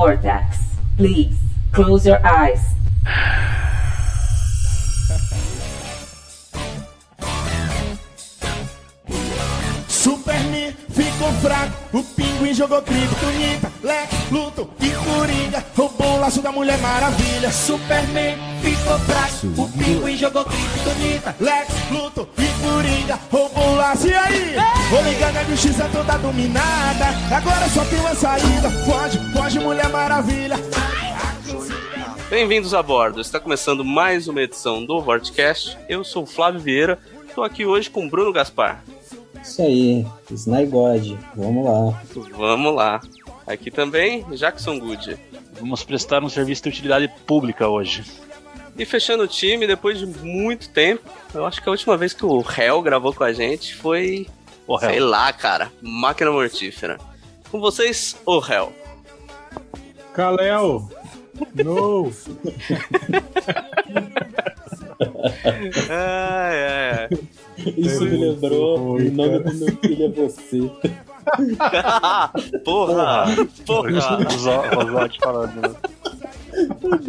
[0.00, 0.56] Vortex.
[0.96, 1.36] Please
[1.72, 2.64] close your eyes.
[9.86, 16.52] Superman ficou fraco, o pinguim jogou criptonita, Lex, Luto e Coringa roubou o laço da
[16.52, 17.50] Mulher Maravilha.
[17.50, 24.06] Superman ficou fraco, o pinguim jogou criptonita, Lex, Luto e Coringa roubou o laço.
[24.06, 24.54] E aí?
[24.90, 28.70] Vou ligar na justiça toda dominada, agora só tem uma saída.
[28.84, 30.56] Foge, foge Mulher Maravilha.
[32.28, 33.20] Bem-vindos a bordo.
[33.20, 35.78] Está começando mais uma edição do Vortcast.
[35.88, 36.98] Eu sou o Flávio Vieira.
[37.26, 38.84] Estou aqui hoje com Bruno Gaspar.
[39.42, 42.02] Isso aí, Snygod, vamos lá.
[42.36, 43.00] Vamos lá.
[43.46, 45.18] Aqui também, Jackson Good.
[45.58, 48.04] Vamos prestar um serviço de utilidade pública hoje.
[48.76, 51.02] E fechando o time, depois de muito tempo,
[51.34, 54.26] eu acho que a última vez que o Hell gravou com a gente foi.
[54.66, 54.90] O Hell.
[54.90, 55.70] Sei lá, cara.
[55.82, 56.98] Máquina mortífera.
[57.50, 58.72] Com vocês, o Hell.
[60.14, 60.88] Kalel!
[61.54, 62.12] No!
[65.88, 67.18] Ai, ai, ai.
[67.76, 69.38] Isso me lembrou o nome cara.
[69.40, 70.70] do meu filho é você.
[72.64, 73.26] Porra!
[73.66, 73.90] Porra!
[74.74, 75.60] Rosóide falando.
[75.60, 75.74] né?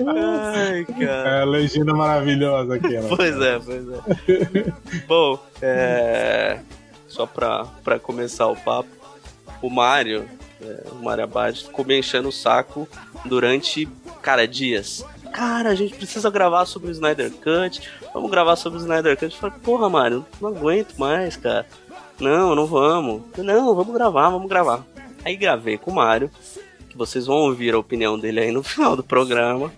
[0.08, 1.30] Ai, cara.
[1.30, 3.16] É a legenda maravilhosa aquela.
[3.16, 4.74] Pois é, pois é.
[5.08, 6.60] Bom, é...
[7.08, 8.90] só pra, pra começar o papo,
[9.62, 10.26] o Mario,
[10.62, 12.88] é, o Mario Abad, ficou me enchendo o saco
[13.26, 13.88] durante,
[14.22, 15.04] cara, dias.
[15.32, 17.82] Cara, a gente precisa gravar sobre o Snyder Cut.
[18.14, 19.34] Vamos gravar sobre o Snyder Cut.
[19.34, 21.66] Eu falei, porra, Mario, não aguento mais, cara.
[22.20, 23.24] Não, não vamos.
[23.38, 24.86] Não, vamos gravar, vamos gravar.
[25.24, 26.30] Aí gravei com o Mario,
[26.90, 29.72] que vocês vão ouvir a opinião dele aí no final do programa.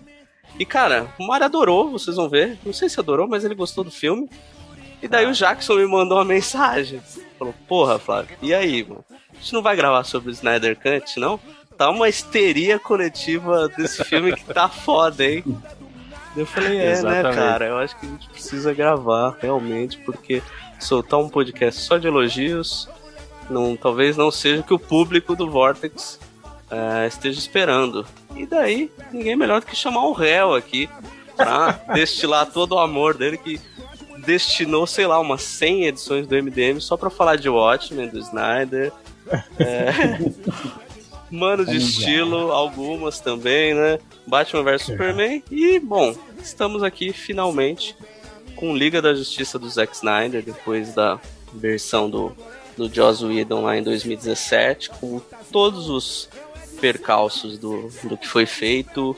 [0.58, 2.58] E cara, o Mario adorou, vocês vão ver.
[2.64, 4.28] Não sei se adorou, mas ele gostou do filme.
[5.02, 7.00] E daí o Jackson me mandou uma mensagem.
[7.38, 9.04] Falou, porra, Flávio, e aí, mano?
[9.10, 11.38] A gente não vai gravar sobre o Snyder Cut, não?
[11.76, 15.44] Tá uma histeria coletiva desse filme que tá foda, hein?
[16.36, 17.34] Eu falei, é, né, Exatamente.
[17.34, 17.66] cara?
[17.66, 20.42] Eu acho que a gente precisa gravar, realmente, porque
[20.78, 22.88] soltar um podcast só de elogios
[23.48, 26.18] não, talvez não seja o que o público do Vortex
[26.70, 28.06] eh, esteja esperando.
[28.34, 30.88] E daí, ninguém melhor do que chamar o réu aqui
[31.36, 33.60] pra destilar todo o amor dele que
[34.18, 38.92] destinou, sei lá, umas 100 edições do MDM só pra falar de Watchmen, do Snyder.
[39.58, 39.92] É...
[41.34, 43.98] Mano de estilo, algumas também, né?
[44.26, 45.42] Batman vs Superman.
[45.50, 47.96] E, bom, estamos aqui finalmente
[48.56, 51.18] com Liga da Justiça do Zack Snyder, depois da
[51.52, 52.32] versão do,
[52.76, 56.28] do Joss Whedon lá em 2017, com todos os
[56.80, 59.16] percalços do, do que foi feito,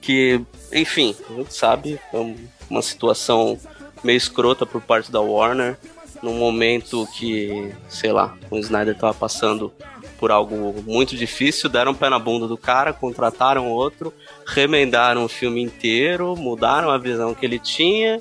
[0.00, 0.40] que,
[0.72, 2.36] enfim, a gente sabe, é um-
[2.70, 3.58] uma situação
[4.04, 5.76] meio escrota por parte da Warner,
[6.22, 9.72] num momento que, sei lá, o Snyder tava passando
[10.18, 14.12] por algo muito difícil, deram um pé na bunda do cara, contrataram outro,
[14.46, 18.18] remendaram o filme inteiro, mudaram a visão que ele tinha,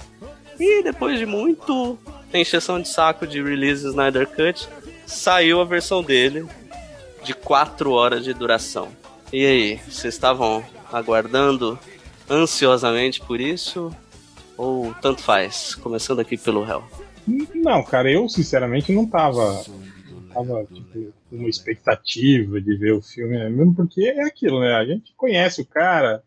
[0.60, 1.98] e depois de muito
[2.34, 4.70] encheção de saco de release Snyder Cut,
[5.06, 6.46] saiu a versão dele
[7.24, 8.90] de 4 horas de duração.
[9.34, 11.78] E aí, vocês estavam aguardando
[12.30, 13.92] ansiosamente por isso?
[14.56, 15.76] Ou tanto faz?
[15.76, 16.84] Começando aqui pelo réu.
[17.54, 19.64] Não, cara, eu sinceramente não tava.
[20.34, 23.50] Tava, tipo, uma expectativa de ver o filme, né?
[23.50, 24.74] mesmo porque é aquilo, né?
[24.76, 26.24] A gente conhece o cara,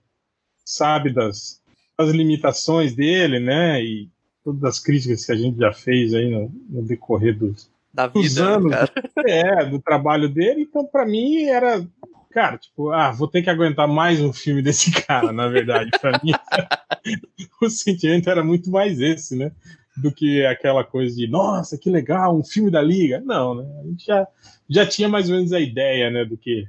[0.64, 1.62] sabe das,
[1.98, 3.82] das limitações dele, né?
[3.82, 4.10] E
[4.44, 8.28] todas as críticas que a gente já fez aí no, no decorrer dos, Da dos
[8.28, 8.92] vida, né, anos cara.
[9.26, 11.86] é, do trabalho dele, então pra mim era,
[12.30, 16.20] cara, tipo, ah, vou ter que aguentar mais um filme desse cara, na verdade, pra
[16.22, 16.32] mim.
[17.60, 19.52] o sentimento era muito mais esse, né?
[20.00, 23.20] Do que aquela coisa de, nossa, que legal, um filme da Liga.
[23.20, 23.64] Não, né?
[23.82, 24.26] A gente já,
[24.68, 26.66] já tinha mais ou menos a ideia, né, do que,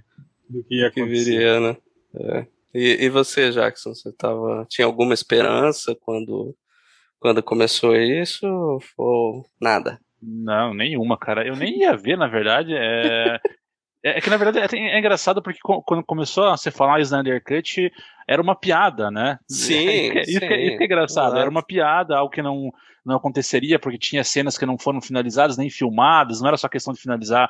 [0.50, 1.32] do que ia que acontecer.
[1.32, 1.78] viria, né?
[2.16, 2.46] É.
[2.74, 6.56] E, e você, Jackson, você tava, tinha alguma esperança quando,
[7.20, 8.48] quando começou isso
[8.98, 10.00] ou nada?
[10.22, 11.46] Não, nenhuma, cara.
[11.46, 12.74] Eu nem ia ver, na verdade.
[12.74, 13.40] É,
[14.04, 17.44] é é que, na verdade, é, é engraçado porque quando começou a se falar Snyder
[17.44, 17.92] Cut,
[18.28, 19.38] era uma piada, né?
[19.48, 20.32] Sim, É, isso, que é, sim,
[20.68, 21.38] isso que é engraçado.
[21.38, 22.72] Era uma piada, algo que não,
[23.06, 26.94] não aconteceria, porque tinha cenas que não foram finalizadas nem filmadas, não era só questão
[26.94, 27.50] de finalizar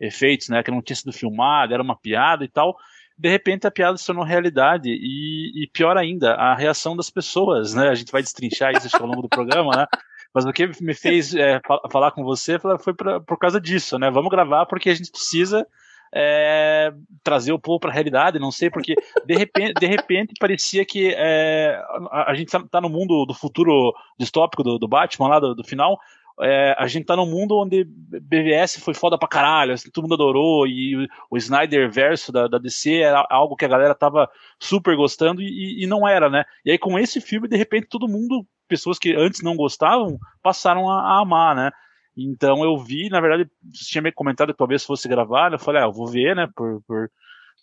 [0.00, 0.62] efeitos, né?
[0.62, 2.76] Que não tinha sido filmado, era uma piada e tal.
[3.16, 7.74] De repente a piada se tornou realidade e, e pior ainda, a reação das pessoas,
[7.74, 7.88] né?
[7.88, 9.86] A gente vai destrinchar isso que, ao longo do programa, né?
[10.34, 13.98] Mas o que me fez é, fa- falar com você foi pra- por causa disso,
[13.98, 14.10] né?
[14.10, 15.64] Vamos gravar porque a gente precisa
[16.14, 16.92] é,
[17.22, 18.94] trazer o povo para a realidade, não sei, porque
[19.24, 23.34] de repente, de repente parecia que é, a, a gente tá, tá no mundo do
[23.34, 25.98] futuro distópico do, do Batman lá do, do final,
[26.40, 30.14] é, a gente tá num mundo onde BVS foi foda pra caralho, assim, todo mundo
[30.14, 34.28] adorou, e o Snyder verso da, da DC era algo que a galera tava
[34.58, 36.44] super gostando e, e, não era, né?
[36.64, 40.88] E aí com esse filme, de repente, todo mundo, pessoas que antes não gostavam, passaram
[40.90, 41.70] a, a amar, né?
[42.16, 45.82] Então eu vi, na verdade, você tinha me comentado que talvez fosse gravar, eu falei,
[45.82, 47.10] ah, eu vou ver, né, por, por,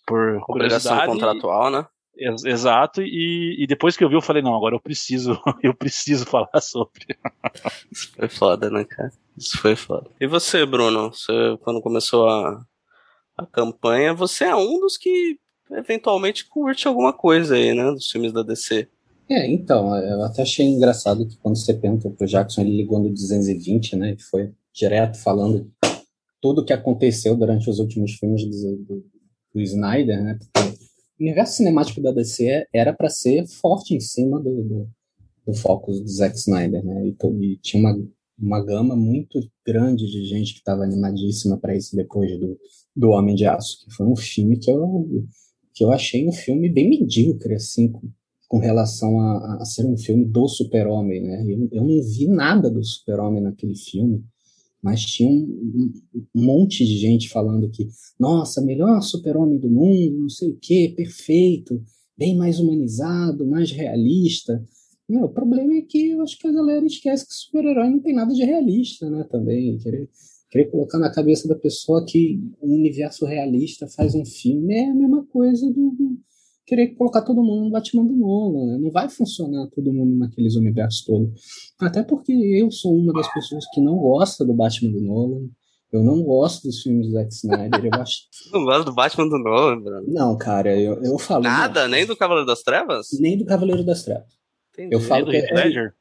[0.06, 1.86] por Obrigação contratual, né?
[2.44, 6.26] Exato, e, e, depois que eu vi, eu falei, não, agora eu preciso, eu preciso
[6.26, 7.16] falar sobre.
[7.90, 9.10] Isso foi foda, né, cara?
[9.38, 10.10] Isso foi foda.
[10.20, 11.12] E você, Bruno?
[11.12, 11.32] Você,
[11.62, 12.62] quando começou a,
[13.38, 15.38] a campanha, você é um dos que
[15.70, 17.90] eventualmente curte alguma coisa aí, né?
[17.90, 18.86] Dos filmes da DC.
[19.30, 23.10] É, então, eu até achei engraçado que quando você perguntou pro Jackson, ele ligou no
[23.10, 24.08] 220, né?
[24.08, 25.70] Ele foi direto falando
[26.40, 29.04] tudo o que aconteceu durante os últimos filmes do, do,
[29.54, 30.36] do Snyder, né?
[30.36, 34.88] Porque o universo cinemático da DC era para ser forte em cima do, do,
[35.46, 37.06] do foco do Zack Snyder, né?
[37.06, 41.94] E, e tinha uma, uma gama muito grande de gente que estava animadíssima para isso
[41.94, 42.58] depois do,
[42.96, 45.24] do Homem de Aço, que foi um filme que eu,
[45.72, 47.92] que eu achei um filme bem medíocre, assim,
[48.50, 51.44] com, relação a, a, ser um filme do super-homem, né?
[51.48, 54.22] Eu, eu não vi nada do super-homem naquele filme
[54.82, 55.92] mas tinha um,
[56.34, 57.86] um, monte de gente falando que,
[58.18, 61.82] nossa, melhor super-homem do mundo, não sei o quê, perfeito,
[62.16, 64.62] bem mais humanizado, mais realista.
[65.08, 68.32] O problema é que eu acho que a galera esquece que super-herói não tem nada
[68.32, 69.76] de realista, né, também.
[69.78, 70.08] Querer,
[70.50, 74.94] querer colocar na cabeça da pessoa que um universo realista faz um filme é a
[74.94, 76.16] mesma coisa do,
[76.70, 78.66] querer colocar todo mundo no Batman do Nolan.
[78.66, 78.78] Né?
[78.78, 81.28] Não vai funcionar todo mundo naqueles universos todos.
[81.80, 85.48] Até porque eu sou uma das pessoas que não gosta do Batman do Nolan.
[85.92, 87.86] Eu não gosto dos filmes do Zack Snyder.
[87.86, 88.20] Eu acho...
[88.54, 90.06] não gosto do Batman do Nolan, Bruno?
[90.06, 91.42] Não, cara, eu, eu falo.
[91.42, 91.88] Nada?
[91.88, 93.08] Nem do Cavaleiro das Trevas?
[93.18, 94.38] Nem do Cavaleiro das Trevas.
[94.72, 94.94] Entendi.
[94.94, 95.92] Eu falo que é,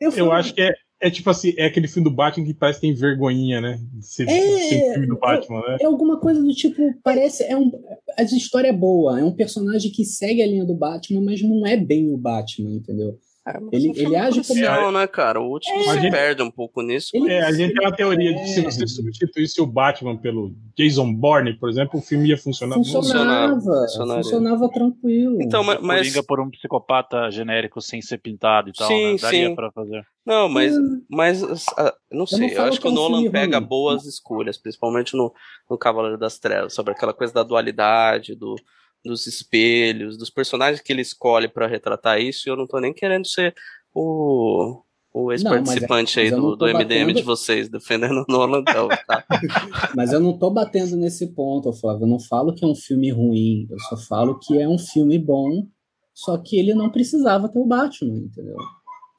[0.00, 2.80] eu, eu acho que é, é tipo assim, é aquele filme do Batman que parece
[2.80, 3.78] que tem vergonhinha, né?
[3.92, 5.76] De ser, é, filme do Batman, é, né?
[5.82, 7.44] É alguma coisa do tipo, parece.
[7.44, 7.70] É um,
[8.16, 11.66] a história é boa, é um personagem que segue a linha do Batman, mas não
[11.66, 13.18] é bem o Batman, entendeu?
[13.48, 14.60] É, ele, ele age como.
[14.60, 15.40] Não, né, cara?
[15.40, 17.10] O último é, se perde um pouco nisso.
[17.14, 20.52] Ele, é, a gente tem uma teoria de que se você substituísse o Batman pelo
[20.76, 25.40] Jason Bourne, por exemplo, o filme ia funcionar funcionava, funcionava, funcionava tranquilo.
[25.40, 25.80] Então, mas.
[25.80, 26.20] mas...
[26.26, 29.18] por um psicopata genérico sem ser pintado e tal, sim, né?
[29.20, 29.54] Daria sim.
[29.54, 30.04] pra fazer.
[30.26, 30.76] Não, mas.
[30.76, 31.02] Hum.
[31.08, 31.40] Mas.
[31.42, 33.68] Uh, não sei, eu, não eu acho que, o é Nolan pega ruim.
[33.68, 35.32] boas escolhas, principalmente no,
[35.70, 38.56] no Cavaleiro das Trevas, sobre aquela coisa da dualidade, do
[39.06, 42.92] dos espelhos, dos personagens que ele escolhe para retratar isso, e eu não tô nem
[42.92, 43.54] querendo ser
[43.94, 44.82] o,
[45.12, 47.14] o ex-participante aí do, do MDM batendo...
[47.14, 49.24] de vocês, defendendo o Nolan, então, tá?
[49.96, 52.04] mas eu não tô batendo nesse ponto, Flávio.
[52.04, 55.18] Eu não falo que é um filme ruim, eu só falo que é um filme
[55.18, 55.66] bom,
[56.12, 58.56] só que ele não precisava ter o Batman, entendeu?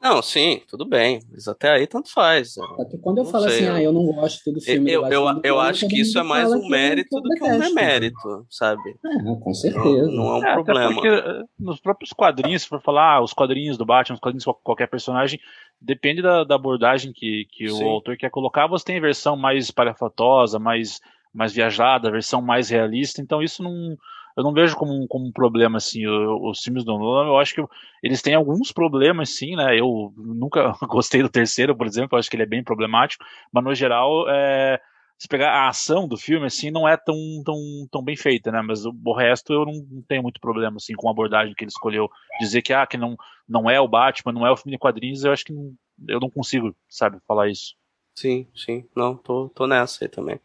[0.01, 2.53] Não, sim, tudo bem, mas até aí tanto faz.
[2.75, 5.07] Porque quando eu não falo sei, assim, ah, eu não gosto do filme eu, do
[5.11, 8.95] eu, eu, eu acho que isso é mais um mérito do que um demérito, sabe?
[9.03, 10.05] É, com certeza.
[10.07, 10.93] Não, não é um é, problema.
[10.93, 14.43] Porque eh, nos próprios quadrinhos, se for falar, ah, os quadrinhos do Batman, os quadrinhos
[14.43, 15.39] de qualquer personagem,
[15.81, 18.67] depende da, da abordagem que, que o autor quer colocar.
[18.67, 21.01] Você tem a versão mais espalhafatosa, mais,
[21.33, 23.97] mais viajada, a versão mais realista, então isso não
[24.37, 27.55] eu não vejo como um, como um problema, assim, os filmes do Nolan, eu acho
[27.55, 27.63] que
[28.03, 32.29] eles têm alguns problemas, sim, né, eu nunca gostei do terceiro, por exemplo, eu acho
[32.29, 34.79] que ele é bem problemático, mas no geral, é,
[35.17, 37.57] se pegar a ação do filme, assim, não é tão, tão,
[37.91, 40.93] tão bem feita, né, mas o, o resto eu não, não, tenho muito problema, assim,
[40.93, 42.07] com a abordagem que ele escolheu,
[42.39, 43.17] dizer que, ah, que não,
[43.49, 45.73] não é o Batman, não é o filme de quadrinhos, eu acho que não,
[46.07, 47.75] eu não consigo, sabe, falar isso.
[48.17, 48.83] Sim, sim.
[48.95, 50.39] Não, tô, tô nessa aí também.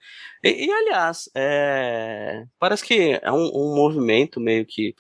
[0.45, 2.45] E, e aliás, é...
[2.59, 4.95] parece que é um, um, movimento meio que.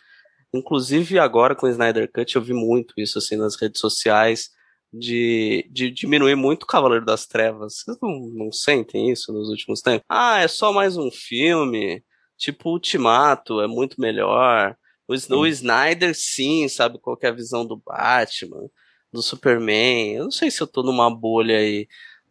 [0.54, 4.48] Inclusive agora com o Snyder Cut eu vi muito isso assim nas redes sociais.
[4.94, 7.76] De, de diminuir muito o Cavaleiro das Trevas.
[7.76, 10.04] Vocês não, não sentem isso nos últimos tempos?
[10.08, 12.02] Ah, é só mais um filme.
[12.38, 14.76] Tipo Ultimato, é muito melhor.
[15.08, 18.68] O, o Snyder, sim, sabe qual é a visão do Batman,
[19.12, 20.14] do Superman.
[20.14, 21.86] Eu não sei se eu tô numa bolha aí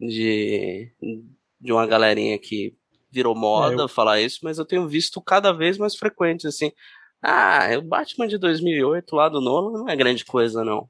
[0.08, 0.90] de,
[1.60, 2.74] de uma galerinha que
[3.10, 3.88] virou moda é, eu...
[3.88, 6.72] falar isso, mas eu tenho visto cada vez mais frequente, assim.
[7.22, 10.88] Ah, o Batman de 2008 lá do Nolan não é grande coisa, não.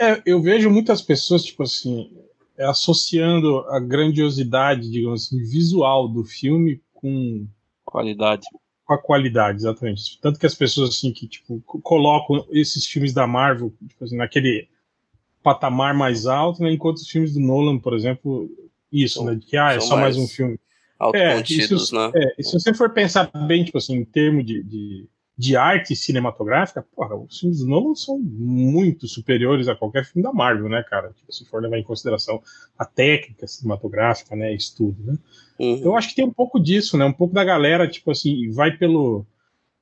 [0.00, 2.10] É, eu vejo muitas pessoas, tipo assim,
[2.58, 7.46] associando a grandiosidade, digamos assim, visual do filme com
[7.84, 8.46] qualidade.
[8.84, 10.18] Com a qualidade, exatamente.
[10.20, 14.68] Tanto que as pessoas, assim, que, tipo, colocam esses filmes da Marvel, tipo assim, naquele
[15.42, 16.72] patamar mais alto, né?
[16.72, 18.48] Enquanto os filmes do Nolan, por exemplo,
[18.92, 19.34] isso, né?
[19.34, 20.58] De que ah, é só mais, mais um filme.
[21.14, 22.10] É, se, né?
[22.14, 26.84] É, se você for pensar bem, tipo assim, em termos de, de, de arte cinematográfica,
[26.94, 31.10] porra, os filmes do Nolan são muito superiores a qualquer filme da Marvel, né, cara?
[31.16, 32.42] Tipo, se for levar em consideração
[32.78, 35.18] a técnica cinematográfica, né, isso tudo, né?
[35.58, 35.80] Uhum.
[35.82, 37.04] Eu acho que tem um pouco disso, né?
[37.06, 39.24] Um pouco da galera, tipo assim, vai pelo,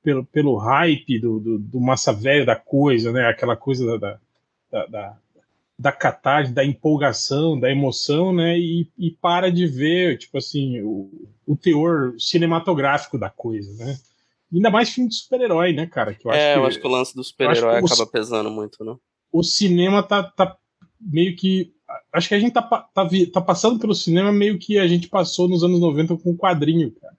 [0.02, 3.26] pelo, pelo hype do, do, do massa velho da coisa, né?
[3.26, 4.18] Aquela coisa da,
[4.70, 5.18] da, da,
[5.78, 8.58] da catarse, da empolgação, da emoção, né?
[8.58, 11.08] E, e para de ver, tipo assim, o,
[11.46, 13.96] o teor cinematográfico da coisa, né?
[14.52, 16.14] Ainda mais filme de super-herói, né, cara?
[16.14, 18.06] Que eu acho é, que, eu acho que o lance do super-herói que o- acaba
[18.06, 18.96] pesando muito, né?
[19.30, 20.56] o cinema tá, tá
[21.00, 21.72] meio que.
[22.12, 25.48] Acho que a gente tá, tá, tá passando pelo cinema meio que a gente passou
[25.48, 27.16] nos anos 90 com o quadrinho, cara.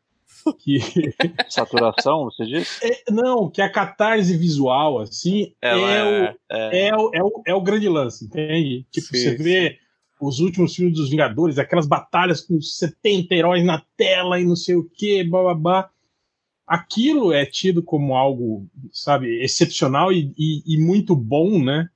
[0.60, 0.80] Que,
[1.50, 2.86] Saturação, você disse?
[2.86, 7.24] é, não, que a catarse visual, assim, é, Ela o, é, é, é, o, é,
[7.24, 8.86] o, é o grande lance, entende?
[8.92, 9.80] Tipo, Sim, você vê
[10.20, 14.76] os últimos filmes dos Vingadores, aquelas batalhas com 70 heróis na tela e não sei
[14.76, 15.90] o que, bababá.
[16.68, 21.90] Aquilo é tido como algo, sabe, excepcional e, e, e muito bom, né?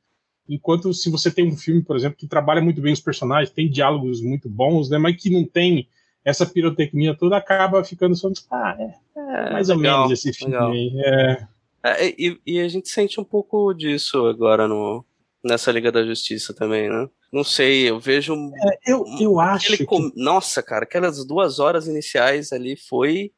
[0.48, 3.70] Enquanto se você tem um filme, por exemplo, que trabalha muito bem os personagens, tem
[3.70, 4.98] diálogos muito bons, né?
[4.98, 5.88] Mas que não tem
[6.26, 8.30] essa pirotecnia toda, acaba ficando só.
[8.52, 10.72] Ah, é, é, mais ou legal, menos esse filme legal.
[10.72, 10.92] aí.
[11.04, 11.48] É,
[11.86, 15.04] É, e, e a gente sente um pouco disso agora no,
[15.44, 17.10] nessa Liga da Justiça também, né?
[17.32, 18.34] Não sei, eu vejo.
[18.34, 18.52] um-
[18.86, 19.76] eu, eu acho.
[19.76, 23.32] que- com- Nossa, cara, aquelas duas horas iniciais ali foi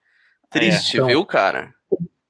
[0.50, 1.74] triste, então, viu, cara?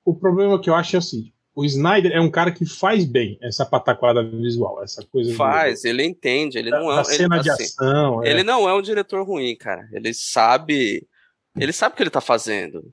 [0.05, 3.37] o problema que eu acho é assim: o Snyder é um cara que faz bem
[3.41, 5.31] essa pataquada visual, essa coisa.
[5.31, 6.95] do- Faz, ele entende, ele da, não é.
[6.95, 8.23] da ele- cena de assim, ação.
[8.23, 8.29] é.
[8.29, 9.87] Ele não é um diretor ruim, cara.
[9.93, 11.07] Ele sabe.
[11.57, 12.83] Ele sabe o que ele tá fazendo.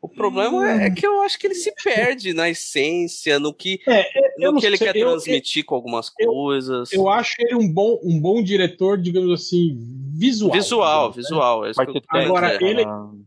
[0.00, 3.80] O problema é, é que eu acho que ele se perde na essência, no que,
[3.86, 4.06] É,
[4.38, 6.92] eu no que ele sei, quer eu- transmitir com algumas eu- coisas.
[6.92, 9.76] Eu acho ele um bom, um bom diretor, digamos assim,
[10.16, 10.52] visual.
[10.52, 11.14] visual, né?
[11.16, 11.66] visual.
[11.66, 11.74] É eu
[12.08, 12.84] Agora, ele-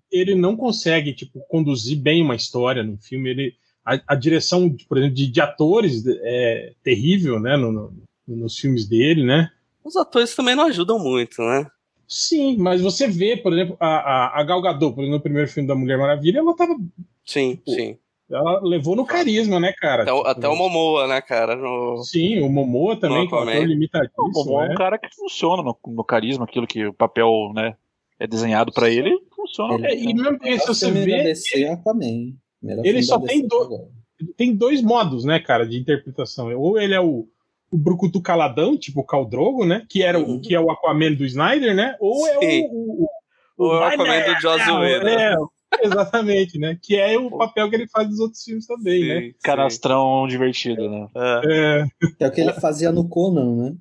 [0.09, 3.29] Ele não consegue, tipo, conduzir bem uma história no filme.
[3.29, 3.53] Ele,
[3.85, 7.93] a, a direção, por exemplo, de, de atores é terrível, né, no- no-
[8.27, 9.49] nos filmes dele, né?
[9.83, 11.65] Os atores também não ajudam muito, né?
[12.07, 15.47] Sim, mas você vê, por exemplo, a, a, a Gal Gadot, por exemplo, no primeiro
[15.49, 16.75] filme da Mulher Maravilha, ela tava,
[17.25, 17.97] Sim, Tipo, sim.
[18.29, 20.03] ela levou no carisma, né, cara?
[20.03, 21.55] Até, o- Tipo, até o Momoa, né, cara?
[21.55, 22.03] No...
[22.03, 23.51] Sim, o Momoa também, No com o Aquaman.
[23.53, 24.31] ator o limitadíssimo.
[24.33, 24.73] Momoa é né?
[24.73, 27.75] um cara que funciona no, no carisma, aquilo que o papel né,
[28.19, 29.75] é desenhado pra ele, funciona.
[29.75, 31.75] Ele- É, e mesmo se você vê, DC é
[32.83, 33.89] Ele só tem do-
[34.37, 36.53] tem dois modos, né, cara, de interpretação.
[36.55, 37.27] Ou ele é o,
[37.71, 39.85] o Brucutu Caladão, tipo o Caldrogo, né?
[39.89, 40.41] Que, era, o Uhum.
[40.41, 41.95] que é o Aquaman do Snyder, né?
[41.99, 42.67] Ou é Sim.
[42.71, 43.05] o.
[43.05, 43.09] o,
[43.57, 45.07] Ou é o Aquaman do Joss é, Whedon.
[45.07, 45.35] é,
[45.83, 46.77] exatamente, né?
[46.81, 49.21] Que é o papel que ele faz nos outros filmes também, né?
[49.21, 51.07] Sim, Canastrão divertido, né?
[51.15, 51.41] É.
[51.45, 51.85] É,
[52.25, 53.75] é o que ele fazia no Conan, né?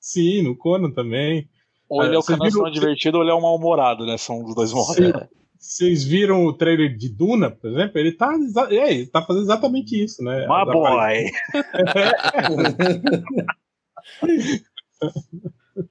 [0.00, 1.48] sim, no Conan também.
[1.88, 4.18] Ou ele é o canastrão viram- divertido ou ele é um mal-humorado, né?
[4.18, 4.96] São os dois modos.
[5.58, 7.98] Vocês viram o trailer de Duna, por exemplo?
[7.98, 8.32] Ele tá,
[8.70, 10.46] é, ele tá fazendo exatamente isso, né?
[10.46, 11.30] My As boy!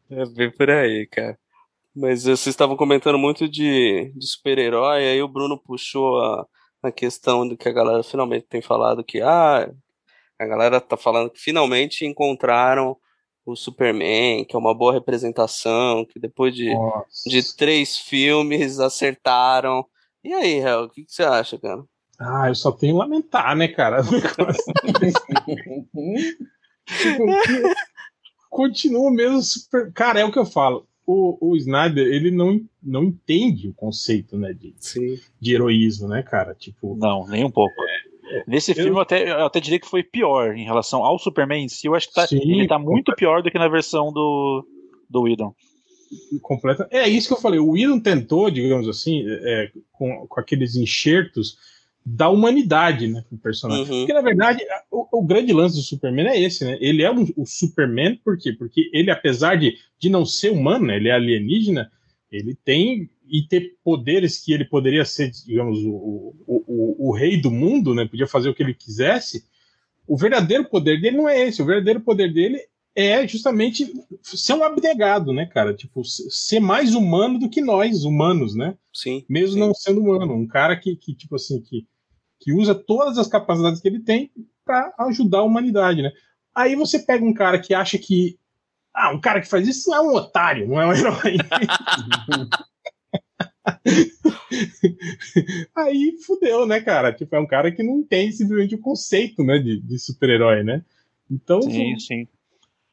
[0.09, 1.37] É bem por aí, cara.
[1.95, 6.45] Mas vocês estavam comentando muito de, de super-herói, aí o Bruno puxou a,
[6.83, 9.69] a questão do que a galera finalmente tem falado que ah,
[10.39, 12.97] a galera tá falando que finalmente encontraram
[13.47, 17.29] o Superman, que é uma boa representação, que depois de, Nossa.
[17.29, 19.85] de três filmes acertaram.
[20.23, 21.81] E aí, Hel, o que, que você acha, cara?
[22.19, 24.01] Ah, eu só tenho a lamentar, né, cara?
[26.85, 27.73] Tipo, que-
[28.49, 29.91] continua mesmo super.
[29.93, 30.87] Cara, é o que eu falo.
[31.05, 35.17] O, o Snyder, ele não, não entende o conceito, né, de, Sim.
[35.39, 36.53] de heroísmo, né, cara?
[36.53, 37.73] Tipo, Não, nem um pouco.
[38.47, 41.63] Nesse eu- filme eu até, eu até diria que foi pior em relação ao Superman
[41.65, 41.87] em si.
[41.87, 44.65] Eu acho que tá, Sim, ele tá muito pior do que na versão do,
[45.09, 45.53] do Whedon.
[46.41, 46.87] completa.
[46.91, 47.59] É isso que eu falei.
[47.59, 51.57] O Whedon tentou, digamos assim, é, com, com aqueles enxertos
[52.05, 53.83] da humanidade, né, pro personagem.
[53.83, 53.99] Uhum.
[53.99, 56.77] Porque, na verdade, o, o grande lance do Superman é esse, né?
[56.79, 58.53] Ele é um- o Superman, por quê?
[58.53, 61.91] Porque ele, apesar de, de não ser humano, né, ele é alienígena,
[62.31, 67.39] ele tem e ter poderes que ele poderia ser, digamos, o, o, o, o rei
[67.39, 68.05] do mundo, né?
[68.05, 69.45] Podia fazer o que ele quisesse.
[70.07, 71.61] O verdadeiro poder dele não é esse.
[71.61, 72.59] O verdadeiro poder dele
[72.95, 73.93] é justamente
[74.23, 75.73] ser um abnegado, né, cara?
[75.73, 78.75] Tipo, ser mais humano do que nós, humanos, né?
[78.93, 79.23] Sim.
[79.29, 79.59] mesmo sim.
[79.59, 81.85] não sendo humano, um cara que, que tipo assim, que,
[82.39, 84.31] que usa todas as capacidades que ele tem
[84.65, 86.11] para ajudar a humanidade, né?
[86.55, 88.39] Aí você pega um cara que acha que
[88.97, 91.37] ah, um cara que faz isso é um otário, não é um herói.
[95.75, 97.13] Aí fudeu, né, cara?
[97.13, 100.83] Tipo, é um cara que não entende simplesmente o conceito, né, de, de super-herói, né?
[101.29, 102.27] Então, Sim, sim.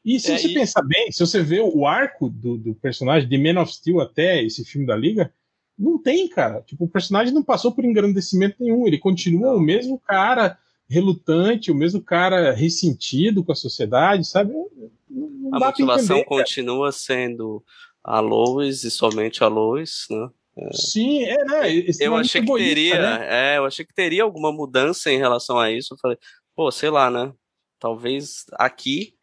[0.03, 3.27] e se É, você e- pensar bem, se você vê o arco do, do personagem
[3.29, 5.31] de Man of Steel até esse filme da Liga,
[5.77, 6.61] não tem, cara.
[6.61, 8.87] Tipo, o personagem não passou por engrandecimento nenhum.
[8.87, 9.57] Ele continua Não.
[9.57, 10.57] o mesmo cara
[10.89, 14.53] relutante, o mesmo cara ressentido com a sociedade, sabe?
[14.53, 14.69] Não,
[15.09, 16.43] não A motivação entender, cara.
[16.43, 17.63] continua sendo
[18.03, 20.29] a Lois e somente a Lois, né?
[20.73, 21.73] Sim, é, né?
[21.75, 23.27] Eu extremamente achei que egoísta, teria, né?
[23.29, 25.93] é, eu achei que teria alguma mudança em relação a isso.
[25.93, 26.17] Eu falei,
[26.55, 27.33] pô, sei lá, né?
[27.79, 29.13] Talvez aqui,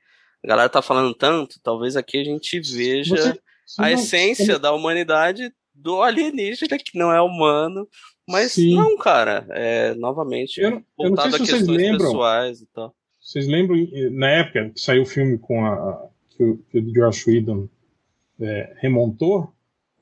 [0.44, 3.32] a galera tá falando tanto, talvez aqui a gente veja Você-
[3.66, 7.88] você a não- essência da humanidade do alienígena que não é humano.
[8.28, 8.74] Mas Sim.
[8.76, 12.06] não, cara, é novamente Eu não- eu não sei voltado a se vocês questões lembram.
[12.06, 12.94] pessoais e tal.
[13.20, 13.76] Vocês lembram,
[14.12, 17.68] na época que saiu o filme com a, a- que, o, que o Josh Whedon
[18.40, 19.51] é, remontou,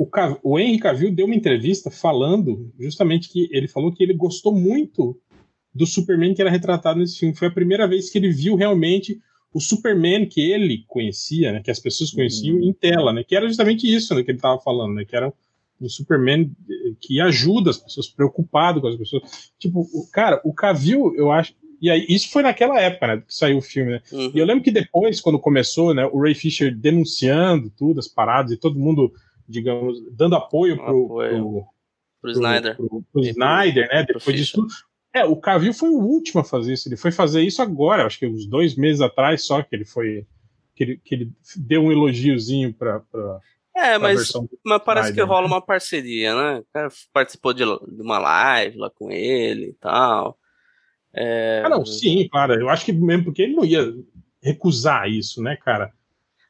[0.01, 4.15] o, Ca- o Henry Cavill deu uma entrevista falando justamente que ele falou que ele
[4.15, 5.19] gostou muito
[5.75, 7.35] do Superman que era retratado nesse filme.
[7.35, 9.21] Foi a primeira vez que ele viu realmente
[9.53, 13.47] o Superman que ele conhecia, né, que as pessoas conheciam em tela, né, que era
[13.47, 15.33] justamente isso né, que ele estava falando, né, que era
[15.81, 19.51] um Superman eh, que ajuda as pessoas, preocupado com as pessoas.
[19.59, 21.55] Tipo, o cara, o Cavill, eu acho.
[21.81, 24.03] E aí, isso foi naquela época, né, que saiu o filme, né?
[24.13, 24.31] Uhum.
[24.35, 28.53] E eu lembro que depois, quando começou, né, o Ray Fisher denunciando tudo, as paradas,
[28.53, 29.13] e todo mundo,
[29.51, 31.09] digamos, dando apoio Pro
[32.21, 32.77] pro- Snyder.
[32.77, 34.05] pro- pro Snyder, né?
[34.05, 34.67] Depois disso.
[35.13, 36.89] É, o Cavill foi o último a fazer isso.
[36.89, 40.27] Ele foi fazer isso agora, acho que uns dois meses atrás só que ele foi.
[40.75, 43.03] Que ele, que ele deu um elogiozinho pra,
[43.75, 44.33] É, mas,
[44.65, 46.61] mas parece Snyder, que rola uma parceria, né?
[46.61, 50.39] O cara participou de, de uma live lá com ele e tal.
[51.13, 52.55] É, Ah, não, sim, claro.
[52.55, 53.93] Eu acho que mesmo porque ele não ia
[54.43, 55.93] recusar isso, né, cara?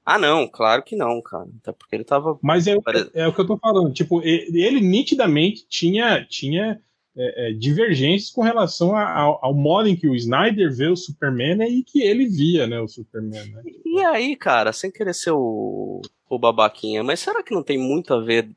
[0.04, 1.46] Ah, não, claro que não, cara.
[1.62, 2.38] Até porque ele tava.
[2.42, 2.74] Mas é,
[3.14, 3.92] é o que eu tô falando.
[3.92, 6.80] Tipo, e- ele nitidamente tinha, tinha
[7.16, 10.96] é, é, divergências com relação a- ao, ao modo em que o Snyder vê o
[10.96, 13.44] Superman e que ele via, né, o Superman.
[13.50, 13.62] Né?
[13.84, 18.14] E aí, cara, sem querer ser o, o babaquinha, mas será que não tem muito
[18.14, 18.48] a ver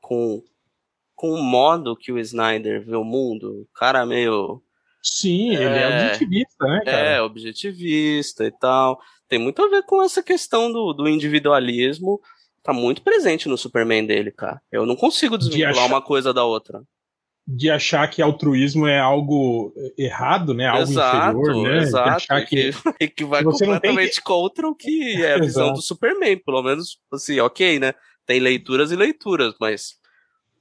[0.00, 0.42] com,
[1.14, 3.62] com o modo que o Snyder vê o mundo?
[3.62, 4.60] O cara meio.
[5.02, 5.88] Sim, ele é, É.
[5.88, 6.96] objetivista, né, cara?
[7.08, 8.98] É, objetivista e tal.
[9.30, 12.20] Tem muito a ver com essa questão do, do individualismo.
[12.64, 14.60] Tá muito presente no Superman dele, cara.
[14.72, 16.82] Eu não consigo desvincular achar- uma coisa da outra.
[17.46, 20.66] De achar que altruísmo é algo errado, né?
[20.66, 21.78] Algo exato, inferior, né?
[21.78, 22.08] De exato.
[22.10, 25.78] achar e que, e que vai você completamente contra o que é a visão Exato.
[25.78, 26.36] do Superman.
[26.38, 27.94] Pelo menos, assim, ok, né?
[28.26, 29.94] Tem leituras e leituras, mas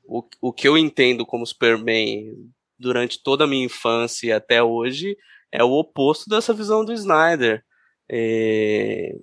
[0.05, 2.33] o, o que eu entendo como Superman
[2.77, 5.17] durante toda a minha infância e até hoje
[5.51, 7.63] é o oposto dessa visão do Snyder.
[8.11, 9.15] É,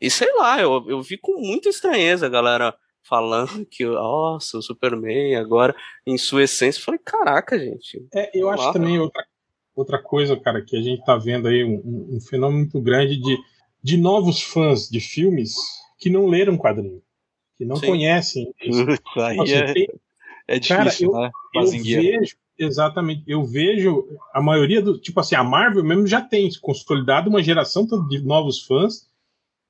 [0.00, 4.62] E sei lá, eu, eu vi com muita estranheza a galera falando que, nossa, o
[4.62, 5.74] Superman agora,
[6.06, 8.06] em sua essência, eu falei, caraca, gente.
[8.14, 8.72] É, eu acho Lá.
[8.72, 9.24] também outra,
[9.74, 13.36] outra coisa, cara, que a gente tá vendo aí um, um- fenômeno muito grande de,
[13.82, 15.54] de novos fãs de filmes
[15.98, 17.02] que não leram quadrinho,
[17.56, 17.86] que não Sim.
[17.86, 18.84] conhecem isso.
[19.18, 19.88] Aí Nossa, é, tem-
[20.46, 21.30] é Cara, difícil, eu- né?
[21.54, 26.48] eu vejo, exatamente, eu vejo a maioria do, tipo assim, a Marvel mesmo já tem
[26.60, 29.08] consolidado uma geração de novos fãs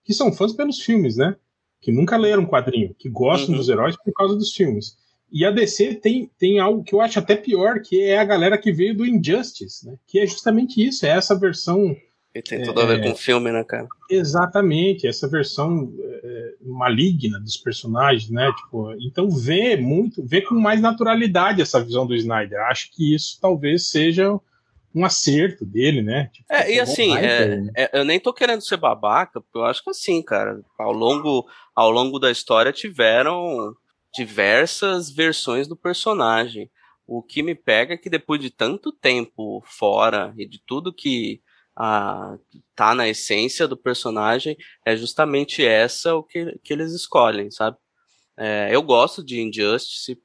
[0.04, 1.36] que são fãs pelos filmes, né?
[1.80, 3.56] Que nunca leram quadrinho, que gostam Uhum.
[3.58, 4.96] dos heróis por causa dos filmes.
[5.30, 8.56] E a DC tem, tem algo que eu acho até pior, que é a galera
[8.56, 9.96] que veio do Injustice, né?
[10.06, 11.94] Que é justamente isso, é essa versão
[12.42, 13.02] Tem tudo a ver É.
[13.02, 13.86] com o filme, né, cara?
[14.10, 18.50] Exatamente, essa versão é, maligna dos personagens, né?
[18.56, 22.60] Tipo, então vê muito, vê com mais naturalidade essa visão do Snyder.
[22.66, 24.38] Acho que isso talvez seja
[24.94, 26.30] um acerto dele, né?
[26.32, 29.82] Tipo, É, e assim, é, é, eu nem tô querendo ser babaca, porque eu acho
[29.84, 33.74] que assim, cara, ao longo, ao longo da história tiveram
[34.14, 36.70] diversas versões do personagem.
[37.06, 41.40] O que me pega é que depois de tanto tempo fora e de tudo que
[41.78, 42.36] ah,
[42.74, 47.76] tá na essência do personagem, é justamente essa o que, que eles escolhem, sabe?
[48.36, 50.18] É, eu gosto de Injustice,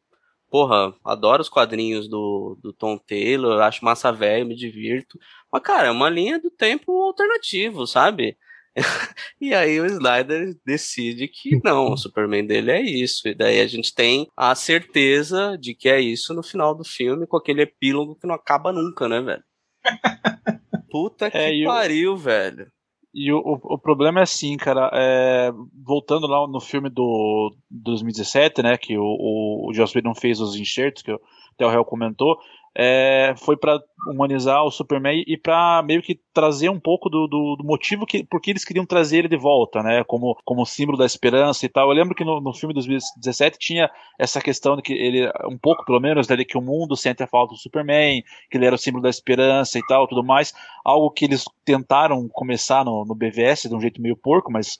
[0.50, 5.20] porra, adoro os quadrinhos do, do Tom Taylor, acho massa velho, me divirto.
[5.52, 8.38] Mas, cara, é uma linha do tempo alternativo, sabe?
[9.40, 13.28] e aí o Snyder decide que não, o Superman dele é isso.
[13.28, 17.28] E daí a gente tem a certeza de que é isso no final do filme,
[17.28, 19.44] com aquele epílogo que não acaba nunca, né, velho?
[20.94, 22.68] Puta que É, e o- pariu, velho.
[23.16, 25.52] E o, o, o problema é assim, cara, é,
[25.84, 30.40] voltando lá no filme do, do 2017, né, que o, o, o Joss Whedon fez
[30.40, 31.20] os enxertos, que o-
[31.56, 32.38] até o Real comentou,
[32.76, 37.56] é, foi pra humanizar o Superman e pra meio que trazer um pouco do, do,
[37.56, 40.98] do motivo que, por que eles queriam trazer ele de volta, né, como, como símbolo
[40.98, 41.90] da esperança e tal.
[41.90, 45.58] Eu lembro que no, no filme de 2017 tinha essa questão de que ele, um
[45.58, 48.66] pouco pelo menos, né, de que o mundo sente a falta do Superman, que ele
[48.66, 53.06] era o símbolo da esperança e tal, tudo mais algo que eles tentaram começar no,
[53.06, 54.78] no BVS de um jeito meio porco, mas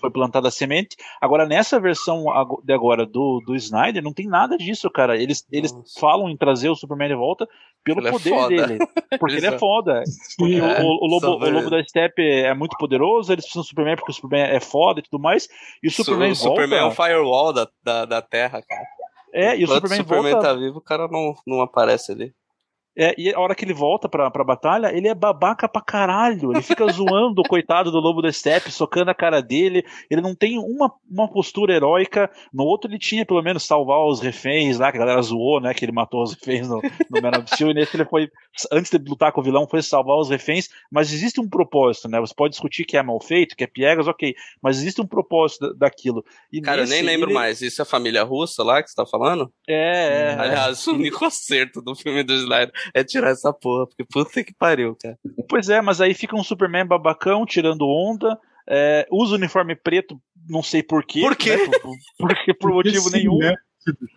[0.00, 0.96] foi plantada a semente.
[1.20, 2.24] Agora, nessa versão
[2.64, 5.16] de agora do, do Snyder, não tem nada disso, cara.
[5.16, 7.48] Eles, eles falam em trazer o Superman de volta
[7.84, 8.78] pelo ele é poder é dele.
[9.18, 10.02] Porque ele é foda.
[10.36, 13.68] Porque é, o, o, lobo, o Lobo da Steppe é muito poderoso, eles precisam do
[13.68, 15.48] Superman porque o Superman é foda e tudo mais.
[15.82, 16.62] E o Superman o volta...
[16.62, 18.86] Superman é o firewall da, da, da Terra, cara.
[19.32, 20.48] É, e o Superman, o Superman volta...
[20.48, 22.32] tá vivo, o cara não, não aparece ali.
[23.00, 26.52] É, e a hora que ele volta pra, pra batalha, ele é babaca pra caralho.
[26.52, 29.84] Ele fica zoando o coitado do lobo da steppe, socando a cara dele.
[30.10, 32.28] Ele não tem uma, uma postura heróica.
[32.52, 35.72] No outro, ele tinha pelo menos salvar os reféns lá, que a galera zoou, né?
[35.72, 37.70] Que ele matou os reféns no, no Man of Steel.
[37.70, 38.28] E nesse ele foi,
[38.72, 40.68] antes de lutar com o vilão, foi salvar os reféns.
[40.90, 42.18] Mas existe um propósito, né?
[42.18, 44.34] Você pode discutir que é mal feito, que é piegas, ok.
[44.60, 46.24] Mas existe um propósito daquilo.
[46.52, 47.34] E cara, nesse, eu nem lembro ele...
[47.34, 47.62] mais.
[47.62, 49.52] Isso é a família russa lá que você tá falando?
[49.68, 50.36] É, é.
[50.36, 54.54] Aliás, o único acerto do filme do Snyder é tirar essa porra, porque puta que
[54.54, 55.18] pariu, cara.
[55.48, 60.62] Pois é, mas aí fica um Superman babacão tirando onda, é, usa uniforme preto, não
[60.62, 61.20] sei porquê.
[61.20, 61.56] Por quê?
[61.56, 61.78] Né?
[61.80, 63.38] Por, por, por motivo sim, nenhum.
[63.38, 63.54] Né?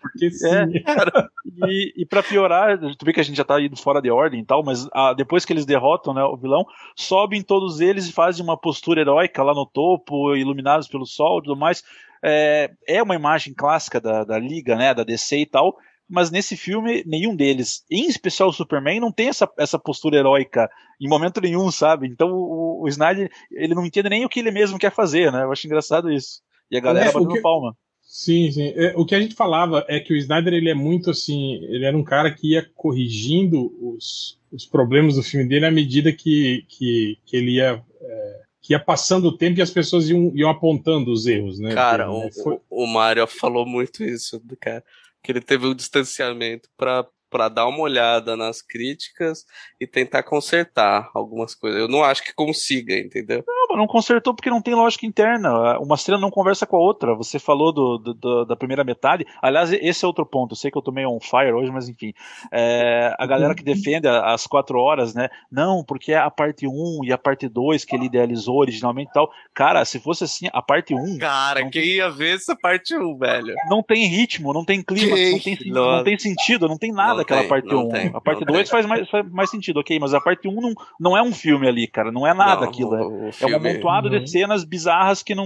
[0.02, 0.48] Porque sim.
[0.48, 1.30] É, cara.
[1.68, 4.42] E, e pra piorar, tu vê que a gente já tá indo fora de ordem
[4.42, 8.14] e tal, mas ah, depois que eles derrotam né, o vilão, sobem todos eles e
[8.14, 11.84] fazem uma postura heróica lá no topo, iluminados pelo sol e tudo mais.
[12.24, 15.78] É, é uma imagem clássica da, da Liga, né, da DC e tal,
[16.12, 20.70] mas nesse filme, nenhum deles, em especial o Superman, não tem essa, essa postura heróica
[21.00, 22.06] em momento nenhum, sabe?
[22.06, 25.44] Então o, o Snyder, ele não entende nem o que ele mesmo quer fazer, né?
[25.44, 26.42] Eu acho engraçado isso.
[26.70, 27.42] E a galera é, batendo que...
[27.42, 27.76] palma.
[28.02, 28.74] Sim, sim.
[28.76, 31.86] É, o que a gente falava é que o Snyder, ele é muito assim, ele
[31.86, 36.66] era um cara que ia corrigindo os, os problemas do filme dele à medida que,
[36.68, 37.82] que, que ele ia...
[38.02, 41.74] É, que ia passando o tempo e as pessoas iam, iam apontando os erros, né?
[41.74, 42.44] Cara, Porque, né?
[42.44, 42.60] Foi...
[42.70, 44.84] o, o Mario falou muito isso, cara
[45.24, 49.46] que ele teve um distanciamento para para dar uma olhada nas críticas
[49.80, 51.80] e tentar consertar algumas coisas.
[51.80, 53.42] Eu não acho que consiga, entendeu?
[53.48, 55.80] Não, mas não consertou porque não tem lógica interna.
[55.80, 57.16] Uma cena não conversa com a outra.
[57.16, 59.26] Você falou do, do, do, da primeira metade.
[59.42, 60.52] Aliás, esse é outro ponto.
[60.52, 62.14] Eu sei que eu tô meio on fire hoje, mas enfim.
[62.52, 65.30] É, a galera que defende as quatro horas, né?
[65.50, 69.14] Não, porque é a parte 1 e a parte 2 que ele idealizou originalmente e
[69.14, 69.32] tal.
[69.54, 71.18] Cara, se fosse assim, a parte 1.
[71.18, 71.92] Cara, quem tem...
[71.94, 73.56] ia ver essa parte 1, velho?
[73.70, 77.48] Não tem ritmo, não tem clima, não tem, não tem, sentido, não tem nada daquela
[77.48, 77.90] parte 1.
[77.90, 80.74] Tem, a parte 2 faz mais, faz mais sentido, ok, mas a parte 1 não,
[81.00, 82.94] não é um filme ali, cara, não é nada não, aquilo.
[82.94, 84.20] O, o é, um amontoado não.
[84.20, 85.46] de cenas bizarras que não.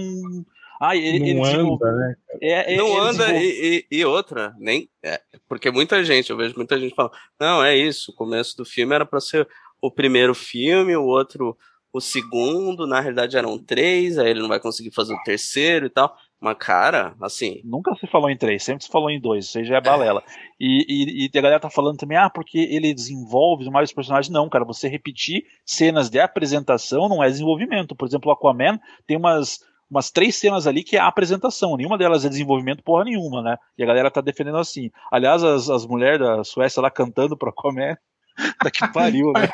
[0.80, 2.16] Ah, ele, não ele, anda, tipo, né?
[2.42, 4.88] É, é, não anda e, e, outra, nem.
[5.02, 8.64] É, porque muita gente, eu vejo muita gente falando, não, é isso, o começo do
[8.64, 9.48] filme era para ser
[9.80, 11.56] o primeiro filme, o outro
[11.96, 15.88] o segundo, na realidade eram três, aí ele não vai conseguir fazer o terceiro e
[15.88, 16.14] tal.
[16.40, 17.60] Mas, cara, assim.
[17.64, 20.22] Nunca se falou em três, sempre se falou em dois, isso aí já é balela.
[20.26, 20.46] É.
[20.60, 24.32] E, e, e, a galera tá falando também, ah, porque ele desenvolve mais os personagens.
[24.32, 27.96] Não, cara, você repetir cenas de apresentação não é desenvolvimento.
[27.96, 31.96] Por exemplo, o Aquaman tem umas, umas três cenas ali que é a apresentação, nenhuma
[31.96, 33.56] delas é desenvolvimento porra nenhuma, né?
[33.78, 34.90] E a galera tá defendendo assim.
[35.10, 37.96] Aliás, as, as mulheres da Suécia lá cantando pro Aquaman.
[38.62, 39.48] Tá que pariu, né?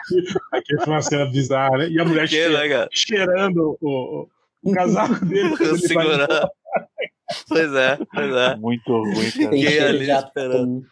[0.52, 1.88] Aqui, foi uma cena bizarra, né?
[1.88, 4.26] E a mulher que, né, cheirando o,
[4.60, 5.56] o casaco dele.
[5.78, 6.50] Segurando.
[7.48, 8.56] Pois é, pois é.
[8.56, 9.30] Muito ruim, cara.
[9.30, 10.82] Fiquei é ali esperando.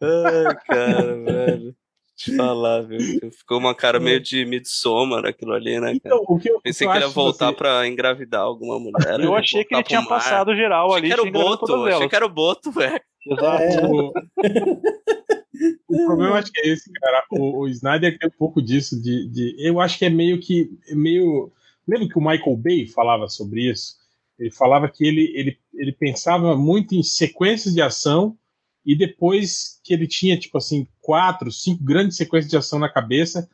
[0.00, 1.76] Ai, cara, velho.
[2.20, 2.98] Te falar, viu?
[3.32, 5.92] Ficou uma cara meio de Midsommar aquilo ali, né, cara?
[5.94, 7.56] Então, o que eu, Pensei que, ele ia voltar assim...
[7.56, 9.20] pra engravidar alguma mulher.
[9.20, 11.06] Eu achei que ele tinha passado geral achei ali.
[11.06, 13.00] Que era o Boto, achei que era o Boto, velho.
[13.26, 14.12] Exato.
[14.44, 15.00] É.
[15.86, 16.06] O...
[16.06, 17.22] problema acho que é esse, cara.
[17.32, 19.54] O, o Snyder tem um pouco disso, de, de.
[19.58, 20.70] Eu acho que é meio que.
[20.88, 21.52] É meio.
[21.86, 23.99] Lembra que o Michael Bay falava sobre isso?
[24.40, 28.38] Ele falava que ele, ele, ele pensava muito em sequências de ação
[28.84, 33.46] e depois que ele tinha, tipo assim, quatro, cinco grandes sequências de ação na cabeça,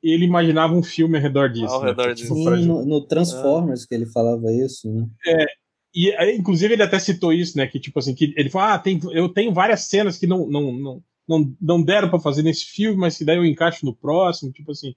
[0.00, 1.74] ele imaginava um filme ao redor disso.
[1.74, 1.88] Ao né?
[1.88, 2.32] redor disso.
[2.32, 3.86] Sim, no, no, Transformers ah.
[3.88, 5.08] que ele falava isso, né?
[5.26, 5.46] É,
[5.92, 7.66] e inclusive ele até citou isso, né?
[7.66, 10.72] Que tipo assim, que ele falou, ah, tem, eu tenho várias cenas que não, não,
[10.72, 14.52] não, não, não deram para fazer nesse filme, mas que daí eu encaixo no próximo,
[14.52, 14.94] tipo assim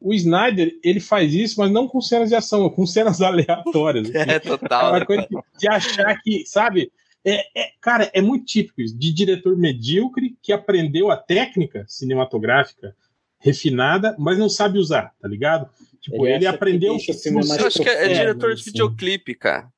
[0.00, 4.08] o Snyder, ele faz isso, mas não com cenas de ação, com cenas aleatórias.
[4.08, 4.30] Assim.
[4.30, 4.94] É, total.
[4.94, 5.26] É uma coisa
[5.58, 6.90] de achar que, sabe?
[7.24, 12.94] É, é, cara, é muito típico isso, de diretor medíocre que aprendeu a técnica cinematográfica
[13.40, 15.68] refinada, mas não sabe usar, tá ligado?
[16.00, 16.96] Tipo, ele, ele aprendeu.
[16.96, 18.70] Que eu acho que é, é diretor de assim.
[18.70, 19.68] videoclipe, cara.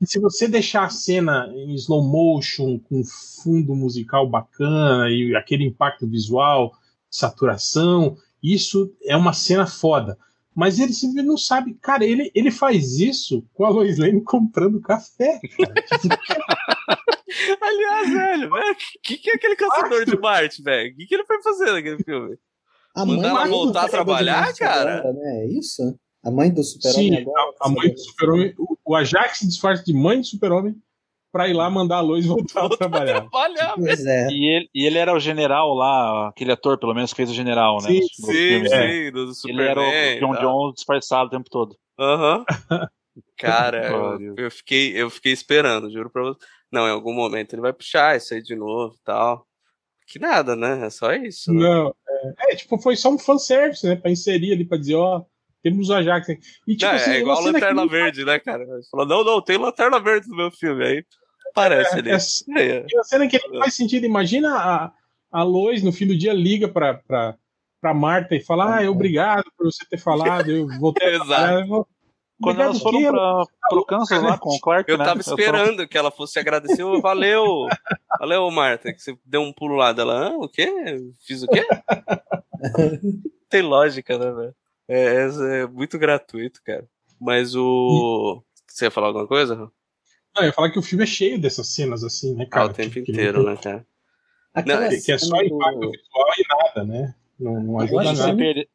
[0.00, 5.64] E se você deixar a cena em slow motion, com fundo musical bacana e aquele
[5.64, 6.72] impacto visual,
[7.10, 10.18] saturação, isso é uma cena foda.
[10.54, 11.74] Mas ele simplesmente não sabe.
[11.80, 15.40] Cara, ele, ele faz isso com a Lois Lane comprando café.
[17.60, 20.92] Aliás, velho, o que, que é aquele caçador de Marte, velho?
[20.92, 22.36] O que, que ele foi fazer naquele filme?
[22.94, 24.98] A Mandar ela voltar a trabalhar, cara?
[24.98, 25.44] Agora, né?
[25.44, 25.96] É isso?
[26.22, 27.52] A mãe do super-homem Sim, agora?
[27.60, 28.54] a, a mãe do super-homem.
[28.58, 30.74] O, o Ajax se disfarça de mãe do super-homem
[31.32, 33.28] pra ir lá mandar a Lois voltar a trabalhar.
[33.32, 34.28] Olha, Pois é.
[34.30, 37.34] E ele, e ele era o general lá, aquele ator, pelo menos, que fez o
[37.34, 37.88] general, né?
[37.88, 38.68] Sim, sim, filme.
[38.68, 40.16] sim, do Ele era Superman.
[40.16, 40.40] o John tá.
[40.40, 41.76] Jones disfarçado o tempo todo.
[41.98, 42.44] Aham.
[43.36, 44.34] Cara, Pariu.
[44.36, 46.38] eu, eu fiquei, eu fiquei esperando, juro pra você.
[46.70, 49.46] Não, em algum momento ele vai puxar isso aí de novo e tal.
[50.06, 50.86] Que nada, né?
[50.86, 51.52] É só isso.
[51.52, 51.60] né?
[51.60, 53.96] Não, é, é, tipo, foi só um fanservice, né?
[53.96, 55.24] Pra inserir ali, pra dizer, ó,
[55.62, 56.28] temos o Ajax.
[56.30, 56.40] aqui.
[56.66, 58.62] E, tipo, Não, assim, é igual que Lanterna não- Verde, né, cara?
[58.62, 60.84] Ele falou, não, não, tem Lanterna Verde no meu filme.
[60.84, 61.04] Aí
[61.50, 62.10] aparece É, ali.
[62.10, 62.14] é-
[62.78, 62.86] É.
[62.88, 64.04] E uma cena que não faz sentido.
[64.06, 64.92] Imagina a,
[65.32, 67.34] a Lois no fim do dia liga pra, pra,
[67.80, 70.50] pra Marta e fala: Ah, obrigado por você ter falado.
[70.50, 71.26] Eu voltei a Exato.
[71.28, 71.86] trabalhar." Eu
[72.42, 75.04] Quando Obrigado elas foram pra, pro Kansas lá com o Clark, Eu né?
[75.04, 76.82] tava esperando que ela fosse agradecer.
[76.82, 77.66] Ô, Valeu,
[78.18, 80.28] valeu, Marta, que você deu um pulo lá dela.
[80.28, 80.66] Ah, o quê?
[81.26, 81.66] Fiz o quê?
[83.50, 84.54] Tem lógica, né, velho?
[84.92, 86.86] É, é muito gratuito, cara.
[87.20, 88.42] Mas o.
[88.66, 89.54] Você ia falar alguma coisa?
[89.56, 92.66] Não, eu ia falar que o filme é cheio dessas cenas assim, né, Ah, cara?
[92.66, 93.86] o tempo Que- que- inteiro, né, cara?
[94.54, 97.14] Aquela Não, Que, que é só impacto do- visual e nada, né?
[97.38, 98.32] Não, não ajuda Você nada.
[98.32, 98.68] que- perde-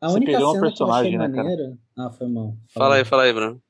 [0.00, 1.42] A Você única perdeu um cena que eu achei personagem, né, cara?
[1.42, 1.78] maneira...
[1.96, 2.56] Ah, foi mal.
[2.74, 3.62] Fala aí, fala aí, Bruno.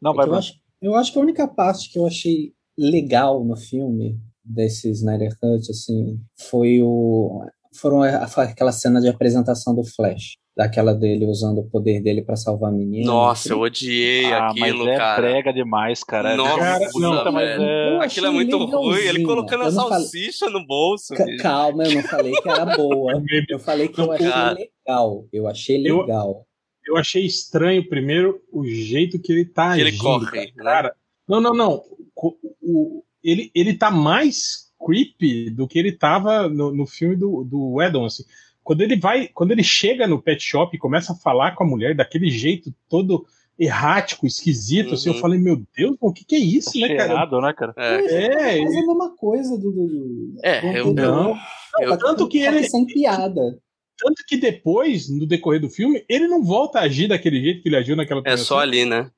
[0.00, 0.38] Não, É vai, que eu, vai.
[0.38, 5.38] acho, eu acho que a única parte que eu achei legal no filme desse Snyder
[5.38, 6.18] Cut, assim,
[6.50, 7.44] foi o
[7.76, 12.70] foram aquela cena de apresentação do Flash, daquela dele usando o poder dele pra salvar
[12.70, 13.04] a menina.
[13.06, 15.20] Nossa, eu odiei Ah, aquilo, mas é cara.
[15.22, 16.36] brega demais, cara.
[16.36, 17.94] Nossa, Cara, não, mas é...
[17.96, 18.96] Eu Aquilo é muito ruim.
[18.98, 21.12] Ele colocando a Eu não falei- salsicha no bolso.
[21.14, 21.42] Bicho.
[21.42, 23.12] Calma, eu não falei que era boa.
[23.50, 24.56] Eu falei que eu achei Cara.
[24.86, 25.26] legal.
[25.32, 26.46] Eu achei Eu- legal.
[26.86, 30.02] Eu achei estranho, primeiro, o jeito que ele tá Que ele agindo.
[30.02, 30.46] corre, né?
[30.56, 30.94] Cara,
[31.26, 31.82] não, não, não.
[32.14, 37.42] O, o- ele, ele tá mais creepy do que ele tava no, no filme do,
[37.42, 38.22] do Edon, assim.
[38.64, 41.66] Quando ele vai, quando ele chega no pet shop e começa a falar com a
[41.66, 43.24] mulher daquele jeito todo
[43.58, 45.20] errático, esquisito, assim, eu Uhum.
[45.20, 47.08] falei, meu Deus, o que que é isso, né, cara?
[47.08, 47.72] cheirado, né, cara?
[47.76, 49.70] É, É, Mas é ele- a mesma coisa do.
[49.70, 51.36] do, do É, eu- não.
[51.80, 53.60] eu- que- tanto que só ele- sem piada.
[53.96, 57.68] tanto que depois, no decorrer do filme, ele não volta a agir daquele jeito que
[57.68, 59.08] ele agiu naquela é só ali, né?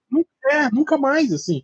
[0.50, 1.62] É, nunca mais, assim.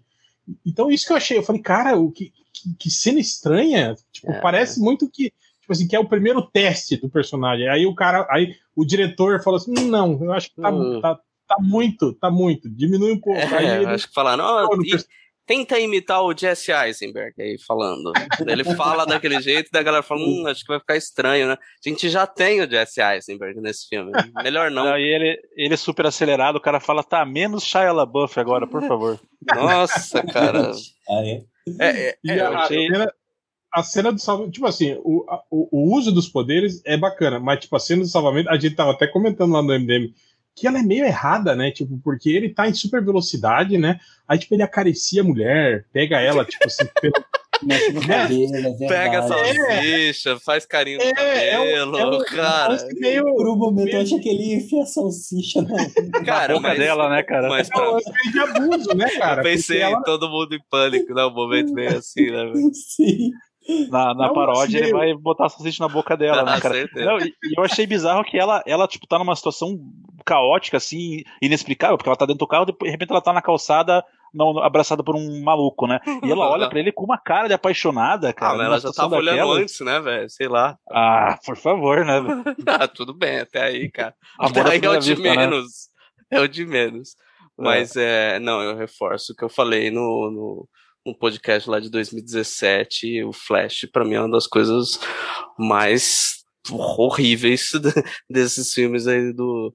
[0.67, 1.37] Então, isso que eu achei.
[1.39, 3.95] Eu falei, cara, o que, que, que cena estranha.
[4.11, 4.41] Tipo, É.
[4.41, 5.31] parece muito que.
[5.63, 7.69] Tipo assim, que é o primeiro teste do personagem.
[7.69, 8.27] Aí o cara.
[8.31, 11.01] Aí o diretor falou assim: não, eu acho que tá, Hum.
[11.01, 12.69] tá, tá muito, tá muito.
[12.69, 13.41] Diminui um pouco.
[13.41, 15.05] aí É, ele- acho que falaram, "Ó, Pô, no e-
[15.47, 18.13] tenta imitar o Jesse Eisenberg aí falando.
[18.47, 21.55] Ele fala daquele jeito, a galera fala, hum, acho que vai ficar estranho, né?
[21.55, 24.13] A gente já tem o Jesse Eisenberg nesse filme.
[24.43, 24.87] Melhor não.
[24.93, 28.83] Aí ele, ele é super acelerado, o cara fala, tá, menos Shia LaBeouf agora, por
[28.87, 29.21] favor.
[29.55, 30.71] Nossa, cara.
[31.09, 31.43] Ah, é?
[31.81, 33.15] É, é, E é, a, eu a achei- cena,
[33.73, 37.41] a cena do salvamento, tipo assim, o, a- o, o uso dos poderes é bacana,
[37.41, 40.13] mas tipo, a cena do salvamento, a gente tava até comentando lá no MDM,
[40.55, 41.71] que ela é meio errada, né?
[41.71, 43.99] Tipo, porque ele tá em super velocidade, né?
[44.29, 47.15] Aí, tipo, ele acaricia a mulher, pega ela, tipo assim, pelo,
[47.65, 48.89] Mexe no cabelo, é.
[48.89, 52.75] Pega a salsicha, faz carinho no É, é um- cabelo, é um- cara.
[52.75, 53.23] é um meio.
[53.37, 55.69] Por um momento eu achei que ele ia enfiar salsicha na
[56.27, 57.49] Cara, boca mas, dela, né, cara?
[57.49, 59.41] mas É um pra, meio de abuso, né, cara?
[59.41, 61.25] eu pensei ela- em todo mundo em pânico, né?
[61.25, 62.45] Um momento meio assim, né?
[62.47, 62.55] velho?
[62.75, 63.31] Sim.
[63.91, 66.75] Na, na Não, paródia, ele vai botar salsicha na boca dela, né, Ah, cara?
[66.75, 67.05] certeza.
[67.07, 69.79] Não, e, e eu achei bizarro que ela, ela, tipo, tá numa situação
[70.25, 74.05] caótica, assim, inexplicável, porque ela tá dentro do carro, de repente ela tá na calçada,
[74.33, 76.01] não, abraçada por um maluco, né?
[76.25, 78.55] E ela olha pra ele com uma cara de apaixonada, cara.
[78.55, 79.61] Ah, mas ela já tava olhando daquela.
[79.61, 80.31] antes, né, velho?
[80.31, 80.79] Sei lá.
[80.91, 82.21] Ah, por favor, né?
[82.67, 84.15] Ah, tudo bem, até aí, cara.
[84.39, 85.37] Amor Até aí é o de vista, né?
[85.37, 85.67] menos.
[86.31, 87.11] É o de menos.
[87.59, 90.69] Mas é, não, eu reforço o que eu falei no, no,
[91.05, 93.25] no podcast lá de 2017.
[93.25, 94.99] O Flash, pra mim, é uma das coisas
[95.59, 97.73] mais horríveis
[98.31, 99.75] desses filmes aí do,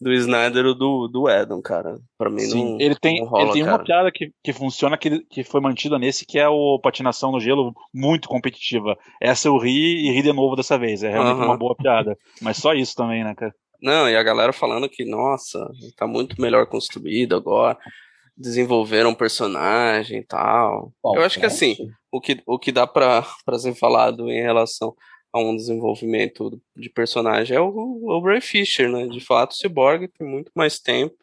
[0.00, 1.98] do Snyder ou do, do Adam, cara.
[2.18, 2.80] Pra mim Sim, não.
[2.80, 3.84] ele tem, não rola, ele tem uma cara.
[3.84, 7.74] piada que, que funciona, que, que foi mantida nesse, que é o patinação no gelo
[7.92, 8.96] muito competitiva.
[9.20, 11.02] Essa eu ri e ri de novo dessa vez.
[11.02, 11.46] É realmente Aham.
[11.46, 12.16] uma boa piada.
[12.40, 13.54] Mas só isso também, né, cara?
[13.80, 17.78] Não, e a galera falando que, nossa, tá muito melhor construído agora.
[18.36, 20.92] Desenvolveram um personagem e tal.
[21.02, 21.74] Eu acho que assim,
[22.12, 24.94] o que, o que dá pra, pra ser falado em relação
[25.32, 29.06] a um desenvolvimento de personagem é o, o Ray Fisher, né?
[29.06, 31.14] De fato, o Cyborg tem muito mais tempo,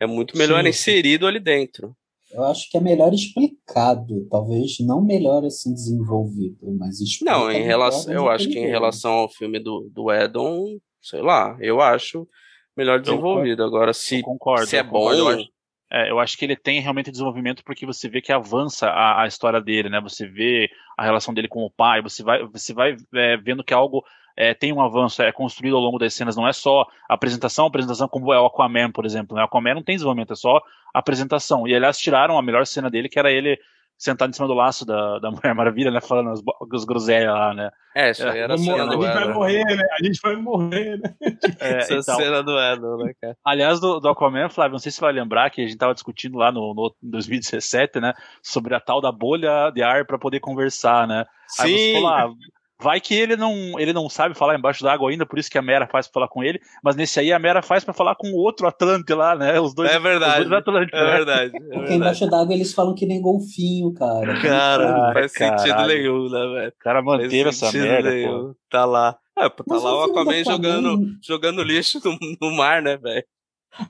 [0.00, 0.68] é muito melhor Sim.
[0.68, 1.94] inserido ali dentro.
[2.30, 7.62] Eu acho que é melhor explicado, talvez não melhor assim desenvolvido, mas explica Não, em
[7.62, 8.70] relação, eu acho que em ele.
[8.70, 12.28] relação ao filme do, do Edon, sei lá, eu acho
[12.76, 13.62] melhor desenvolvido.
[13.64, 14.66] Agora, se, concordo.
[14.66, 15.48] se é bom, Eu acho,
[15.90, 19.26] é, eu acho que ele tem realmente desenvolvimento porque você vê que avança a, a
[19.26, 20.00] história dele, né?
[20.00, 23.72] Você vê a relação dele com o pai, você vai, você vai é, vendo que
[23.72, 24.04] algo
[24.36, 28.06] é, tem um avanço, é construído ao longo das cenas, não é só apresentação, apresentação
[28.06, 29.34] como é o Aquaman, por exemplo.
[29.34, 29.42] Né?
[29.42, 30.60] O Aquaman não tem desenvolvimento, é só
[30.92, 31.66] apresentação.
[31.66, 33.58] E aliás, tiraram a melhor cena dele, que era ele
[33.98, 36.00] sentado em cima do laço da, da Mulher Maravilha, né?
[36.00, 36.40] Falando as,
[36.72, 37.70] as groselhas lá, né?
[37.96, 39.34] É, isso aí era a cena a do gente vai Edward.
[39.34, 39.84] morrer, né?
[39.90, 41.14] A gente vai morrer, né?
[41.60, 43.36] É, Essa então, cena do Edward, né, cara?
[43.44, 45.94] Aliás, do, do Aquaman, Flávio, não sei se você vai lembrar que a gente estava
[45.94, 48.14] discutindo lá no, no em 2017, né?
[48.40, 51.26] Sobre a tal da bolha de ar para poder conversar, né?
[51.58, 52.32] Aí você Sim, falou, ah,
[52.80, 55.62] vai que ele não, ele não sabe falar embaixo d'água ainda, por isso que a
[55.62, 58.28] Mera faz pra falar com ele, mas nesse aí a Mera faz pra falar com
[58.30, 59.58] o outro Atlante lá, né?
[59.60, 60.42] Os dois, é verdade.
[60.42, 61.10] os dois Atlantes, É né?
[61.16, 61.46] verdade.
[61.56, 61.94] É Porque verdade.
[61.94, 64.40] embaixo d'água eles falam que nem golfinho, cara.
[64.40, 65.88] Cara, não faz sentido caralho.
[65.94, 66.68] nenhum, né, velho?
[66.68, 68.56] O cara manteve essa sentido merda, pô.
[68.70, 69.18] Tá lá.
[69.38, 73.24] É, tá Mas lá o Aquaman jogando, jogando lixo no, no mar, né, velho?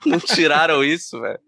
[0.04, 1.38] Não tiraram isso, velho.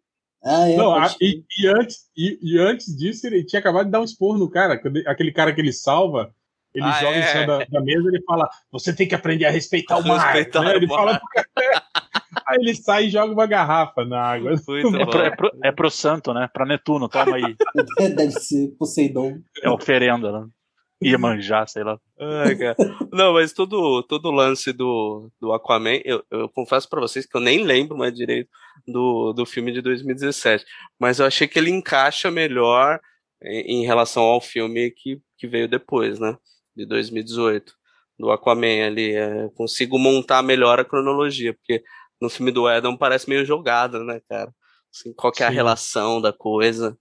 [0.43, 4.01] Ah, é, Não, e, e antes, e, e antes disso, ele tinha acabado de dar
[4.01, 4.81] um esporro no cara.
[5.07, 6.35] Aquele cara que ele salva,
[6.75, 7.21] ele Ah, joga é.
[7.21, 10.19] em cima da, da mesa ele fala: Você tem que aprender a respeitar o mar.
[10.33, 10.73] Respeitar né?
[10.73, 10.97] o Ele mar.
[10.97, 11.83] fala pro cara.
[12.47, 14.53] Aí ele sai e joga uma garrafa na água.
[14.53, 16.49] É pro, é, pro, é pro santo, né?
[16.53, 17.57] Pra Netuno, toma aí.
[18.15, 19.39] Deve ser Poseidon.
[19.63, 20.47] É oferenda, né?
[21.03, 21.99] Iemanjá, sei lá.
[22.21, 22.77] Ai, cara.
[23.13, 27.37] Não, mas todo, todo o lance do, do Aquaman, eu, eu confesso pra vocês que
[27.37, 28.51] eu nem lembro mais direito
[28.87, 30.65] do, do filme de 2017.
[30.99, 33.01] Mas eu achei que ele encaixa melhor
[33.43, 36.37] em, em relação ao filme que, que veio depois, né?
[36.81, 37.75] De 2018.
[38.19, 39.15] Do Aquaman ali.
[39.15, 41.83] É, eu consigo montar melhor a cronologia, porque
[42.21, 44.51] no filme do Adam parece meio jogado, né, cara?
[44.95, 45.55] Assim, qual que é a Sim.
[45.57, 46.97] relação da coisa.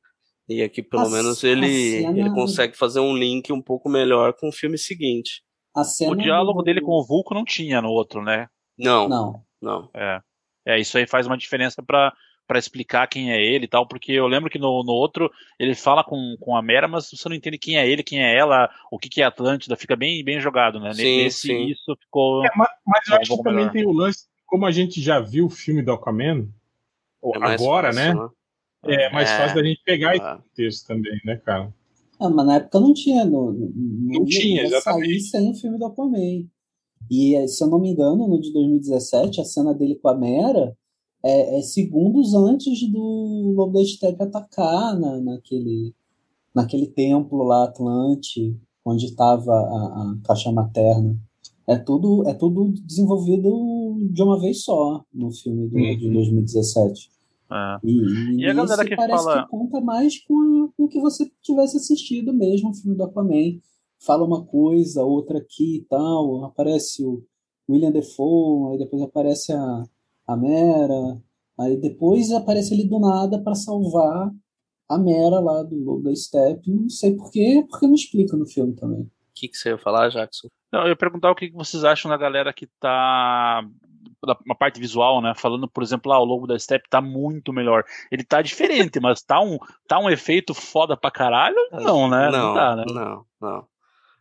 [0.48, 4.34] E aqui, pelo A- menos, ele, cena- ele consegue fazer um link um pouco melhor
[4.34, 5.42] com o filme seguinte.
[5.76, 8.48] A cena O diálogo do- dele com o Vulco não tinha no outro, né?
[8.78, 9.44] Não, não.
[9.62, 9.90] Não.
[9.96, 10.20] É.
[10.68, 12.12] É, isso aí faz uma diferença pra
[12.50, 15.76] para explicar quem é ele e tal, porque eu lembro que no, no outro ele
[15.76, 18.68] fala com, com a Mera, mas você não entende quem é ele, quem é ela,
[18.92, 20.92] o que, que é Atlântida, fica bem, bem jogado, né?
[20.96, 21.68] Sim, Nesse sim.
[21.68, 22.44] isso ficou.
[22.44, 25.46] É, mas, mas eu acho que também tem o lance, como a gente já viu
[25.46, 26.50] o filme do Aquaman,
[27.24, 28.30] É agora, fácil, né?
[28.86, 29.38] É mais É.
[29.38, 31.72] fácil da gente pegar esse Ah, texto também, né, cara?
[32.20, 33.26] Ah, mas na época não tinha.
[33.26, 35.22] Não, não, Não tinha, exatamente.
[35.22, 36.48] sem o filme do Aquaman.
[37.12, 40.76] E, se eu não me engano, no de 2017, a cena dele com a Mera
[41.24, 45.94] é, é segundos antes do Lobo da Steppe atacar na, naquele,
[46.56, 48.56] naquele templo lá, Atlante,
[48.86, 51.18] onde estava a, a caixa materna.
[51.68, 56.14] É tudo, é tudo desenvolvido de uma vez só no filme do, de Uhum.
[56.14, 57.10] 2017.
[57.52, 57.78] É.
[57.84, 61.78] E, E a galera que parece fala- que conta mais com o que você tivesse
[61.78, 63.60] assistido mesmo, o filme do Aquaman.
[64.00, 66.46] Fala uma coisa, outra aqui e tal.
[66.46, 67.22] Aparece o
[67.70, 69.84] William Defoe, aí depois aparece a,
[70.32, 71.20] a Mera,
[71.60, 74.30] aí depois aparece ele do nada para salvar
[74.88, 76.70] a Mera lá do Lobo da Steppe.
[76.72, 79.02] Não sei porquê, porque não explica no filme também.
[79.02, 80.48] O que, que você ia falar, Jackson?
[80.72, 83.64] Não, eu ia perguntar o que vocês acham da galera que tá
[84.24, 85.34] da uma parte visual, né?
[85.36, 87.86] Falando, por exemplo, ah, o logo da Step tá muito melhor.
[88.12, 91.56] Ele tá diferente, mas tá um, tá um efeito foda pra caralho?
[91.72, 92.30] Não, né?
[92.30, 92.84] Não, dá, né?
[92.88, 93.66] não, não.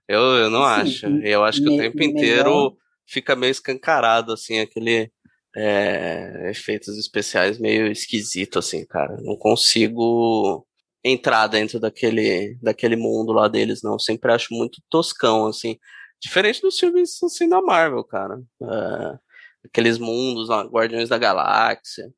[0.06, 1.06] Eu, eu não Assim, acho.
[1.06, 5.10] Eu acho que o tempo melhor- inteiro fica meio escancarado, assim, aquele
[5.56, 9.16] é, efeitos especiais meio esquisito, assim, cara.
[9.22, 10.66] Não consigo
[11.02, 13.98] entrar dentro daquele, daquele mundo lá deles, não.
[13.98, 15.78] Sempre acho muito toscão, assim.
[16.20, 18.40] Diferente dos filmes, assim, da Marvel, cara.
[18.62, 19.18] É,
[19.64, 22.12] aqueles mundos lá, Guardiões da Galáxia,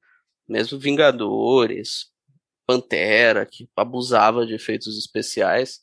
[0.48, 2.06] mesmo Vingadores,
[2.66, 5.80] Pantera, que abusava de efeitos especiais.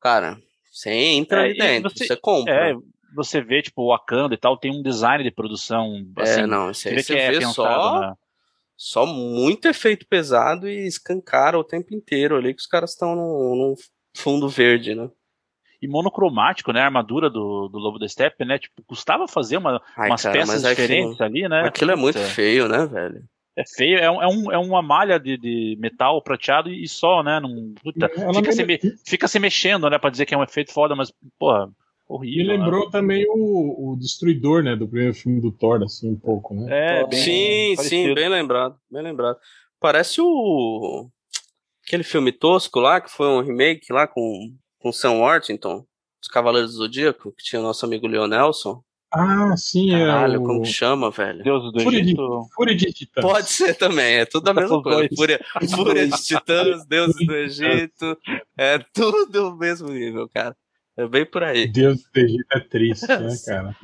[0.00, 0.38] Cara,
[0.72, 2.70] você entra É, ali dentro, você- você, compra.
[2.70, 2.74] É,
[3.18, 6.70] você vê, tipo, o Wakanda e tal, tem um design de produção, assim, É, não,
[6.70, 8.14] isso aí vê você que é vê pensado, só, né?
[8.76, 13.74] só muito efeito pesado e escancara o tempo inteiro ali que os caras estão num,
[14.16, 15.08] fundo verde, né?
[15.80, 16.80] E monocromático, né?
[16.80, 18.58] A armadura do, do Lobo da Steppe, né?
[18.58, 21.62] Tipo, custava fazer uma, Ai, umas cara, peças aquilo- diferentes ali, né?
[21.62, 23.22] Aquilo é muito Puta, feio, né, velho?
[23.56, 27.22] É feio, é, um, é, um, é uma malha de, de metal prateado e só,
[27.22, 27.38] né?
[27.40, 29.98] Não, puta, fica, se me- fica se mexendo, né?
[29.98, 31.68] Pra dizer que é um efeito foda, mas, porra,
[32.08, 32.46] horrível.
[32.46, 32.56] né?
[32.56, 34.74] lembrou também o, o Destruidor, né?
[34.74, 36.66] Do primeiro filme do Thor, assim, um pouco, né?
[36.70, 38.08] É, bem, sim, parecido.
[38.08, 39.36] sim, bem lembrado, bem lembrado.
[39.78, 41.08] Parece o
[41.86, 45.84] aquele filme tosco lá que foi um remake lá com com Sam Worthington,
[46.22, 48.82] os Cavaleiros do Zodíaco, que tinha o nosso amigo Leonelson.
[49.10, 50.42] Ah, sim, Caralho, é o...
[50.42, 51.42] como que chama, velho?
[51.42, 52.48] Deus do Fúria de, Egito.
[52.54, 53.24] Fúria de Titãs.
[53.24, 55.08] Pode ser também, é tudo a mesma coisa.
[55.16, 55.40] Fúria,
[55.74, 58.18] Fúria de Titãs, Deuses do Egito,
[58.56, 60.54] é tudo o mesmo nível, cara.
[60.98, 61.68] É bem por aí.
[61.68, 63.76] Deus do Egito é triste, né, cara?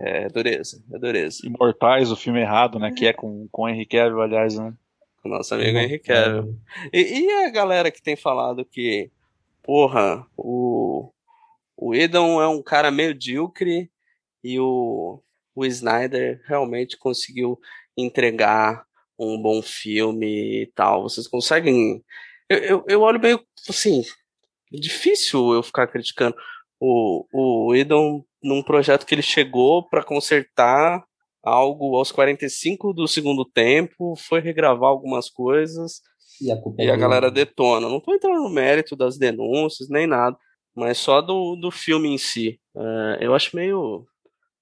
[0.00, 1.46] É dureza, é dureza.
[1.46, 2.90] Imortais, o filme errado, né?
[2.90, 4.74] Que é com, com o Henry Cavill, aliás, né?
[5.22, 6.58] Com o nosso amigo Henrique Cavill.
[6.92, 9.12] E, e a galera que tem falado que,
[9.62, 11.12] porra, o,
[11.76, 13.88] o Edon é um cara medíocre
[14.42, 15.22] e o,
[15.54, 17.60] o Snyder realmente conseguiu
[17.96, 18.84] entregar
[19.16, 21.04] um bom filme e tal.
[21.04, 22.04] Vocês conseguem.
[22.48, 24.02] Eu, eu, eu olho meio assim.
[24.72, 26.36] Difícil eu ficar criticando
[26.80, 31.04] o, o Idon num projeto que ele chegou para consertar
[31.42, 36.00] algo aos 45 do segundo tempo, foi regravar algumas coisas
[36.40, 37.88] E a culpa e é a galera detona.
[37.88, 40.36] Não tô entrando no mérito das denúncias, nem nada,
[40.74, 42.60] mas só do, do filme em si.
[42.76, 44.04] É, eu acho meio,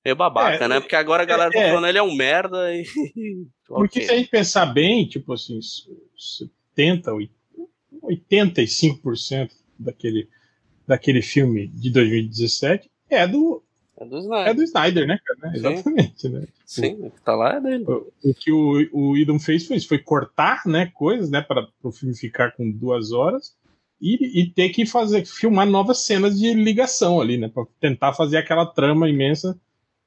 [0.05, 0.79] meio babaca, É, né?
[0.81, 1.69] Porque agora a galera tá é.
[1.69, 2.85] falando ele é um merda e.
[3.67, 4.07] Porque Ok.
[4.07, 5.59] se a gente pensar bem, tipo assim,
[6.77, 7.11] 70,
[8.03, 10.29] 85% daquele,
[10.87, 13.63] daquele filme de 2017 é do,
[13.97, 14.49] É do Snyder.
[14.49, 15.53] é do Snyder, né, cara?
[15.53, 15.57] Sim.
[15.59, 16.47] Exatamente, né?
[16.67, 17.85] Sim, o que tá lá é dele.
[17.87, 21.69] O, o que o, o Idon fez foi isso, foi cortar, né, coisas, né, para
[21.83, 23.55] o filme ficar com duas horas
[24.01, 28.39] e, e ter que fazer, filmar novas cenas de ligação ali, né, para tentar fazer
[28.39, 29.59] aquela trama imensa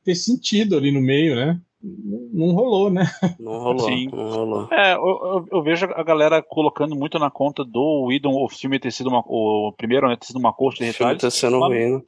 [0.04, 1.60] ter sentido ali no meio, né?
[1.82, 3.04] Não, rolou, né?
[3.40, 4.08] Não rolou, Sim.
[4.12, 4.68] não rolou.
[4.72, 8.80] É, eu, eu- eu vejo a galera colocando muito na conta do Whedon o filme
[8.80, 9.24] ter sido uma.
[9.28, 11.22] O primeiro, né, ter sido uma coxa de O filme retalhos.
[11.22, 11.96] tá sendo Mas- ruim.
[11.98, 12.02] né?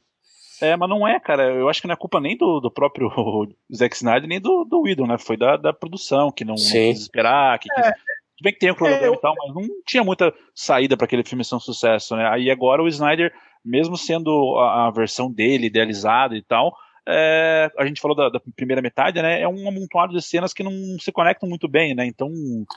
[0.62, 1.54] É, mas não é, cara.
[1.54, 3.10] Eu acho que não é culpa nem do, do próprio
[3.74, 5.18] Zack Snyder, nem do, do Whedon, né?
[5.18, 7.86] Foi da, da produção, que não, não quis esperar, que quis.
[7.86, 10.98] Tudo bem que tem o cronograma É, eu- e tal, mas não tinha muita saída
[10.98, 12.28] para aquele filme ser um sucesso, né?
[12.28, 13.32] Aí agora o Snyder,
[13.64, 16.74] mesmo sendo a, a versão dele idealizada e tal,
[17.10, 19.42] é, a gente falou da, da primeira metade, né?
[19.42, 22.06] É um amontoado de cenas que não se conectam muito bem, né?
[22.06, 22.30] Então,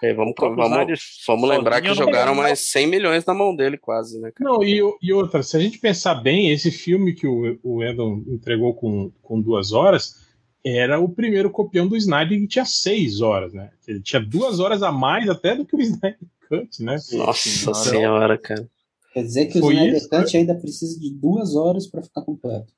[0.03, 4.19] É, vamos, o vamos, vamos lembrar que jogaram mais 100 milhões na mão dele, quase,
[4.21, 4.31] né?
[4.35, 4.51] cara?
[4.51, 7.83] Não, e, o- e outra, se a gente pensar bem, esse filme que o, o
[7.85, 10.21] Edon entregou com, com duas horas
[10.65, 13.71] era o primeiro copião do Snyder que tinha seis horas, né?
[13.87, 16.19] Ele tinha duas horas a mais até do que o Snyder
[16.49, 16.97] Cut, né?
[17.13, 17.75] Nossa Senhora.
[17.75, 18.69] senhora, cara.
[19.13, 22.23] Quer dizer que o Foi Snyder isso, Cut ainda precisa de duas horas para ficar
[22.23, 22.73] completo.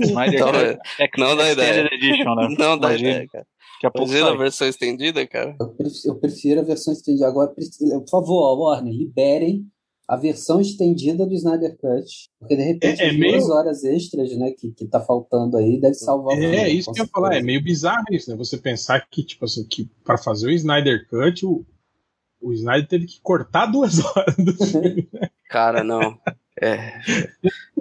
[0.00, 1.88] Snyder Não, é, é, não dá ideia.
[1.92, 2.48] Edition, né?
[2.58, 3.46] Não dá Imagina, ideia, cara.
[3.74, 5.56] Daqui a pouco Imagina a versão estendida, cara.
[5.60, 7.26] Eu prefiro, eu prefiro a versão estendida.
[7.28, 9.66] Agora, por favor, Warner, liberem
[10.08, 12.30] a versão estendida do Snyder Cut.
[12.38, 15.78] Porque de repente É- é meio- duas horas extras né, que, que tá faltando aí
[15.80, 16.56] deve salvar o filme.
[16.56, 18.36] É, isso que eu ia falar, é meio bizarro isso, né?
[18.36, 21.66] Você pensar que, tipo assim, que para fazer o Snyder Cut, o,
[22.40, 25.08] o Snyder teve que cortar duas horas do filme.
[25.50, 26.16] Cara, não.
[26.62, 26.98] É,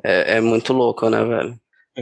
[0.03, 1.57] é, é muito louco, né, velho?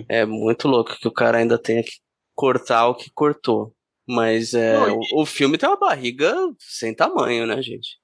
[0.07, 1.93] É muito louco que o cara ainda tenha que
[2.35, 3.73] cortar o que cortou.
[4.07, 7.97] Mas é, Não, o, o filme tem uma barriga sem tamanho, né, gente?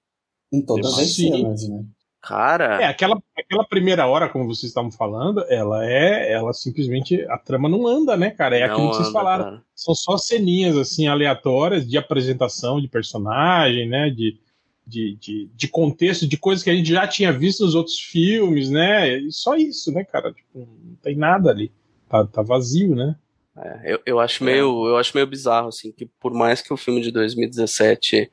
[0.51, 1.83] Em todas as cenas, né?
[2.21, 7.37] Cara, É, aquela, aquela primeira hora, como vocês estavam falando, ela é, ela simplesmente, a
[7.37, 8.57] trama não anda, né, cara?
[8.57, 9.43] É não aquilo que vocês anda, falaram.
[9.45, 9.63] cara.
[9.73, 14.09] são só ceninhas assim aleatórias de apresentação de personagem, né?
[14.09, 14.37] De,
[14.85, 18.69] de, de, de contexto, de coisas que a gente já tinha visto nos outros filmes,
[18.69, 19.17] né?
[19.17, 20.33] E só isso, né, cara?
[20.33, 21.71] Tipo, não tem nada ali.
[22.09, 23.15] Tá, tá vazio, né?
[23.57, 26.77] É, eu, eu acho meio, eu acho meio bizarro, assim, que por mais que o
[26.77, 28.29] filme de 2017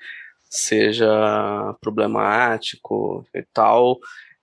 [0.48, 3.98] seja problemático e tal,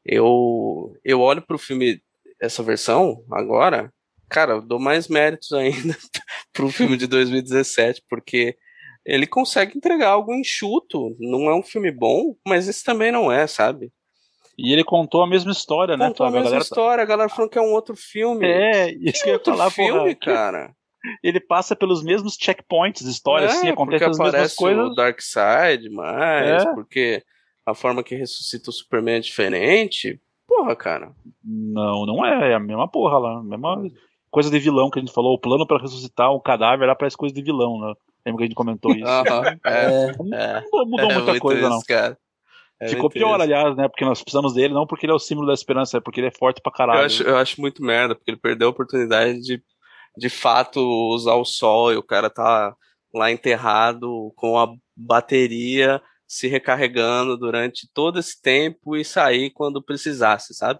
[0.05, 2.01] eu, eu olho pro filme,
[2.39, 3.91] essa versão, agora,
[4.29, 5.97] cara, eu dou mais méritos ainda
[6.51, 8.55] pro filme de 2017, porque
[9.05, 13.47] ele consegue entregar algo enxuto, não é um filme bom, mas esse também não é,
[13.47, 13.91] sabe?
[14.57, 17.49] E ele contou a mesma história, né, Contou a mesma galera- história, a galera falando
[17.51, 18.45] que é um outro filme.
[18.45, 20.35] É, isso que eu ia falar, filme, porra.
[20.35, 20.75] cara.
[21.23, 24.85] Ele passa pelos mesmos checkpoints de história, assim, acontece É, porque as mesmas aparece coisas.
[24.85, 26.73] o Darkseid mais, É.
[26.73, 27.23] porque
[27.65, 30.19] a forma que ressuscita o Superman é diferente.
[30.47, 31.11] Porra, cara.
[31.43, 33.83] Não, não é, é a mesma porra lá, a mesma
[34.31, 37.17] coisa de vilão que a gente falou, o plano pra ressuscitar o cadáver lá parece
[37.17, 37.93] coisa de vilão, né?
[38.25, 39.03] Lembra que a gente comentou isso?
[39.05, 39.85] Aham, é,
[40.31, 40.63] É, é.
[40.71, 41.81] Não mudou É muita coisa, isso, não.
[41.81, 42.17] cara.
[42.79, 43.87] É Ficou pior, aliás, né?
[43.87, 46.27] Porque nós precisamos dele, não porque ele é o símbolo da esperança, é porque ele
[46.27, 47.01] é forte pra caralho.
[47.01, 49.63] Eu acho, eu acho muito merda, porque ele perdeu a oportunidade de,
[50.17, 52.75] de fato, usar o sol e o cara tá
[53.13, 60.53] lá enterrado com a bateria se recarregando durante todo esse tempo e sair quando precisasse,
[60.53, 60.79] sabe?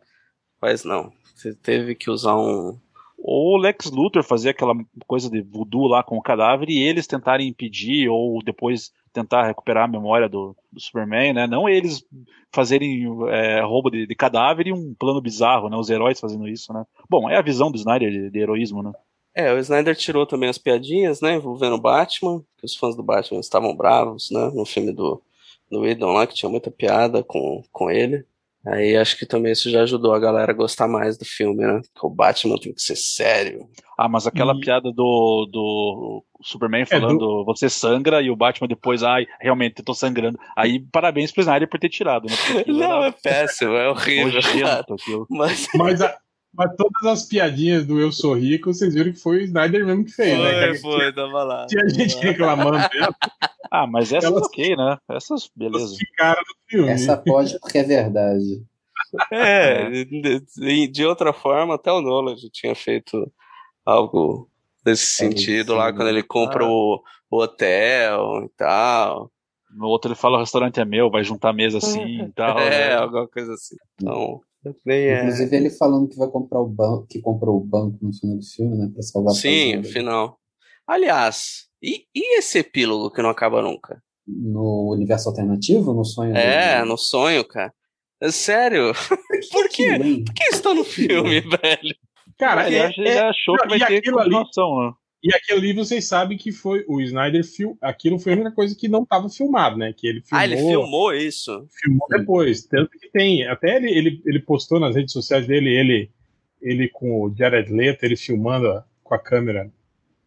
[0.59, 1.11] Mas não.
[1.35, 2.79] Você teve que usar um.
[3.17, 4.73] Ou o Lex Luthor fazer aquela
[5.05, 9.85] coisa de voodoo lá com o cadáver e eles tentarem impedir ou depois tentar recuperar
[9.85, 11.47] a memória do, do Superman, né?
[11.47, 12.03] Não eles
[12.51, 15.77] fazerem é, roubo de, de cadáver e um plano bizarro, né?
[15.77, 16.83] Os heróis fazendo isso, né?
[17.09, 18.91] Bom, é a visão do Snyder de, de heroísmo, né?
[19.35, 23.01] É, o Snyder tirou também as piadinhas, né, envolvendo o Batman, que os fãs do
[23.01, 25.19] Batman estavam bravos, né, no filme do,
[25.71, 28.23] do Whedon lá, que tinha muita piada com, com ele.
[28.65, 31.81] Aí acho que também isso já ajudou a galera a gostar mais do filme, né,
[31.81, 33.67] que o Batman tem que ser sério.
[33.97, 39.03] Ah, mas aquela E- piada do, do Superman falando você sangra e o Batman depois,
[39.03, 40.39] ai, realmente eu tô sangrando.
[40.55, 42.35] Aí parabéns pro Snyder por ter tirado, né?
[42.67, 44.39] Não, era é péssimo, é horrível.
[45.29, 46.17] Mas, Mas, a-
[46.55, 50.05] Mas todas as piadinhas do Eu Sou Rico, vocês viram que foi o Snyder mesmo
[50.05, 50.75] que fez, foi, né?
[50.75, 51.65] Foi, foi, tava lá.
[51.65, 53.15] Tinha gente reclamando dela.
[53.71, 54.97] Ah, mas essas elas, ok, né?
[55.09, 55.95] Essas, beleza.
[55.97, 56.91] Ficaram no filme.
[56.91, 58.63] Essa pode porque é verdade.
[59.31, 63.31] É, de, de, outra forma, até o Nolan já tinha feito
[63.83, 64.47] algo
[64.83, 66.69] desse sentido é, lá, quando ele compra ah.
[66.69, 67.01] o,
[67.31, 69.31] o, hotel e tal.
[69.71, 72.59] No outro ele fala o restaurante é meu, vai juntar mesa assim e tal.
[72.59, 72.95] É, né?
[72.95, 73.75] alguma coisa assim.
[73.95, 74.41] Então,
[74.87, 75.19] é.
[75.19, 78.45] Inclusive ele falando que vai comprar o banco, que comprou o banco no final do
[78.45, 80.39] filme, né, pra salvar Sim, no final.
[80.87, 84.01] Aliás, e, e esse epílogo que não acaba nunca?
[84.25, 86.35] No universo alternativo, no sonho?
[86.35, 87.73] É, no sonho, cara.
[88.21, 88.93] É sério?
[89.51, 90.23] Por quê?
[90.25, 91.95] Por que isso tá no filme, velho?
[92.39, 94.93] Cara, ele, é, é, achou que vai ter continuação, ali, né?
[95.23, 97.77] E aquilo ali vocês sabem que foi o Snyder fil...
[97.81, 99.93] aquilo foi a única coisa que não estava filmado, né?
[99.93, 101.67] Que ele filmou, ah, ele filmou isso.
[101.81, 106.11] Filmou depois, tanto que tem, até ele, ele, ele postou nas redes sociais dele, ele
[106.63, 109.69] ele com o Jared Leto, ele filmando com a câmera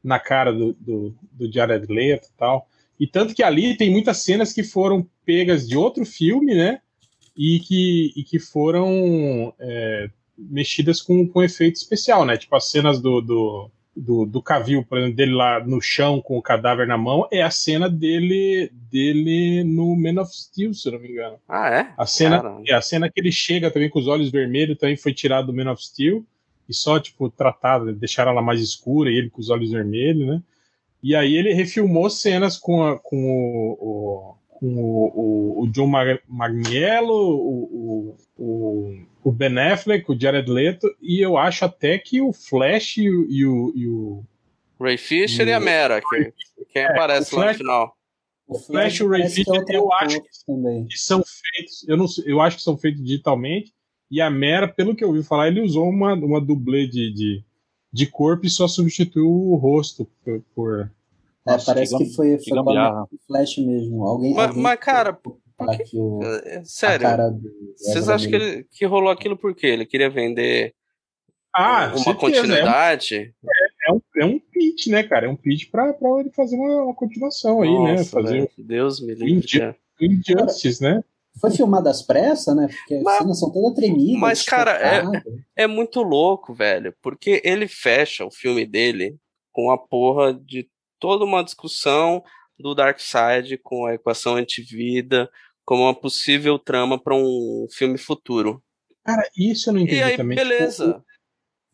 [0.05, 2.69] na cara do, do, do Jared Leto e tal.
[3.01, 6.81] E tanto que ali tem muitas cenas que foram pegas de outro filme, né?
[7.37, 12.37] E que, e que foram é, mexidas com, com efeito especial, né?
[12.37, 16.37] Tipo as cenas do, do do, do Cavil, por exemplo, dele lá no chão com
[16.37, 20.93] o cadáver na mão, é a cena dele dele no Man of Steel, se eu
[20.93, 21.39] não me engano.
[21.49, 21.95] Ah, é?
[21.97, 25.15] A cena, é a cena que ele chega também com os olhos vermelhos, também foi
[25.15, 26.25] tirado do Man of Steel,
[26.69, 30.43] e só, tipo, tratado, deixaram ela mais escura, e ele com os olhos vermelhos, né?
[31.03, 35.91] E aí ele refilmou cenas com, a, com o, o com o, o, o John
[36.29, 42.33] Magniello, o, o, o, Ben Affleck, o Jared Leto, e eu acho até que o
[42.33, 43.27] Flash e o.
[43.31, 44.25] E o, e o
[44.79, 46.33] Ray Fisher e, a Mera, que,
[46.71, 47.97] quem é, aparece lá no final.
[48.47, 50.29] O Flash e o Ray Fisher, eu acho que,
[50.89, 53.73] que, são feitos, eu, não, eu acho que são feitos digitalmente,
[54.11, 57.45] e a Mera, pelo que eu ouvi falar, ele usou uma, uma dublê de, de,
[57.93, 60.91] de corpo e só substituiu o rosto por, por
[61.47, 64.05] é, Nossa, parece que, que foi, foi com a Flash mesmo.
[64.05, 65.39] Alguém, mas, alguém mas cara, por
[65.89, 67.09] que, o, é, sério,
[67.77, 69.69] vocês acham que, ele, que rolou aquilo por quê?
[69.69, 70.75] Ele queria vender
[71.55, 73.35] ah, uma continuidade?
[73.87, 75.27] É um, é, um, é um pitch, né, cara?
[75.27, 77.93] É um pitch pra, pra ele fazer uma, uma continuação aí, né?
[77.93, 78.23] Nossa, né?
[78.23, 79.75] Fazer Deus me livre.
[79.99, 81.03] Injustice, né?
[81.41, 82.69] Foi filmado às pressas, né?
[82.69, 84.21] Porque mas, as cenas são todas tremidas.
[84.21, 85.03] Mas, cara, é,
[85.55, 86.95] é muito louco, velho.
[87.01, 89.17] Porque ele fecha o filme dele
[89.53, 90.69] com a porra de
[90.99, 92.23] toda uma discussão
[92.59, 95.31] do Darkseid com a equação antivida
[95.65, 98.63] como uma possível trama para um filme futuro.
[99.05, 100.37] Cara, isso eu não entendi e aí, também.
[100.37, 101.03] Beleza.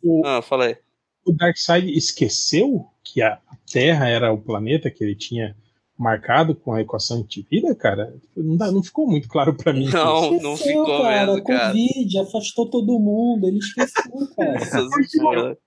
[0.03, 0.79] O, ah, falei.
[1.25, 3.39] O Darkseid esqueceu que a
[3.71, 5.57] Terra era o planeta que ele tinha
[5.97, 8.15] marcado com a equação antivida, cara?
[8.37, 9.89] Não, dá, não ficou muito claro para mim.
[9.89, 11.67] Não, não ficou cara, mesmo, cara.
[11.69, 15.59] Covid afastou todo mundo, ele esqueceu, cara.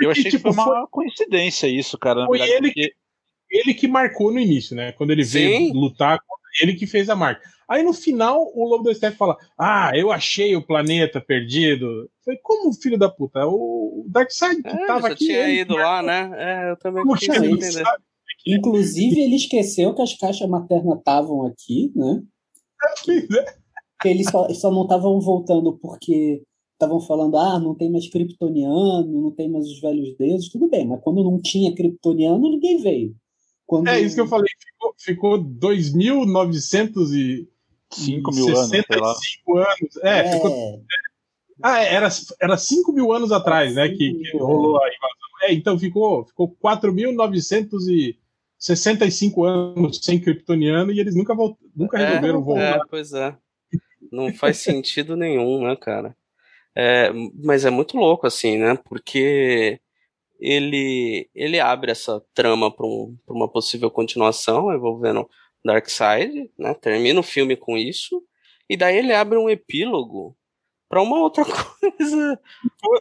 [0.00, 2.26] Eu achei tipo, que foi uma coincidência isso, cara.
[2.26, 2.94] Foi verdade, ele, porque...
[3.50, 4.92] ele que marcou no início, né?
[4.92, 5.38] Quando ele Sim.
[5.38, 6.18] veio lutar,
[6.60, 7.42] ele que fez a marca.
[7.68, 12.10] Aí no final, o Lobo da Steppe fala: Ah, eu achei o planeta perdido.
[12.24, 13.46] Falei, como filho da puta?
[13.46, 15.26] O Darkseid que é, tava já aqui.
[15.26, 16.30] tinha ido lá, né?
[16.36, 17.82] É, eu também tinha entender.
[18.46, 22.22] Inclusive, ele esqueceu que as caixas maternas estavam aqui, né?
[23.08, 23.54] É.
[24.00, 26.42] Que eles só, só não estavam voltando porque
[26.82, 30.84] estavam falando, ah, não tem mais kryptoniano, não tem mais os velhos deuses, tudo bem,
[30.86, 33.14] mas quando não tinha kryptoniano, ninguém veio.
[33.64, 33.86] Quando...
[33.88, 37.48] É isso que eu falei, ficou, ficou 2.900 e
[37.90, 39.20] 5 mil anos, anos.
[40.02, 40.32] É, é.
[40.32, 40.82] Ficou...
[41.62, 42.08] Ah, é, era,
[42.40, 45.12] era 5 mil anos atrás, né, que, que rolou a invasão.
[45.42, 51.56] É, então ficou, ficou 4.965 anos sem kryptoniano e eles nunca, volt...
[51.74, 52.78] nunca é, resolveram é, voltar.
[52.78, 53.36] É, pois é.
[54.10, 56.16] Não faz sentido nenhum, né, cara?
[56.76, 57.10] É,
[57.42, 58.76] mas é muito louco, assim, né?
[58.84, 59.80] Porque
[60.40, 65.28] ele, ele abre essa trama para um, uma possível continuação envolvendo
[65.64, 66.74] Darkseid, né?
[66.74, 68.22] Termina o filme com isso,
[68.68, 70.36] e daí ele abre um epílogo
[70.88, 72.40] para uma outra coisa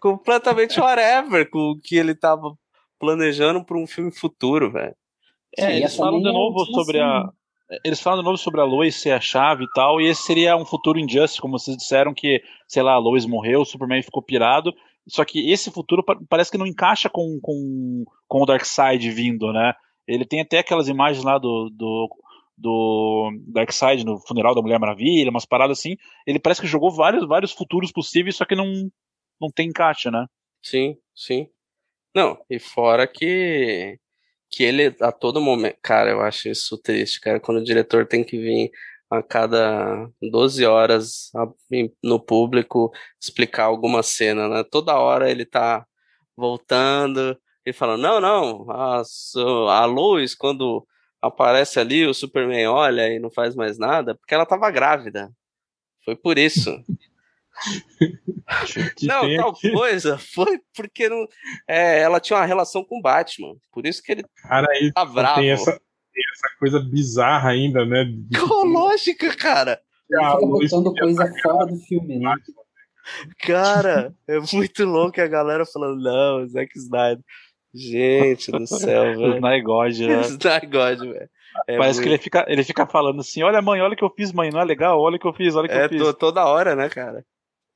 [0.02, 2.56] completamente whatever com o que ele tava
[3.00, 4.96] planejando para um filme futuro, velho.
[5.58, 7.30] É, eles falam de novo sobre a
[7.84, 10.58] eles falam de novo sobre a Lois ser a chave e tal, e esse seria
[10.58, 14.22] um futuro injustice, como vocês disseram, que, sei lá, a Lois morreu, o Superman ficou
[14.22, 14.74] pirado,
[15.08, 19.74] só que esse futuro parece que não encaixa com, com, com o Darkseid vindo, né?
[20.08, 22.10] Ele tem até aquelas imagens lá do, do,
[22.58, 25.96] do Darkseid no funeral da Mulher Maravilha, umas paradas assim.
[26.28, 28.66] Ele parece que jogou vários, vários futuros possíveis, só que não,
[29.40, 30.26] não tem encaixe, né?
[30.62, 31.48] Sim, sim.
[32.14, 33.98] Não, e fora que
[34.52, 38.24] que ele a todo momento, cara, eu acho isso triste, cara, quando o diretor tem
[38.24, 38.72] que vir
[39.10, 41.32] a cada 12 horas
[42.04, 44.64] no público explicar alguma cena, né?
[44.64, 45.86] Toda hora ele tá
[46.36, 49.02] voltando e falando, não, não, a,
[49.82, 50.86] a Lois, quando
[51.22, 55.32] aparece ali, o Superman olha e não faz mais nada, porque ela tava grávida.
[56.04, 56.72] Foi por isso.
[59.04, 61.28] não, tal coisa foi porque não,
[61.68, 63.56] é, ela tinha uma relação com o Batman.
[63.72, 65.40] Por isso que ele Cara, tá bravo.
[65.40, 68.06] Tem essa, tem essa coisa bizarra ainda, né?
[68.38, 69.82] Qual lógica, cara?
[70.10, 72.36] Ele fica botando coisa fora do filme, né?
[73.40, 77.24] Cara, é muito louco a galera falando, não, Zack Snyder.
[77.74, 79.36] Gente do céu, velho.
[79.36, 80.22] Snyder God, né?
[80.22, 81.30] Snyder God, velho.
[81.68, 82.04] É Parece muito...
[82.04, 84.50] que ele fica, ele fica falando assim: olha, mãe, olha o que eu fiz, mãe,
[84.50, 85.00] não é legal?
[85.00, 86.14] Olha o que eu fiz, olha o que é, eu fiz.
[86.16, 87.26] toda hora, né, cara?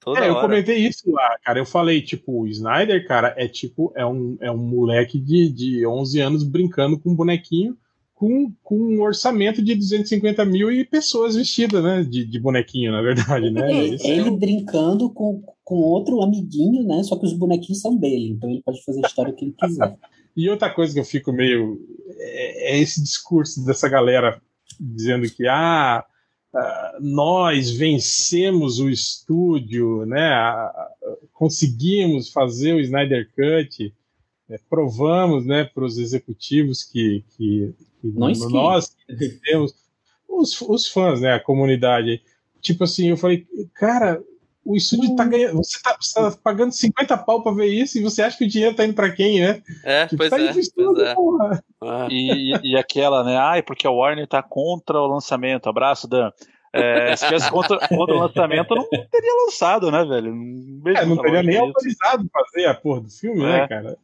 [0.06, 0.32] Toda é, hora.
[0.32, 1.60] eu comentei isso lá, cara.
[1.60, 5.86] Eu falei, tipo, o Snyder, cara, é tipo, é um, é um moleque de, de
[5.86, 7.76] 11 anos brincando com um bonequinho
[8.16, 12.04] com, com um orçamento de 250 mil e pessoas vestidas, né?
[12.04, 13.70] De, de bonequinho, na verdade, né?
[13.72, 17.04] É, ele é brincando com, com outro amiguinho, né?
[17.04, 19.98] Só que os bonequinhos são dele, então ele pode fazer a história que ele quiser.
[20.36, 21.78] e outra coisa que eu fico meio.
[22.18, 24.42] É, é esse discurso dessa galera
[24.80, 26.04] dizendo que, ah,
[27.00, 30.32] nós vencemos o estúdio, né?
[31.34, 33.94] Conseguimos fazer o Snyder Cut.
[34.48, 38.54] É, provamos né, para os executivos que, que nós, que...
[38.54, 38.96] nós
[39.44, 39.74] temos
[40.30, 41.34] os, os fãs, né?
[41.34, 42.22] A comunidade.
[42.62, 44.24] Tipo assim, eu falei, cara,
[44.66, 45.58] o estúdio tá ganhando.
[45.58, 48.50] Você tá, você tá, pagando 50 pau pra ver isso e você acha que o
[48.50, 49.62] dinheiro tá indo pra quem, né?
[49.84, 52.08] É, tipo, pois, tá é, pois é.
[52.10, 53.38] E, e aquela, né?
[53.38, 55.70] Ai, porque a Warner tá contra o lançamento.
[55.70, 56.32] Abraço, Dan.
[56.74, 60.36] É, se tivesse contra, contra o lançamento, não teria lançado, né, velho?
[60.36, 63.62] Não, é, não teria nem autorizado fazer a porra do filme, né, é.
[63.62, 63.98] né, cara?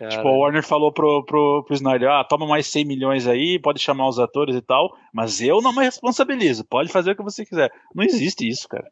[0.00, 0.10] Cara.
[0.12, 3.78] Tipo, a Warner falou pro, pro, pro Snyder, ah, toma mais 100 milhões aí, pode
[3.78, 7.44] chamar os atores e tal, mas eu não me responsabilizo, pode fazer o que você
[7.44, 7.70] quiser.
[7.94, 8.90] Não existe isso, cara.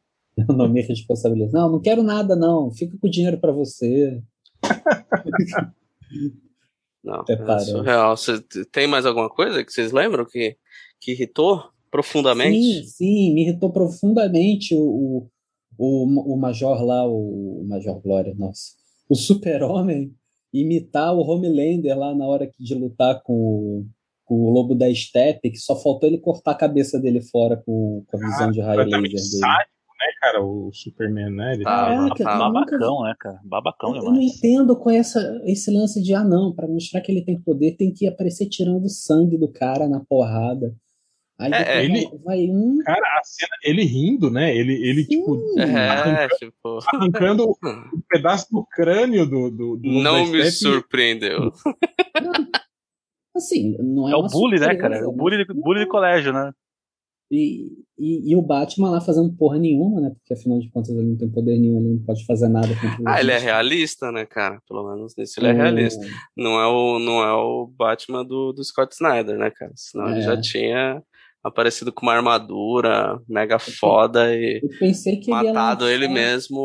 [0.49, 1.53] Eu não me responsabilizo.
[1.53, 2.71] Não, não quero nada, não.
[2.71, 4.23] Fica com o dinheiro para você.
[7.03, 8.17] não, é surreal.
[8.17, 10.57] Você, tem mais alguma coisa que vocês lembram que,
[11.01, 12.57] que irritou profundamente?
[12.59, 15.29] Sim, sim, me irritou profundamente o,
[15.77, 18.77] o, o Major lá, o, o Major Glória, nossa.
[19.09, 20.15] O Super-Homem
[20.53, 23.87] imitar o Homelander lá na hora de lutar com o,
[24.25, 28.05] com o Lobo da Steppe, que só faltou ele cortar a cabeça dele fora com,
[28.07, 29.19] com a visão ah, de raio laser dele.
[29.19, 31.55] Sádico, né, cara, o Superman, né?
[31.55, 33.09] Ele tá, tá, tá babacão, nunca...
[33.09, 33.41] né, cara?
[33.45, 37.11] Babacão eu, eu não entendo com essa, esse lance de, ah, não, para mostrar que
[37.11, 40.75] ele tem poder, tem que aparecer tirando sangue do cara na porrada.
[41.41, 42.79] Aí é, ele, vai um.
[42.85, 44.57] Cara, a cena, ele rindo, né?
[44.57, 46.79] Ele, ele tipo, é, arrancando, tipo...
[46.93, 47.45] arrancando
[47.95, 49.49] um pedaço do crânio do.
[49.49, 51.53] do, do não me surpreendeu.
[53.37, 54.13] assim, não é.
[54.13, 54.97] É o bully, né, cara?
[54.97, 56.53] É o bully, de, bully de colégio, né?
[57.31, 60.11] E, e, e, o Batman lá fazendo porra nenhuma, né?
[60.11, 62.69] Porque afinal de contas ele não tem poder nenhum, ele não pode fazer nada
[63.07, 64.63] Ah, ele é realista, né, cara?
[64.67, 66.07] Pelo menos nisso ele é, é realista.
[66.35, 69.73] Não é o, não é o Batman do, do Scott Snyder, né, cara?
[69.75, 70.13] Senão é.
[70.13, 71.03] ele já tinha
[71.45, 74.61] aparecido com uma armadura mega foda e
[75.29, 76.61] matado ele, ele mesmo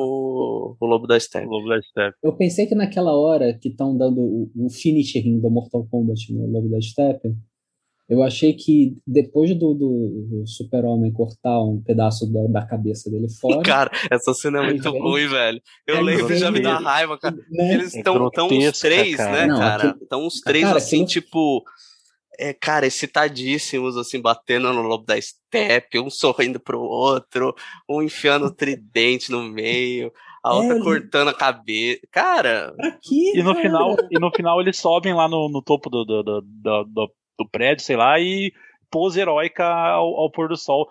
[0.80, 1.46] o Lobo da Steppe.
[1.46, 2.18] Lobo da Steppe.
[2.24, 6.48] Eu pensei que naquela hora que estão dando o, o finishing do Mortal Kombat no
[6.48, 7.36] Lobo da Steppe,
[8.14, 13.28] eu achei que depois do, do, do Super-Homem cortar um pedaço da, da, cabeça dele
[13.30, 13.62] fora.
[13.66, 15.62] Cara, essa cena é muito vem, ruim, velho.
[15.88, 17.36] Eu lembro já me dá raiva, cara.
[17.52, 17.74] Né?
[17.74, 19.32] Eles estão é tão os três, cara.
[19.32, 19.98] né, Não, cara?
[20.02, 21.08] Estão os três cara, assim, aquilo...
[21.08, 21.64] tipo
[22.40, 27.54] é, cara, excitadíssimos, assim, batendo no lobo da steppe, um sorrindo pro outro,
[27.90, 30.12] um enfiando o tridente no meio,
[30.44, 32.02] a outra é, cortando a cabeça.
[32.12, 32.74] Cara.
[32.80, 33.62] Aqui, e no cara?
[33.62, 36.42] final E no final eles sobem lá no, no topo do, do, do,
[36.84, 38.54] do, do prédio, sei lá, e
[38.94, 40.88] pose heróica ao, ao, pôr do sol.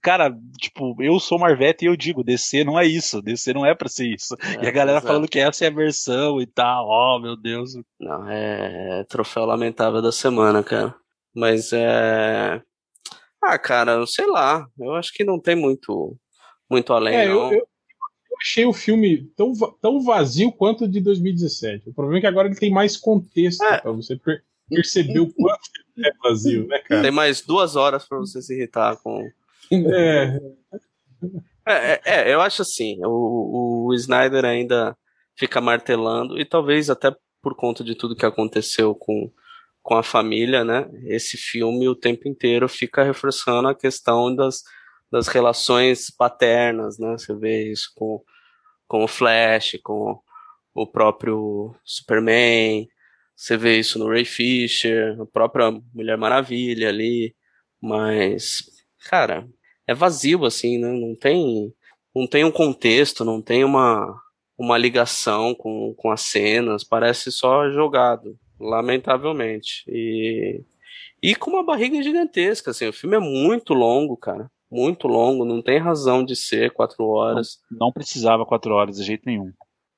[0.00, 3.74] Cara, tipo, eu sou Marvete e eu digo, DC não é isso, DC não é
[3.74, 4.36] pra ser isso.
[4.40, 7.36] É, e a galera falando que essa é a versão e tal, ó, oh, meu
[7.36, 7.72] Deus.
[7.98, 10.94] Não, é, é troféu lamentável da semana, cara.
[11.34, 12.62] Mas é.
[13.42, 16.16] Ah, cara, sei lá, eu acho que não tem muito,
[16.70, 17.52] muito além, é, não.
[17.52, 17.66] Eu, eu,
[18.40, 21.90] achei o filme tão, tão vazio quanto o de 2017.
[21.90, 23.80] O problema é que agora ele tem mais contexto é.
[23.80, 24.16] pra você
[24.68, 27.02] perceber o quanto é vazio, né, cara?
[27.02, 29.20] Tem mais duas horas para você se irritar com.
[29.72, 30.40] É.
[31.66, 34.96] É, é, é eu acho assim, o, o Snyder ainda
[35.36, 39.30] fica martelando, e talvez até por conta de tudo que aconteceu com,
[39.82, 40.88] com a família, né?
[41.06, 44.62] Esse filme o tempo inteiro fica reforçando a questão das,
[45.10, 47.12] das relações paternas, né?
[47.18, 48.22] Você vê isso com,
[48.88, 50.18] com o Flash, com
[50.74, 52.88] o próprio Superman,
[53.36, 57.34] você vê isso no Ray Fisher, a própria Mulher Maravilha ali,
[57.80, 58.64] Mas,
[59.08, 59.46] cara,
[59.86, 60.92] é vazio, assim, né?
[60.92, 61.72] Não tem,
[62.14, 64.20] não tem um contexto, não tem uma,
[64.56, 69.84] uma ligação com, com as cenas, parece só jogado, lamentavelmente.
[69.88, 70.62] E,
[71.22, 74.50] e com uma barriga gigantesca, assim, o filme é muito longo, cara.
[74.70, 77.58] Muito longo, não tem razão de ser quatro horas.
[77.70, 79.52] Não, não precisava quatro horas de jeito nenhum.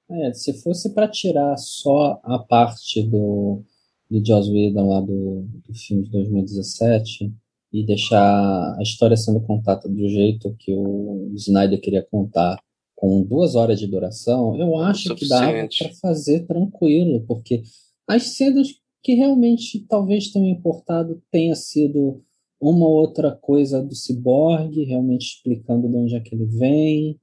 [0.09, 3.63] É, se fosse para tirar só a parte do,
[4.11, 7.33] do Joss Whedon lá do, do filme de 2017
[7.73, 12.57] e deixar a história sendo contada do jeito que o Snyder queria contar,
[12.95, 17.63] com duas horas de duração, eu acho que dava para fazer tranquilo, porque
[18.09, 18.69] as cenas
[19.03, 22.25] que realmente talvez tenham importado tenha sido
[22.59, 27.21] uma outra coisa do ciborgue, realmente explicando de onde é que ele vem,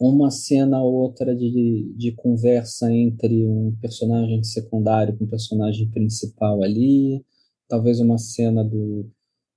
[0.00, 6.62] uma cena ou outra de, de conversa entre um personagem secundário com um personagem principal
[6.62, 7.24] ali,
[7.68, 9.10] talvez uma cena do,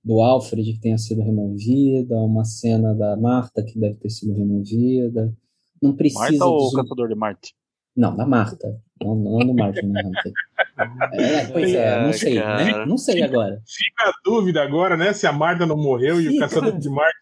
[0.04, 5.32] do Alfred que tenha sido removida, uma cena da Marta que deve ter sido removida.
[5.80, 6.20] Não precisa.
[6.20, 7.54] Marta ou o Caçador de Marte?
[7.94, 8.80] Não, da Marta.
[9.00, 10.32] Não, não do Martin Hunter.
[11.14, 12.84] É, pois é, não sei, né?
[12.86, 13.60] Não sei agora.
[13.66, 15.12] Fica a dúvida agora, né?
[15.12, 16.32] Se a Marta não morreu Fica.
[16.32, 17.16] e o Caçador de Marte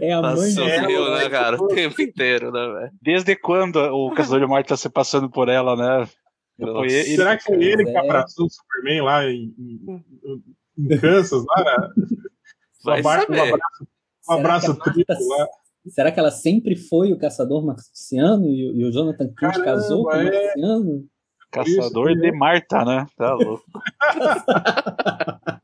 [0.00, 1.18] é, é a mãe dela.
[1.18, 1.56] né, cara?
[1.56, 2.90] O tempo inteiro, né, velho?
[3.00, 6.08] Desde quando o Caçador de Marte tá se passando por ela, né?
[6.58, 10.04] Foi ele, Será que foi ele que abraçou o Superman lá em, em,
[10.78, 11.90] em Kansas, lá?
[12.82, 13.86] Vai um abraço,
[14.28, 15.46] um abraço triplo lá.
[15.88, 20.10] Será que ela sempre foi o caçador marciano e, e o Jonathan Kent casou com
[20.10, 20.24] o é.
[20.24, 21.06] marciano?
[21.56, 23.06] Caçador Isso, de Marta, né?
[23.16, 23.64] Tá louco.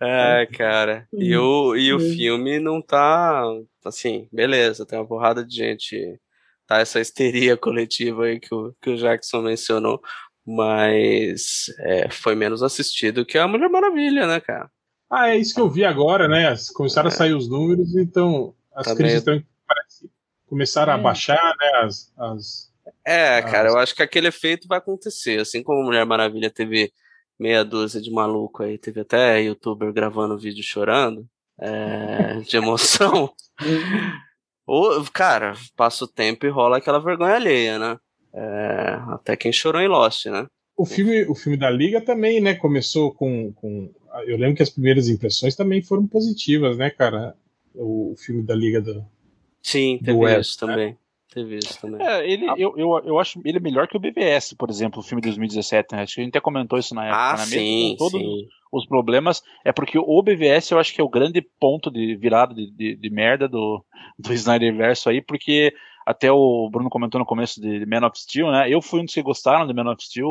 [0.00, 1.06] é, cara.
[1.12, 3.44] E o, e o filme não tá.
[3.84, 6.20] Assim, beleza, tem uma porrada de gente.
[6.66, 10.00] Tá essa histeria coletiva aí que o, que o Jackson mencionou.
[10.46, 14.70] Mas é, foi menos assistido que a Mulher Maravilha, né, cara?
[15.10, 16.54] Ah, é isso que eu vi agora, né?
[16.74, 17.12] Começaram é.
[17.12, 19.38] a sair os números, então as tá críticas meio...
[19.38, 20.10] estão,
[20.46, 20.96] começaram é.
[20.96, 21.70] a baixar, né?
[21.84, 22.73] As, as,
[23.06, 25.40] é, cara, eu acho que aquele efeito vai acontecer.
[25.40, 26.92] Assim como Mulher Maravilha teve
[27.38, 31.26] meia dúzia de maluco aí, teve até youtuber gravando vídeo chorando
[31.58, 33.32] é, de emoção.
[34.66, 37.98] Ou, cara, passa o tempo e rola aquela vergonha alheia, né?
[38.32, 40.46] É, até quem chorou em Lost, né?
[40.76, 42.54] O filme, o filme da Liga também, né?
[42.54, 43.92] Começou com, com.
[44.26, 47.36] Eu lembro que as primeiras impressões também foram positivas, né, cara?
[47.74, 49.04] O, o filme da Liga do.
[49.62, 50.72] Sim, teve do West, isso né?
[50.72, 50.98] também.
[51.34, 52.00] Teve isso também.
[52.00, 52.54] É, ele, ah.
[52.56, 55.92] eu, eu, eu acho ele melhor que o BVS, por exemplo, o filme de 2017.
[55.92, 56.02] Né?
[56.02, 57.20] Acho que a gente até comentou isso na época.
[57.20, 58.46] Ah, na sim, todos sim.
[58.72, 59.42] os problemas.
[59.64, 62.94] É porque o BVS eu acho que é o grande ponto de virada de, de,
[62.94, 63.84] de merda do,
[64.16, 65.74] do Snyder Verso aí, porque
[66.06, 68.72] até o Bruno comentou no começo de Man of Steel, né?
[68.72, 70.28] Eu fui um dos que gostaram de Man of Steel.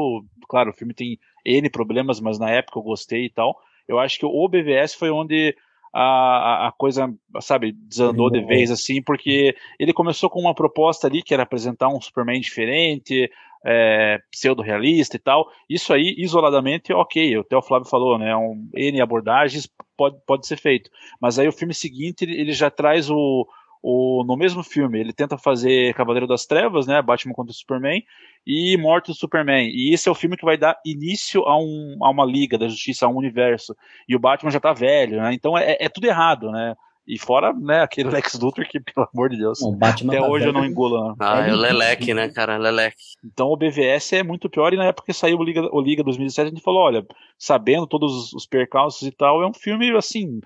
[0.48, 3.60] Claro, o filme tem N problemas, mas na época eu gostei e tal.
[3.90, 5.54] Eu acho que o BVS foi onde
[5.94, 11.22] a, a coisa, sabe, desandou de vez, assim, porque ele começou com uma proposta ali
[11.22, 13.30] que era apresentar um Superman diferente,
[13.64, 15.48] é, pseudo-realista e tal.
[15.70, 17.38] Isso aí, isoladamente, ok.
[17.38, 18.36] Até o Flávio falou, né?
[18.36, 20.90] Um, N abordagens pode, pode ser feito.
[21.22, 23.48] Mas aí o filme seguinte, ele, ele já traz o,
[23.84, 27.02] o, no mesmo filme, ele tenta fazer Cavaleiro das Trevas, né?
[27.02, 28.02] Batman contra o Superman,
[28.48, 29.70] e Morte do Superman.
[29.70, 32.70] E esse é o filme que vai dar início a, um, a uma Liga da
[32.70, 33.76] Justiça, a um universo.
[34.08, 35.34] E o Batman já tá velho, né?
[35.34, 36.76] Então é, é tudo errado, né?
[37.06, 40.54] E fora, né, aquele Lex Luthor que, pelo amor de Deus, até tá hoje eu
[40.54, 41.10] não engulo.
[41.10, 41.16] Né?
[41.20, 42.56] Ah, é o Leleque, né, cara?
[42.56, 42.96] Leleque.
[43.22, 46.02] Então o BVS é muito pior, e na época que saiu o Liga, o Liga
[46.02, 47.06] 2017, a gente falou, olha,
[47.38, 50.40] sabendo todos os percalços e tal, é um filme, assim,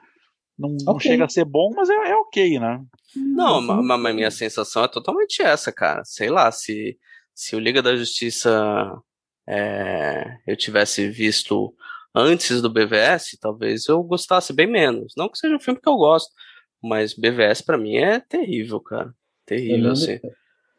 [0.57, 0.85] não, okay.
[0.85, 2.83] não chega a ser bom, mas é, é ok, né?
[3.15, 6.03] Não, mas, mas minha sensação é totalmente essa, cara.
[6.03, 6.97] Sei lá, se,
[7.33, 8.99] se o Liga da Justiça
[9.47, 11.73] é, eu tivesse visto
[12.13, 15.13] antes do BVS, talvez eu gostasse bem menos.
[15.15, 16.33] Não que seja um filme que eu gosto,
[16.81, 19.13] mas BVS para mim é terrível, cara.
[19.45, 20.19] Terrível, eu lembro, assim.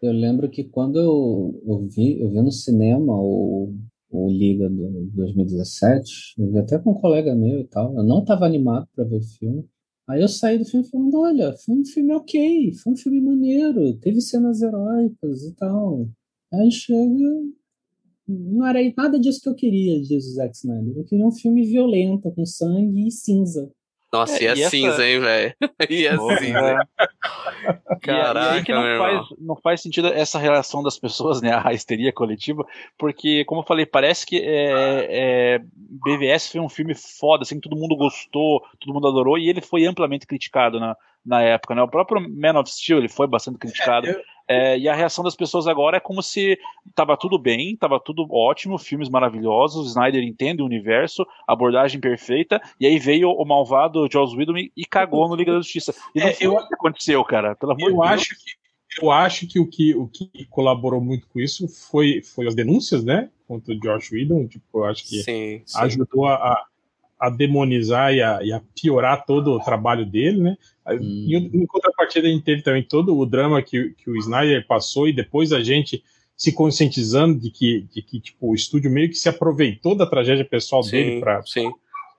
[0.02, 3.74] Eu lembro que quando eu, eu, vi, eu vi no cinema o,
[4.10, 7.94] o Liga do 2017, eu vi até com um colega meu e tal.
[7.96, 9.64] Eu não estava animado para ver o filme.
[10.08, 13.94] Aí eu saí do filme falando, olha, foi um filme ok, foi um filme maneiro,
[13.98, 16.08] teve cenas heróicas e tal.
[16.52, 17.44] Aí chega,
[18.26, 20.96] não era nada disso que eu queria, diz o Zack Snyder.
[20.96, 23.70] Eu queria um filme violento, com sangue e cinza.
[24.12, 25.06] Nossa, é, e é e cinza, essa...
[25.06, 25.54] hein, velho?
[25.90, 26.88] E é cinza.
[28.00, 31.50] Caraca, e aí que não faz, não faz sentido essa relação das pessoas, né?
[31.64, 36.94] A histeria coletiva, porque, como eu falei, parece que é, é BVS foi um filme
[36.94, 41.42] foda, assim, todo mundo gostou, todo mundo adorou, e ele foi amplamente criticado na, na
[41.42, 41.82] época, né?
[41.82, 44.06] O próprio Man of Steel, ele foi bastante criticado.
[44.06, 44.37] É, eu...
[44.48, 46.58] é, e a reação das pessoas agora é como se
[46.94, 52.86] tava tudo bem, tava tudo ótimo, filmes maravilhosos, Snyder entende o universo, abordagem perfeita, e
[52.86, 55.94] aí veio o malvado Joss Whedon e, cagou no Liga da Justiça.
[56.14, 56.54] E não é, eu...
[56.54, 58.10] o que aconteceu, cara, pelo amor eu de Deus.
[58.10, 58.58] Acho que
[59.02, 63.04] eu acho que o que, o que colaborou muito com isso foi, foi as denúncias,
[63.04, 63.30] né?
[63.46, 64.46] Contra o Josh Whedon.
[64.46, 65.78] Tipo, eu acho que sim, sim.
[65.78, 66.66] ajudou a, a
[67.28, 70.56] demonizar e a, e a, piorar todo o trabalho dele, né?
[70.86, 71.26] Hum.
[71.28, 75.08] Em, em, contrapartida, a gente teve também todo o drama que, que o Snyder passou
[75.08, 76.02] e depois a gente
[76.36, 80.44] se conscientizando de que, de que tipo, o estúdio meio que se aproveitou da tragédia
[80.44, 81.42] pessoal sim, dele para.
[81.42, 81.72] Sim.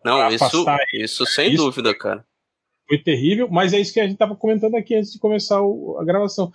[0.04, 1.64] Não, isso, isso sem isso.
[1.64, 2.26] dúvida, cara
[2.90, 5.98] foi terrível, mas é isso que a gente estava comentando aqui antes de começar o,
[6.00, 6.52] a gravação.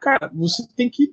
[0.00, 1.12] Cara, você tem que.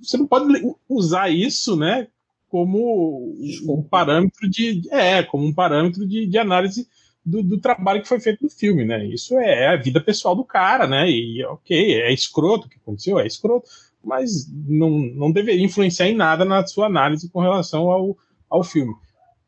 [0.00, 0.46] Você não pode
[0.86, 2.08] usar isso, né?
[2.52, 3.34] Como
[3.66, 4.82] um parâmetro de.
[4.90, 6.86] É, como um parâmetro de, de análise
[7.24, 9.06] do, do, trabalho que foi feito no filme, né?
[9.06, 11.10] Isso é a vida pessoal do cara, né?
[11.10, 13.66] E ok, é escroto o que aconteceu, é escroto,
[14.04, 18.18] mas não, não deveria influenciar em nada na sua análise com relação ao,
[18.50, 18.94] ao filme.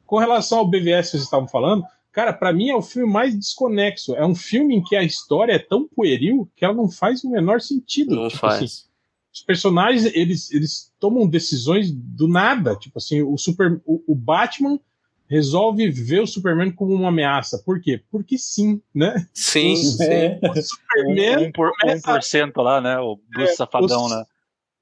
[0.07, 3.37] Com relação ao BVS que vocês estavam falando, Cara, para mim é o filme mais
[3.37, 4.15] desconexo.
[4.15, 7.31] É um filme em que a história é tão pueril que ela não faz o
[7.31, 8.15] menor sentido.
[8.15, 8.63] Não tipo faz.
[8.63, 8.94] Assim,
[9.35, 12.77] os personagens, eles, eles tomam decisões do nada.
[12.77, 14.79] Tipo assim, o, super, o, o Batman
[15.27, 17.59] resolve ver o Superman como uma ameaça.
[17.59, 18.01] Por quê?
[18.11, 19.27] Porque sim, né?
[19.35, 20.39] Sim, o, sim.
[20.49, 21.37] O Superman.
[21.37, 22.99] 1%, um, por, começa, 1 lá, né?
[23.01, 24.25] O Bruce é, Safadão, o, né?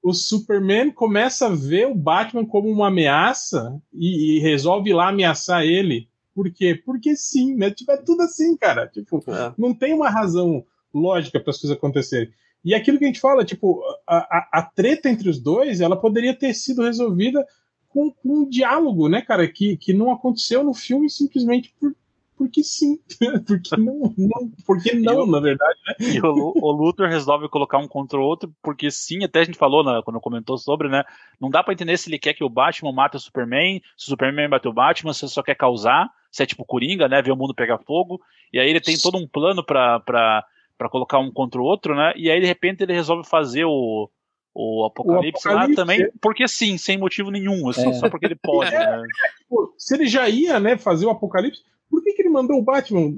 [0.02, 5.08] O Superman começa a ver o Batman como uma ameaça e, e resolve ir lá
[5.08, 6.08] ameaçar ele.
[6.34, 6.74] Por quê?
[6.74, 7.70] Porque sim, né?
[7.70, 8.86] Tipo, é tudo assim, cara.
[8.86, 9.54] Tipo, é.
[9.56, 12.30] não tem uma razão lógica para as coisas acontecerem.
[12.64, 15.96] E aquilo que a gente fala, tipo, a, a, a, treta entre os dois, ela
[15.96, 17.44] poderia ter sido resolvida
[17.88, 21.94] com, com, um diálogo, né, cara, que, que não aconteceu no filme simplesmente por,
[22.36, 22.98] porque sim.
[23.46, 25.94] porque não, não porque não, na verdade, né?
[26.14, 29.58] E o, o Luthor resolve colocar um contra o outro, porque sim, até a gente
[29.58, 31.04] falou né, quando comentou sobre, né?
[31.40, 34.10] Não dá para entender se ele quer que o Batman mate o Superman, se o
[34.10, 37.20] Superman bate o Batman, se ele só quer causar, se é tipo Coringa, né?
[37.22, 38.20] Ver o mundo pegar fogo.
[38.52, 40.44] E aí ele tem todo um plano pra,
[40.82, 42.12] pra, pra colocar um contra o outro, né?
[42.16, 44.10] E aí de repente ele resolve fazer o,
[44.54, 47.92] o Apocalipse, o Apocalipse lá também, porque sim, sem motivo nenhum, assim, é.
[47.94, 49.02] só porque ele pode, é, né?
[49.38, 52.62] Tipo, se ele já ia, né, fazer o Apocalipse, por que, que ele mandou o
[52.62, 53.12] Batman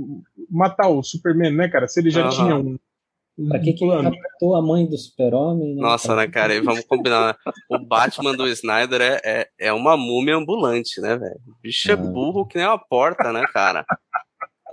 [0.50, 1.86] matar o Superman, né, cara?
[1.86, 2.30] Se ele já uhum.
[2.30, 2.78] tinha um.
[3.38, 5.76] um pra que, que ele matou a mãe do Super-Homem?
[5.76, 5.80] Né?
[5.80, 6.52] Nossa, né, cara?
[6.52, 7.28] E vamos combinar.
[7.46, 7.52] Né?
[7.70, 11.40] O Batman do Snyder é, é, é uma múmia ambulante, né, velho?
[11.62, 13.86] Bicho é burro que nem uma porta, né, cara?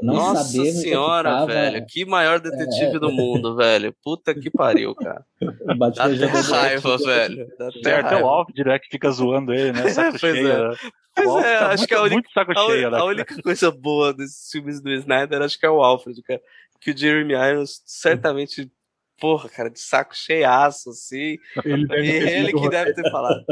[0.02, 1.46] Não Nossa senhora, tava...
[1.48, 1.86] velho.
[1.88, 3.00] Que maior detetive é...
[3.00, 3.96] do mundo, velho.
[4.04, 5.24] Puta que pariu, cara.
[5.40, 7.48] Dá até raiva, velho.
[7.58, 9.90] Dá até até o Alfred, né, que fica zoando ele, né?
[9.90, 10.70] Saco pois cheio, é.
[10.70, 10.76] Né?
[11.18, 12.98] Mas é, tá acho muito, que a única, a, cheio, né?
[12.98, 16.42] a única coisa boa desses filmes do Snyder, acho que é o Alfred, cara.
[16.80, 18.72] Que o Jeremy Irons certamente,
[19.20, 21.38] porra, cara, de saco cheiaço, assim.
[21.64, 23.44] Ele e ele que deve ter falado.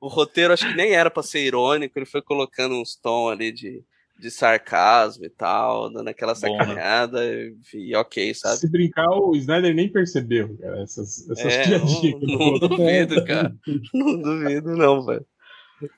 [0.00, 3.52] O roteiro acho que nem era pra ser irônico, ele foi colocando uns tons ali
[3.52, 3.84] de,
[4.18, 6.38] de sarcasmo e tal, dando aquela né?
[6.38, 7.52] sacaneada, né?
[7.74, 8.58] e, e, ok, sabe?
[8.58, 12.20] Se brincar, o Snyder nem percebeu, cara, essas, essas é, piadinhas.
[12.22, 13.54] Não, não duvido, cara.
[13.94, 15.26] Não duvido, não, velho.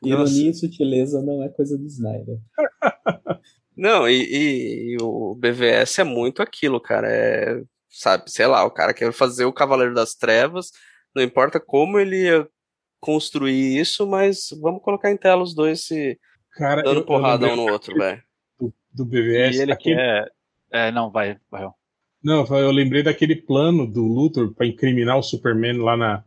[0.04, 2.38] Ironia e sutileza não é coisa do Snyder.
[3.76, 7.08] Não, e, e, e, o BVS é muito aquilo, cara.
[7.10, 10.70] É, sabe, sei lá, o cara quer fazer o Cavaleiro das Trevas,
[11.14, 12.46] não importa como ele ia
[13.00, 16.18] construir isso, mas vamos colocar em tela os dois se
[16.52, 18.22] cara, dando eu, porrada eu um no outro, velho.
[18.58, 19.56] Do, do, BVS.
[19.56, 19.96] E ele aquele...
[19.96, 20.32] quer.
[20.70, 21.68] É, não, vai, vai.
[22.22, 26.24] Não, eu lembrei daquele plano do Luthor para incriminar o Superman lá na,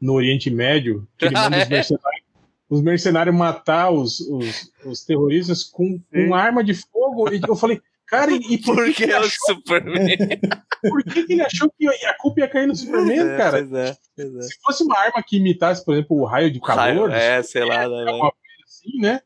[0.00, 2.26] no Oriente Médio, que ele manda os mercenários
[2.68, 7.32] os mercenários matar os, os, os terroristas com, com arma de fogo.
[7.32, 10.16] E eu falei, cara, e por, por que, que é o Superman?
[10.82, 13.58] por que, que, ele achou que a culpa ia cair no Superman, é, cara?
[13.58, 14.42] Pois é, pois é.
[14.42, 17.10] Se fosse uma arma que imitasse, por exemplo, o raio de calor.
[17.10, 18.12] Raio, é, sei lá, né?
[18.12, 19.20] Uma coisa assim, né?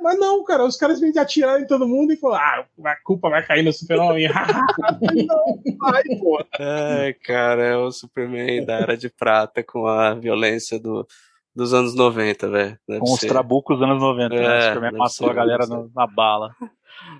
[0.00, 3.28] Mas não, cara, os caras vêm atiraram em todo mundo e falaram, ah, a culpa
[3.28, 4.28] vai cair no Super-Homem.
[5.26, 6.44] não, vai, pô.
[6.58, 11.06] Ai, cara, é o Superman da Era de Prata com a violência do,
[11.54, 12.78] dos anos 90, velho.
[12.86, 14.40] Com os trabucos dos anos 90, né?
[14.40, 14.58] é, né?
[14.58, 16.54] O Superman matou a galera no, na bala.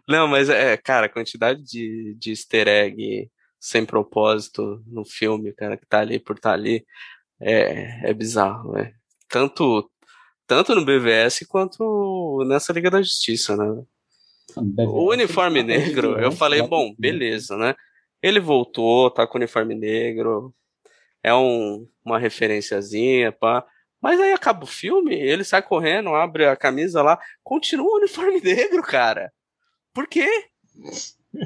[0.08, 5.76] Não, mas é, cara, a quantidade de, de easter egg sem propósito no filme, cara,
[5.76, 6.84] que tá ali por tá ali,
[7.38, 8.94] é, é bizarro, velho.
[9.28, 9.90] Tanto,
[10.50, 13.84] tanto no BVS quanto nessa Liga da Justiça, né?
[14.78, 17.76] O uniforme negro, eu falei, bom, beleza, né?
[18.20, 20.52] Ele voltou, tá com o uniforme negro,
[21.22, 23.64] é um, uma referenciazinha, pá.
[24.02, 28.40] Mas aí acaba o filme, ele sai correndo, abre a camisa lá, continua o uniforme
[28.42, 29.32] negro, cara.
[29.94, 30.28] Por quê?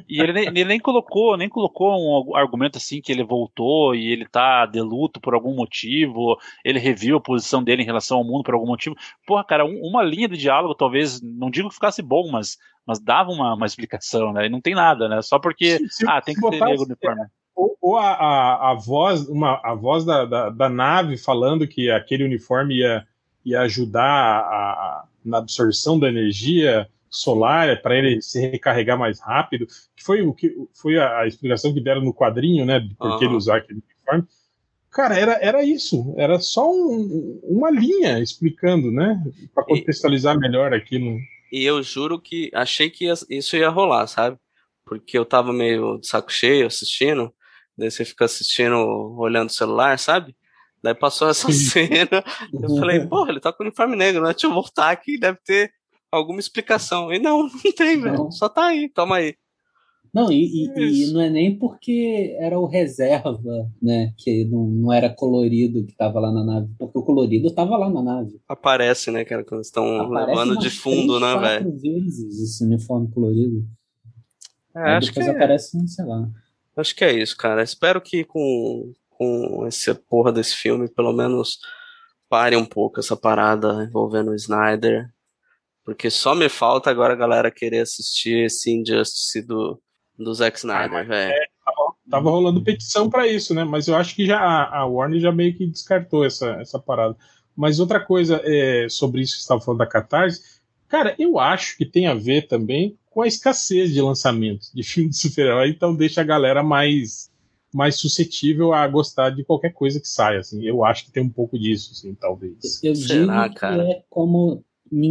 [0.08, 4.10] E ele nem, ele nem colocou, nem colocou um argumento assim que ele voltou e
[4.10, 8.24] ele tá de luto por algum motivo, ele reviu a posição dele em relação ao
[8.24, 8.96] mundo por algum motivo.
[9.26, 12.56] Porra, cara, um, uma linha de diálogo talvez, não digo que ficasse bom, mas,
[12.86, 14.46] mas dava uma, uma explicação, né?
[14.46, 15.20] E não tem nada, né?
[15.20, 17.26] Só porque, se, se, ah, tem que ter negro no uniforme.
[17.54, 21.90] Ou, ou a, a, a, voz, uma, a voz da, da, da, nave falando que
[21.90, 23.06] aquele uniforme ia,
[23.44, 29.66] ia ajudar a, a na absorção da energia solar para ele se recarregar mais rápido,
[29.94, 33.24] que foi o que foi a, explicação que deram no quadrinho, né, de por que
[33.24, 33.30] uhum.
[33.30, 34.26] ele usar aquele uniforme.
[34.90, 39.22] Cara, era, era isso, era só um, uma linha explicando, né,
[39.54, 41.16] para contextualizar e, melhor aquilo.
[41.52, 44.36] E eu juro que achei que ia, isso ia rolar, sabe?
[44.84, 47.32] Porque eu tava meio de saco cheio assistindo,
[47.78, 48.76] daí você fica assistindo,
[49.16, 50.34] olhando o celular, sabe?
[50.82, 54.32] Daí passou essa cena, eu falei, porra, ele tá com uniforme negro, né?
[54.32, 55.72] Deixa eu voltar aqui, deve ter
[56.14, 57.12] alguma explicação.
[57.12, 58.30] E não, não tem, velho.
[58.30, 59.34] Só tá aí, toma aí.
[60.14, 64.14] Não, e, e, e, não é nem porque era o reserva, né?
[64.16, 67.90] Que não, não era colorido que tava lá na nave, porque o colorido tava lá
[67.90, 68.40] na nave.
[68.48, 71.76] Aparece, né, cara, quando estão levando de fundo, três, né, velho?
[71.76, 73.66] vezes esse uniforme colorido.
[74.76, 75.86] É, Aí acho depois que aparece, é.
[75.88, 76.28] sei lá.
[76.76, 77.64] Acho que é isso, cara.
[77.64, 81.58] Espero que com, com essa porra desse filme, pelo menos
[82.28, 85.12] pare um pouco essa parada envolvendo o Snyder
[85.84, 89.80] porque só me falta agora a galera querer assistir esse Injustice do,
[90.18, 91.32] do Zack Snyder, ah, velho.
[91.32, 93.64] É, tava, tava, rolando petição para isso, né?
[93.64, 97.16] Mas eu acho que já a, a, Warner já meio que descartou essa, essa parada.
[97.54, 100.40] Mas outra coisa é, sobre isso que você estava falando da Catarse,
[100.88, 105.16] cara, eu acho que tem a ver também com a escassez de lançamentos de filmes
[105.16, 107.32] de super-herói, então deixa a galera mais
[107.72, 110.64] mais suscetível a gostar de qualquer coisa que saia, assim.
[110.64, 112.80] Eu acho que tem um pouco disso, assim, talvez.
[112.84, 113.84] Eu Será, digo cara?
[113.84, 114.64] que é como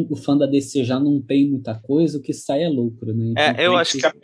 [0.10, 3.26] o fã da DC já não tem muita coisa, o que sai é lucro, né?
[3.32, 4.20] Então, é, eu acho que, que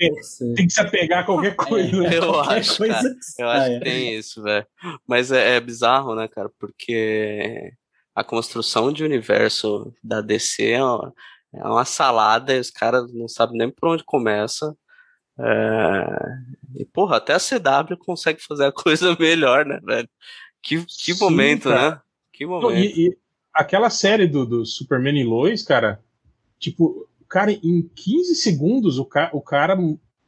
[0.55, 1.89] tem que se apegar a qualquer coisa.
[1.89, 2.09] É, né?
[2.17, 4.65] Eu acho, coisa cara, que eu acho que tem isso, velho.
[5.07, 6.49] Mas é, é, bizarro, né, cara?
[6.59, 7.73] Porque
[8.15, 11.13] a construção de universo da DC é uma,
[11.53, 14.75] é uma salada e os caras não sabem nem por onde começa.
[15.39, 16.05] É...
[16.75, 20.09] E, porra, até a CW consegue fazer a coisa melhor, né, velho?
[20.61, 21.91] Que, que Sim, momento, cara.
[21.91, 22.01] né?
[22.33, 22.77] Que momento.
[22.77, 23.17] E, e
[23.53, 25.99] aquela série do, do Superman e Lois, cara,
[26.57, 29.77] tipo, cara, em 15 segundos o, ca o cara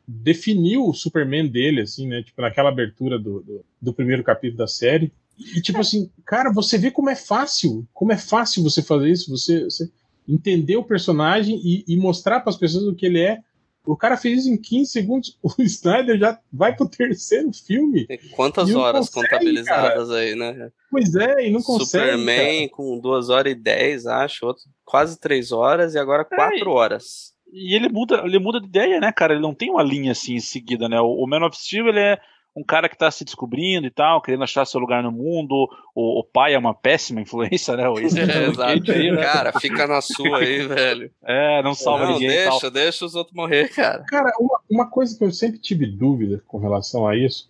[0.08, 2.24] definiu o Superman dele, assim, né?
[2.24, 5.12] Tipo, naquela abertura do, do, do primeiro capítulo da série.
[5.56, 9.30] E, tipo assim, cara, você vê como é fácil, como é fácil você fazer isso,
[9.30, 9.90] você, você
[10.28, 13.40] entender o personagem e, e mostrar para as pessoas o que ele é
[13.86, 15.38] o cara fez isso em 15 segundos.
[15.44, 18.08] O Snyder já vai pro terceiro filme.
[18.36, 20.20] Quantas horas consegue, contabilizadas cara.
[20.20, 20.72] aí, né?
[20.90, 22.12] Pois é, e não consegue.
[22.12, 22.72] Superman cara.
[22.72, 24.46] com 2 horas e 10, acho.
[24.46, 27.34] Outro, quase 3 horas e agora 4 é, horas.
[27.52, 29.34] E ele muda, ele muda de ideia, né, cara?
[29.34, 31.00] Ele não tem uma linha assim em seguida, né?
[31.02, 32.20] O, o Man of Steel, ele é
[32.56, 35.70] um cara que está se descobrindo e tal, querendo achar seu lugar no mundo.
[35.96, 37.88] O, o pai é uma péssima influência, né?
[37.88, 38.92] O é, exato.
[38.92, 39.22] Aí, né?
[39.22, 41.12] Cara, fica na sua aí, velho.
[41.24, 42.30] É, não salva não, ninguém.
[42.30, 44.04] Deixa, deixa os outros morrer, cara.
[44.04, 47.50] Cara, uma, uma coisa que eu sempre tive dúvida com relação a isso.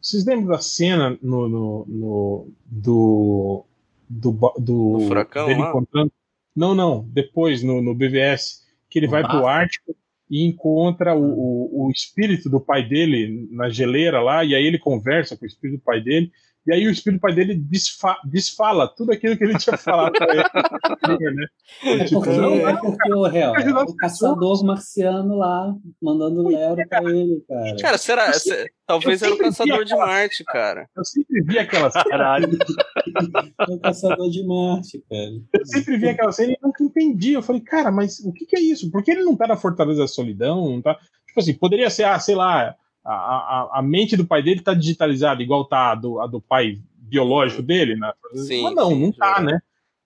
[0.00, 3.64] Vocês lembram da cena no, no, no do.
[4.08, 6.12] Do, do, do furacão, dele encontrando.
[6.54, 9.96] Não, não, depois no, no BVS, que ele vai para pro Ártico
[10.28, 14.78] e encontra o, o, o, espírito do pai dele na geleira lá, e aí ele
[14.78, 16.32] conversa com o espírito do pai dele,
[16.66, 20.34] e aí o espírito pai dele desfa, desfala tudo aquilo que ele tinha falado pra
[20.34, 20.42] ele.
[21.36, 21.46] né?
[21.84, 26.48] É tipo, porque, não, é porque o réu, é o caçador marciano lá, mandando o
[26.48, 27.76] Lero pra ele, cara.
[27.76, 28.32] Cara, será?
[28.32, 30.88] Se, talvez era o caçador de Marte, cara.
[30.96, 32.38] Eu sempre vi aquela cena.
[33.68, 35.30] é o caçador de Marte, cara.
[35.52, 37.32] Eu sempre vi aquela cena e nunca entendi.
[37.34, 38.90] Eu falei, cara, mas o que, que é isso?
[38.90, 40.68] Por que ele não tá na Fortaleza da Solidão?
[40.68, 40.98] Não tá...
[41.28, 42.74] Tipo assim, poderia ser, ah, sei lá
[43.06, 46.40] a, a, a mente do pai dele está digitalizada, igual tá a do, a do
[46.40, 48.12] pai biológico dele, né?
[48.34, 49.60] Sim, Mas não, sim, não tá, né?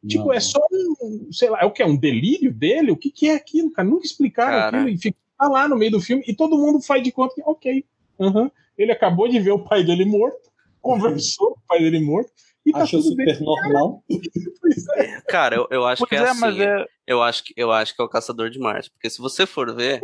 [0.07, 0.33] Tipo, não.
[0.33, 1.83] é só um, sei lá, é o que?
[1.83, 2.91] É um delírio dele?
[2.91, 3.89] O que, que é aquilo, cara?
[3.89, 4.77] Nunca explicaram cara.
[4.77, 7.43] aquilo e fica lá no meio do filme e todo mundo faz de conta que,
[7.45, 7.85] ok,
[8.19, 8.51] uhum.
[8.77, 12.31] ele acabou de ver o pai dele morto, conversou com o pai dele morto,
[12.65, 13.41] e tá Achou super bem.
[13.41, 14.05] normal.
[15.29, 16.63] Cara, eu, eu acho pois que é, é assim.
[16.63, 16.87] É...
[17.07, 18.91] Eu, acho que, eu acho que é o Caçador de Marte.
[18.91, 20.01] Porque se você for ver,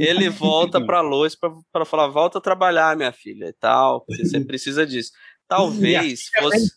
[0.00, 4.02] ele volta pra Lois pra, pra falar: volta a trabalhar, minha filha, e tal.
[4.02, 5.10] Porque você precisa disso.
[5.48, 6.70] Talvez fosse.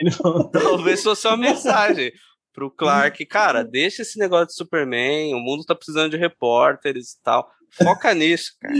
[0.52, 2.12] talvez fosse uma mensagem
[2.52, 7.22] pro Clark, cara, deixa esse negócio de Superman, o mundo tá precisando de repórteres e
[7.22, 7.50] tal.
[7.76, 8.74] Foca nisso, cara.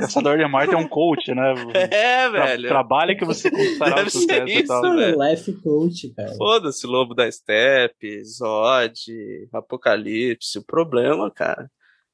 [0.00, 1.52] Caçador de Marte é um coach, né?
[1.90, 2.68] É, Tra- velho.
[2.68, 4.84] Trabalha que você conquistará Deve o sucesso ser e tal.
[4.84, 5.22] isso, velho.
[5.22, 6.34] Life coach, cara.
[6.34, 8.94] Foda-se, Lobo da Steppe, Zod,
[9.52, 10.58] Apocalipse.
[10.58, 11.70] O problema, cara,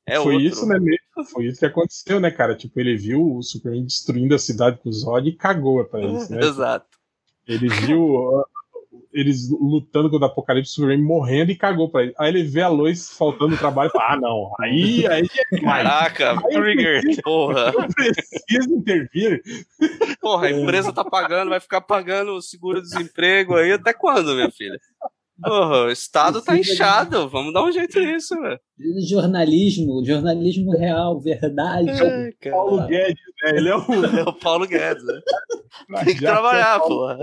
[0.07, 0.49] é foi outro.
[0.49, 0.79] isso, né?
[0.79, 1.31] mesmo?
[1.31, 2.57] Foi isso que aconteceu, né, cara?
[2.57, 6.33] Tipo, ele viu o Superman destruindo a cidade com o Zod e cagou pra isso,
[6.33, 6.41] né?
[6.45, 6.87] Exato.
[7.47, 8.43] Ele viu
[9.12, 12.14] eles lutando contra o Apocalipse, o Superman morrendo e cagou pra ele.
[12.18, 15.56] Aí ele vê a Lois faltando o trabalho e fala: Ah, não, aí, aí é
[15.56, 15.82] demais.
[15.82, 17.72] Caraca, Aí Trigger, preciso- porra.
[17.74, 19.42] Eu preciso intervir.
[20.20, 24.78] Porra, a empresa tá pagando, vai ficar pagando o seguro-desemprego aí até quando, minha filha?
[25.42, 28.61] Porra, o Estado tá inchado, vamos dar um jeito nisso, velho.
[29.08, 31.86] Jornalismo, jornalismo real, verdade.
[32.40, 32.54] Cara.
[32.54, 33.50] Paulo Guedes, né?
[33.56, 33.80] Ele é o.
[34.20, 35.20] É o Paulo Guedes, né?
[36.04, 37.18] Tem que trabalhar, é porra.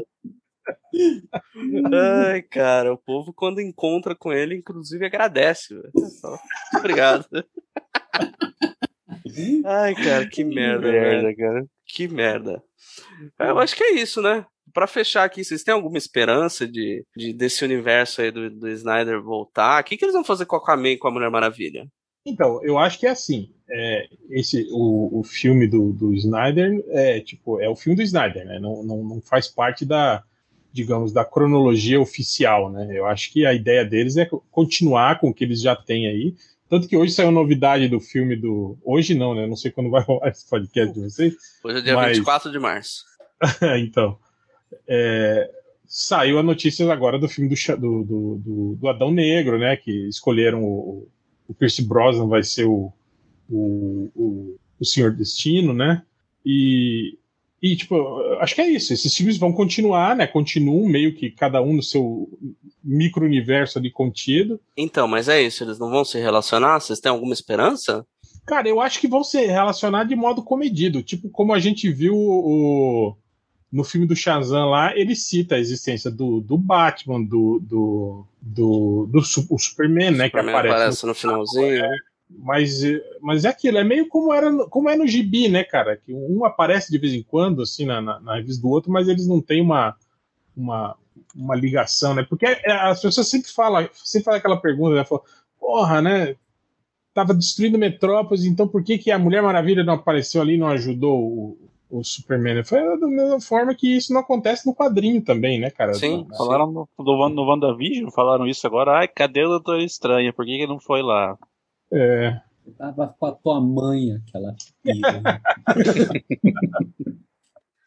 [1.93, 5.73] Ai, cara, o povo quando encontra com ele, inclusive agradece.
[5.75, 5.91] velho.
[6.19, 6.37] Só,
[6.77, 7.25] Obrigado.
[9.65, 11.35] Ai, cara, que merda, velho.
[11.37, 11.65] cara.
[11.85, 12.61] Que merda.
[13.39, 14.45] Eu acho que é isso, né?
[14.73, 19.21] Pra fechar aqui, vocês têm alguma esperança de, de desse universo aí do, do Snyder
[19.21, 19.81] voltar?
[19.81, 21.87] O que, que eles vão fazer com a Aquaman e com a Mulher Maravilha?
[22.25, 23.53] Então, eu acho que é assim.
[23.69, 28.45] É, esse, o, o filme do, do Snyder é tipo é o filme do Snyder,
[28.45, 28.59] né?
[28.59, 30.23] Não, não, não faz parte da,
[30.77, 32.87] digamos, da cronologia oficial, né?
[32.95, 36.35] Eu acho que a ideia deles é continuar com o que eles já têm aí.
[36.69, 38.77] Tanto que hoje saiu novidade do filme do.
[38.85, 39.47] Hoje não, né?
[39.47, 41.33] Não sei quando vai rolar esse podcast de vocês.
[41.63, 43.03] Hoje é dia Mas- 24 de março.
[43.79, 44.17] então.
[44.87, 45.49] é,
[45.87, 49.75] saiu a notícia agora do filme do, do, do, do- do Adão Negro, né?
[49.77, 51.07] Que escolheram o,
[51.47, 52.91] o Pierce Brosnan vai ser o,
[53.49, 56.03] o, o, o Senhor Destino, né?
[56.45, 57.17] E,
[57.61, 58.93] e, tipo, acho que é isso.
[58.93, 60.27] Esses filmes vão continuar, né?
[60.27, 62.29] Continuam meio que cada um no seu
[62.83, 64.59] micro-universo ali contido.
[64.75, 66.79] Então, mas é isso, eles não vão se relacionar?
[66.79, 68.05] Vocês têm alguma esperança?
[68.45, 71.01] Cara, eu acho que vão se relacionar de modo comedido.
[71.01, 73.15] Tipo, como a gente viu o,
[73.71, 79.09] no filme do Shazam lá, ele cita a existência do, do Batman, do, do, do,
[79.11, 80.29] do Superman, né?
[80.29, 80.73] Que aparece.
[80.73, 81.81] aparece no finalzinho.
[81.81, 81.97] né?
[82.29, 85.97] Mas, eh, mas é aquilo, é meio como, era, como é no gibi, né, cara?
[85.97, 89.07] Que um aparece de vez em quando, assim, na, na, na revista do outro, mas
[89.07, 89.95] eles não têm uma,
[90.55, 90.95] uma,
[91.35, 92.23] uma ligação, né?
[92.23, 95.05] Porque é, as pessoas sempre falam, sempre fazem aquela pergunta, né?
[95.05, 95.23] Falam,
[95.59, 96.35] Porra, né?
[97.13, 100.67] Tava destruindo Metrópolis, então por que, que a Mulher Maravilha não apareceu ali e não
[100.67, 101.57] ajudou o,
[101.89, 102.63] o Superman?
[102.63, 105.93] Foi da mesma forma que isso não acontece no quadrinho também, né, cara?
[105.95, 108.99] Sim, Falaram no, no, no WandaVision, falaram isso agora.
[108.99, 110.31] Ai, cadê o Doutor Estranho?
[110.33, 111.37] Por que, que não foi lá?
[111.91, 112.41] É,
[112.77, 115.21] Tava com a tua mãe, aquela filha.
[115.21, 115.41] né?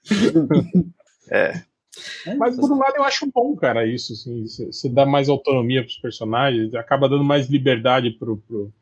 [1.32, 1.62] É.
[2.36, 5.96] Mas por um lado eu acho bom, cara, isso, assim, você dá mais autonomia pros
[5.98, 8.72] personagens, acaba dando mais liberdade pro, pro,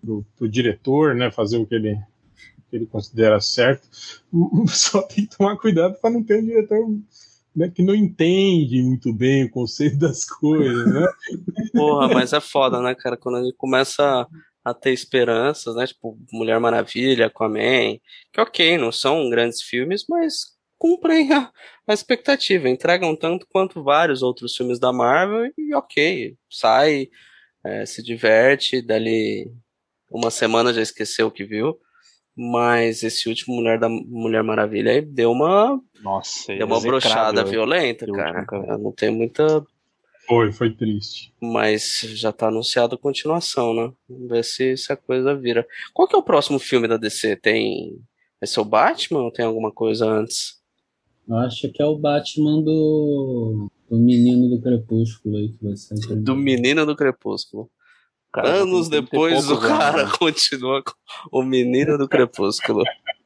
[0.00, 3.86] pro, pro diretor, né, fazer o que ele, o que ele considera certo.
[4.66, 6.84] Só tem que tomar cuidado para não ter um diretor
[7.54, 11.06] né, que não entende muito bem o conceito das coisas, né?
[11.72, 13.16] Porra, mas é foda, né, cara?
[13.16, 14.26] Quando a gente começa
[14.64, 15.86] a ter esperanças, né?
[15.86, 17.98] Tipo, Mulher Maravilha, Aquaman,
[18.32, 21.50] que ok, não são grandes filmes, mas cumprem a,
[21.86, 27.08] a expectativa, entregam tanto quanto vários outros filmes da Marvel e ok, sai,
[27.64, 29.52] é, se diverte, dali
[30.10, 31.78] uma semana já esqueceu o que viu.
[32.36, 38.06] Mas esse último Mulher da Mulher Maravilha aí deu uma, Nossa, deu uma brochada violenta,
[38.06, 38.44] cara.
[38.44, 38.72] cara.
[38.72, 39.64] Eu Não tem muita
[40.26, 41.32] Foi, foi triste.
[41.40, 43.92] mas já tá anunciado a continuação, né?
[44.08, 45.66] Vamos ver se, se a coisa vira.
[45.92, 47.36] Qual que é o próximo filme da DC?
[47.36, 47.98] Tem.
[48.40, 50.62] Vai ser o Batman ou tem alguma coisa antes?
[51.28, 55.94] Eu acho que é o Batman do, do menino do Crepúsculo aí que vai ser.
[56.20, 57.70] Do Menino do Crepúsculo.
[58.32, 60.12] Cara, Anos tem 30 depois o anos, cara né?
[60.18, 60.92] continua com
[61.32, 62.82] o Menino do Crepúsculo.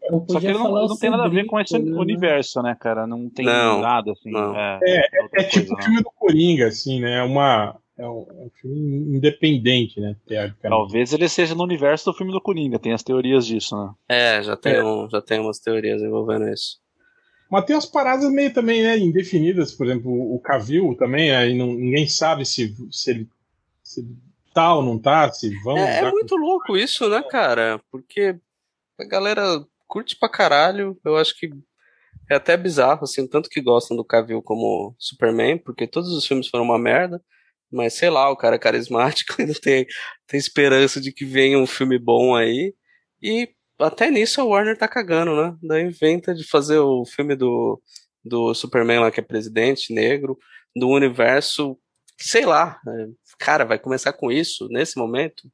[0.09, 1.97] Eu Só que ele não, não tem nada a ver com esse né?
[1.97, 3.07] universo, né, cara?
[3.07, 4.31] Não tem Não, nada assim.
[4.31, 4.57] não.
[4.57, 4.79] É,
[5.23, 5.83] outra É tipo coisa, o né?
[5.85, 7.19] filme do Coringa, assim, né?
[7.19, 10.17] É, uma, é, um, é um filme independente, né?
[10.63, 13.93] Talvez ele seja no universo do filme do Coringa, tem as teorias disso, né?
[14.09, 14.83] É, já tem, É.
[14.83, 16.79] Um, já tem umas teorias envolvendo isso.
[17.51, 21.69] Mas tem umas paradas meio também, né, indefinidas, por exemplo, o Cavill também, aí não,
[21.69, 23.29] ninguém sabe se, se, ele,
[23.83, 24.17] se ele
[24.53, 27.81] tá ou não tá, se vão É, é muito louco isso, né, cara?
[27.91, 28.37] Porque
[29.01, 30.99] a galera curte pra caralho.
[31.05, 31.51] Eu acho que
[32.31, 36.49] é até bizarro, assim, tanto que gostam do Cavill como Superman, porque todos os filmes
[36.49, 37.23] foram uma merda.
[37.71, 39.87] Mas sei lá, o cara é carismático não tem,
[40.27, 42.75] tem esperança de que venha um filme bom aí.
[43.23, 45.57] E até nisso a Warner tá cagando, né?
[45.63, 47.81] Daí inventa de fazer o filme do,
[48.25, 50.39] do Superman lá que é presidente, negro,
[50.77, 51.79] do universo,
[52.19, 53.07] sei lá, é,
[53.39, 55.49] cara, vai começar com isso nesse momento?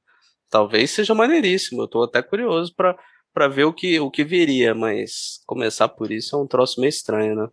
[0.54, 1.82] talvez seja maneiríssimo.
[1.82, 2.96] Eu tô até curioso pra,
[3.34, 6.88] pra ver o que, o que viria, mas começar por isso é um troço meio
[6.88, 7.48] estranho, né?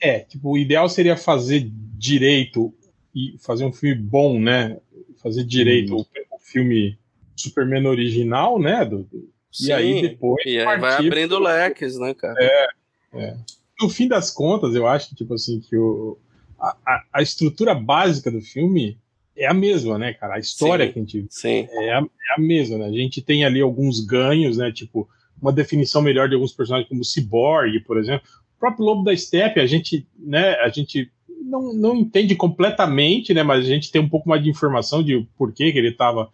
[0.00, 1.68] É, tipo, o ideal seria fazer
[1.98, 2.72] direito
[3.14, 4.78] e fazer um filme bom, né?
[5.22, 6.00] Fazer direito Uhum.
[6.32, 6.98] o, o filme
[7.36, 8.84] Superman original, né?
[8.84, 9.28] Do, do-
[9.60, 10.44] e aí Sim, depois.
[10.46, 12.36] E aí vai abrindo pro- leques, né, cara?
[13.80, 16.18] no fim das contas, eu acho que, tipo assim, que o,
[16.58, 18.98] a, a- a estrutura básica do filme
[19.36, 20.34] é a mesma, né, cara?
[20.34, 20.92] A história Sim.
[20.92, 21.68] que a gente Sim.
[21.70, 22.86] é a, é a mesma, né?
[22.86, 24.70] A gente tem ali alguns ganhos, né?
[24.72, 25.08] Tipo,
[25.40, 28.26] uma definição melhor de alguns personagens, como o Cyborg, por exemplo.
[28.56, 31.10] O próprio Lobo da Steppe, a gente, né, a gente
[31.42, 33.42] não, não entende completamente, né?
[33.42, 36.28] Mas a gente tem um pouco mais de informação de por que, que ele estava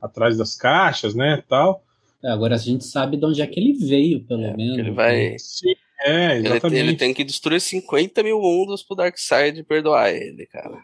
[0.00, 1.82] atrás das caixas, né, tal.
[2.22, 4.78] É, Agora a gente sabe de onde é que ele veio, pelo É, menos.
[4.78, 5.36] ele vai.
[5.38, 6.80] Sim, é, Ele, exatamente.
[6.80, 10.78] ele tem que destruir 50 mil mundos pro Darkseid perdoar ele, cara.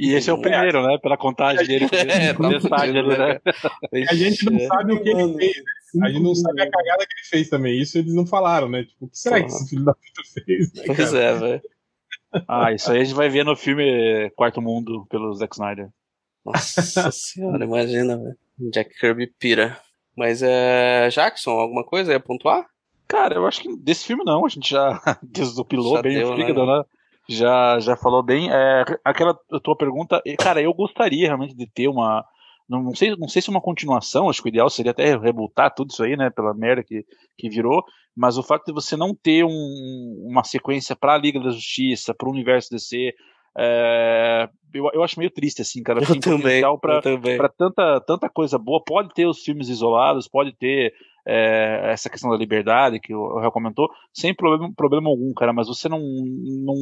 [0.00, 0.96] E esse é o primeiro, né?
[0.96, 1.86] Pela contagem dele.
[1.92, 3.38] É, tá ali, né?
[4.08, 5.56] A gente não Ixi, sabe o que ele fez.
[6.02, 7.78] A gente não sabe a cagada que ele fez também.
[7.78, 8.84] Isso eles não falaram, né?
[8.84, 10.72] Tipo, o que será que esse filho da puta fez?
[10.72, 11.62] Né, Pois é, velho.
[12.48, 15.90] Ah, isso aí a gente vai ver no filme Quarto Mundo, pelo Zack Snyder.
[16.44, 18.38] Nossa senhora, imagina, velho.
[18.72, 19.78] Jack Kirby pira.
[20.16, 21.08] Mas é.
[21.10, 22.66] Jackson, alguma coisa ia pontuar?
[23.06, 26.36] Cara, eu acho que desse filme não, a gente já desopilou Já bem deu, o
[26.36, 26.78] fígado, né?
[26.78, 26.84] né?
[27.28, 28.50] Já, já falou bem.
[28.50, 32.24] É, aquela tua pergunta, cara, eu gostaria realmente de ter uma.
[32.68, 35.90] Não, sei, não sei se uma continuação, acho que o ideal seria até rebutar tudo
[35.90, 36.30] isso aí, né?
[36.30, 37.04] Pela merda que,
[37.36, 37.84] que virou.
[38.16, 42.30] Mas o fato de você não ter um- uma sequência pra Liga da Justiça, pro
[42.30, 43.12] universo DC,
[43.56, 46.00] é, eu, eu acho meio triste, assim, cara.
[46.00, 46.62] Eu Tem também.
[46.80, 47.36] pra, eu também.
[47.36, 48.82] para tanta, tanta coisa boa.
[48.84, 50.94] Pode ter os filmes isolados, pode ter
[51.26, 55.52] é, essa questão da liberdade que o Real comentou, sem problema, problema algum, cara.
[55.52, 56.74] Mas você não, não,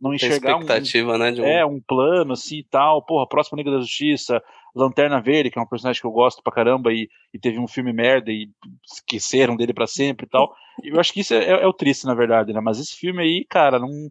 [0.00, 1.30] não enxergar um, expectativa, né?
[1.30, 1.44] De um...
[1.44, 3.02] é, um plano assim e tal.
[3.02, 4.42] Porra, próxima Liga da Justiça,
[4.74, 7.68] Lanterna Verde, que é um personagem que eu gosto pra caramba e, e teve um
[7.68, 8.48] filme merda e
[8.84, 10.52] esqueceram dele pra sempre e tal.
[10.82, 12.60] Eu acho que isso é, é o triste, na verdade, né?
[12.60, 14.08] Mas esse filme aí, cara, não.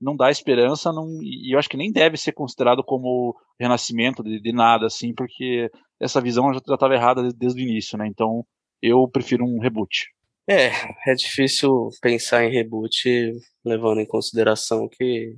[0.00, 4.40] Não dá esperança, não, e eu acho que nem deve ser considerado como renascimento de,
[4.40, 5.70] de nada, assim, porque
[6.00, 8.06] essa visão já estava errada desde, o início, né?
[8.06, 8.44] Então
[8.82, 10.08] eu prefiro um reboot.
[10.48, 10.70] É,
[11.10, 13.32] é difícil pensar em reboot
[13.64, 15.34] levando em consideração que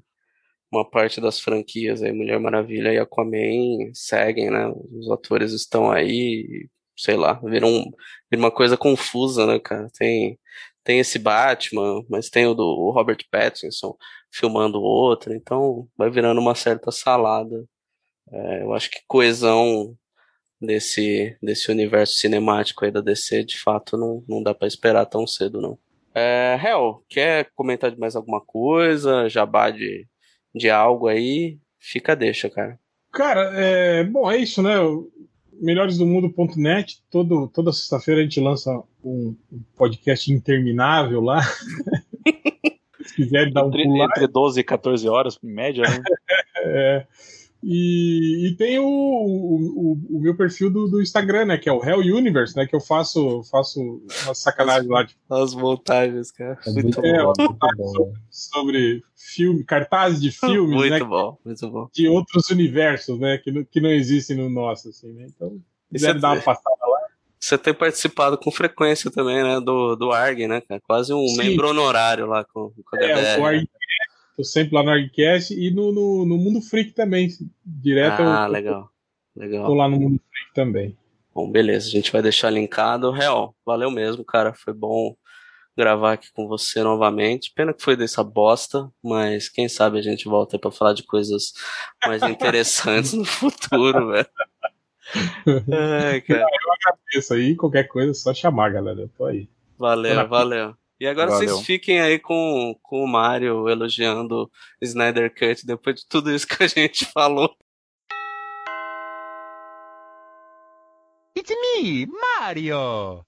[0.71, 4.69] uma parte das franquias aí, Mulher Maravilha e Aquaman seguem, né?
[4.93, 7.91] Os atores estão aí, sei lá, viram, um-
[8.31, 9.89] vira uma coisa confusa, né, cara?
[9.99, 10.39] Tem,
[10.89, 13.95] tem esse Batman, mas tem o do Robert Pattinson
[14.33, 17.63] filmando outro, então vai virando uma certa salada.
[18.33, 19.95] É, eu acho que coesão
[20.59, 25.27] desse, desse universo cinemático aí da DC, de fato, não, não dá pra esperar tão
[25.27, 25.79] cedo, não.
[26.15, 29.29] É, Hel, quer comentar de mais alguma coisa?
[29.29, 30.07] Jabá de,
[30.55, 31.59] de algo aí?
[31.79, 32.81] Fica, deixa, cara.
[33.13, 34.77] Cara, é, bom, é isso, né?
[35.61, 38.71] Melhoresdomundo.net, todo, toda sexta-feira a gente lança
[39.05, 41.41] um, um podcast interminável lá.
[43.05, 44.05] Se quiser dar um Entre, pulo lá.
[44.05, 46.03] entre 12 e 14 horas, em média, né?
[46.61, 47.07] É,
[47.63, 51.59] e, e tem o, o, o- o meu perfil do, do Instagram, né?
[51.59, 52.67] Que é o Hell Universe, né?
[52.67, 56.59] Que eu faço, faço uma sacanagem lá tipo, As montagens, cara.
[56.67, 57.33] É Muito, muito bom.
[57.39, 58.13] muito bom.
[58.31, 61.01] sobre filme, cartazes de filmes, Muito né?
[61.05, 61.89] bom, muito bom.
[61.93, 63.39] De outros universos, né?
[63.39, 65.27] Que, não- que não existem no nosso, assim, né?
[65.35, 65.59] Então,
[65.91, 66.99] quiser é- dar uma passada lá.
[67.41, 69.61] Você tem participado com frequência também, né?
[69.61, 70.81] Do, do ARG, né, cara?
[70.87, 71.37] Quase um Sim.
[71.39, 73.41] membro honorário lá com, com a É, DBR.
[73.41, 73.71] o ArgCast,
[74.39, 77.29] tô sempre lá no ArgCast e no, no, no Mundo Freak também.
[77.67, 78.91] Direto Ah, eu, legal.
[79.35, 79.75] tô Legal.
[79.75, 80.97] lá no Mundo Freak também.
[81.35, 83.11] Bom, beleza, a gente vai deixar linkado.
[83.11, 84.55] Real, valeu mesmo, cara.
[84.55, 85.17] Foi bom
[85.77, 87.53] gravar aqui com você novamente.
[87.53, 91.03] Pena que foi dessa bosta, mas quem sabe a gente volta aí pra falar de
[91.03, 91.53] coisas
[92.07, 94.29] mais interessantes no futuro, velho.
[96.07, 96.47] Ai, cara.
[97.13, 99.01] Isso aí, qualquer coisa, é só chamar, galera.
[99.01, 99.49] Eu tô aí.
[99.77, 100.75] Valeu, valeu.
[101.01, 101.49] E agora Valeu.
[101.49, 104.51] vocês fiquem aí com, com o Mario elogiando
[104.83, 107.55] Snyder Cut depois de tudo isso que a gente falou.
[111.39, 113.25] It's me, Mario!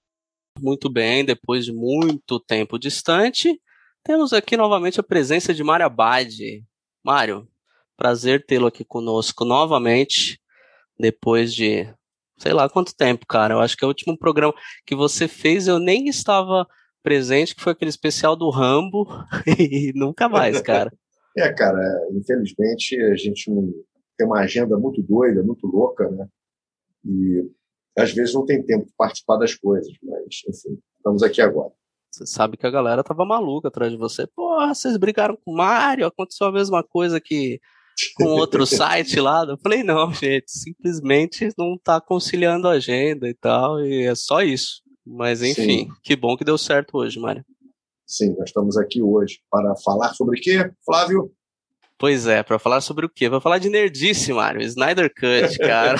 [0.58, 3.60] Muito bem, depois de muito tempo distante,
[4.02, 6.34] temos aqui novamente a presença de Mário Abad.
[7.04, 7.48] Mário,
[7.96, 10.40] prazer tê-lo aqui conosco novamente,
[10.98, 11.88] depois de
[12.36, 13.54] sei lá quanto tempo, cara.
[13.54, 16.66] Eu acho que é o último programa que você fez eu nem estava
[17.02, 19.06] presente, que foi aquele especial do Rambo,
[19.58, 20.92] e nunca mais, cara.
[21.36, 21.80] É, cara,
[22.12, 23.72] infelizmente a gente não
[24.16, 26.26] tem uma agenda muito doida, muito louca, né?
[27.04, 27.50] E
[27.96, 31.72] às vezes não tem tempo de participar das coisas, mas enfim, estamos aqui agora.
[32.12, 34.26] Você sabe que a galera tava maluca atrás de você.
[34.26, 37.60] Porra, vocês brigaram com o Mario, aconteceu a mesma coisa que
[38.16, 39.44] com outro site lá.
[39.44, 44.42] Eu falei, não, gente, simplesmente não tá conciliando a agenda e tal, e é só
[44.42, 44.82] isso.
[45.12, 45.92] Mas enfim, Sim.
[46.04, 47.44] que bom que deu certo hoje, Mário.
[48.06, 51.32] Sim, nós estamos aqui hoje para falar sobre o quê, Flávio?
[51.98, 53.28] Pois é, para falar sobre o quê?
[53.28, 54.62] Para falar de nerdice, Mário.
[54.62, 55.98] Snyder Cut, cara.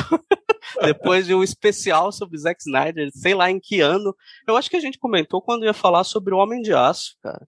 [0.85, 4.15] Depois de um especial sobre Zack Snyder, sei lá em que ano.
[4.47, 7.47] Eu acho que a gente comentou quando ia falar sobre o Homem de Aço, cara.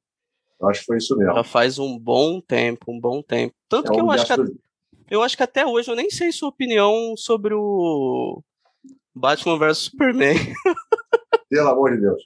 [0.65, 1.33] Acho que foi isso mesmo.
[1.33, 3.55] Já faz um bom tempo, um bom tempo.
[3.69, 4.53] Tanto é que eu acho que,
[5.11, 8.43] eu acho que até hoje eu nem sei sua opinião sobre o
[9.15, 10.37] Batman vs Superman.
[11.53, 12.23] Pelo amor de Deus.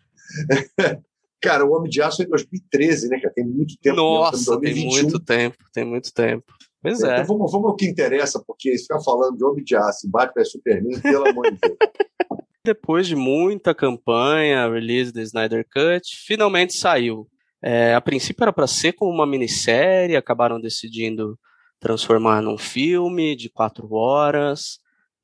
[1.43, 3.35] Cara, o Homem de Aço é em 2013, né, cara?
[3.35, 3.97] Tem muito tempo.
[3.97, 6.45] Nossa, tem muito tempo, tem muito tempo.
[6.81, 7.15] Pois é.
[7.15, 10.43] Então vamos, vamos ao que interessa, porque ficar falando de Homem de Aço e Batman
[10.43, 11.77] vs Superman, pelo amor de Deus.
[12.65, 17.29] Depois de muita campanha, release do Snyder Cut, finalmente saiu.
[17.63, 21.39] É, a princípio era para ser como uma minissérie, acabaram decidindo
[21.79, 24.79] transformar num filme de quatro horas.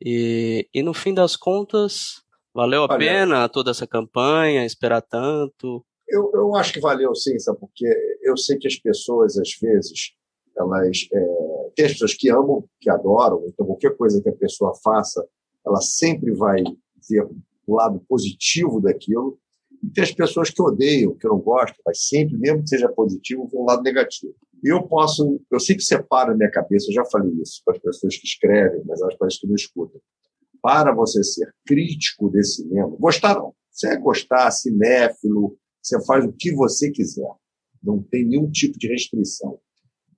[0.05, 2.23] E, e no fim das contas,
[2.55, 5.85] valeu a Olha, pena toda essa campanha, esperar tanto?
[6.09, 7.59] Eu, eu acho que valeu sim, sabe?
[7.59, 7.87] Porque
[8.23, 10.13] eu sei que as pessoas, às vezes,
[10.57, 11.09] elas.
[11.13, 15.27] É, tem as pessoas que amam, que adoram, então qualquer coisa que a pessoa faça,
[15.67, 16.63] ela sempre vai
[17.09, 17.27] ver
[17.67, 19.39] o lado positivo daquilo.
[19.83, 23.49] E tem as pessoas que odeiam, que não gostam, mas sempre, mesmo que seja positivo,
[23.51, 24.35] vão um lado negativo.
[24.63, 27.75] E eu posso, eu sei que separa a minha cabeça, eu já falei isso para
[27.75, 30.01] as pessoas que escrevem, mas elas parecem que não escutam.
[30.63, 33.53] Para você ser crítico desse cinema, gostar não.
[33.71, 37.29] Você é gostar, cinéfilo, você faz o que você quiser.
[37.83, 39.59] Não tem nenhum tipo de restrição.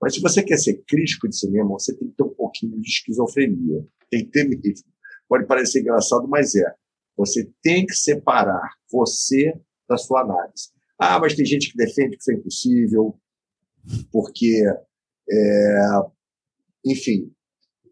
[0.00, 2.88] Mas se você quer ser crítico de cinema, você tem que ter um pouquinho de
[2.88, 3.86] esquizofrenia.
[4.10, 4.86] Tem que ter mesmo.
[5.26, 6.74] Pode parecer engraçado, mas é.
[7.16, 9.54] Você tem que separar você
[9.88, 10.70] da sua análise.
[10.98, 13.18] Ah, mas tem gente que defende que isso é impossível,
[14.12, 14.62] porque,
[15.30, 15.88] é,
[16.84, 17.32] enfim,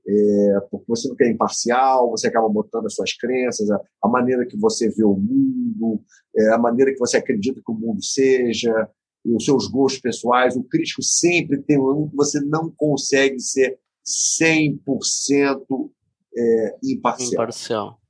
[0.07, 4.47] é, porque você não quer imparcial, você acaba botando as suas crenças, a, a maneira
[4.47, 6.03] que você vê o mundo,
[6.37, 8.89] é, a maneira que você acredita que o mundo seja,
[9.25, 10.57] os seus gostos pessoais.
[10.57, 13.79] O crítico sempre tem um que você não consegue ser
[14.41, 15.91] 100%
[16.37, 17.33] é, imparcial.
[17.33, 18.01] imparcial.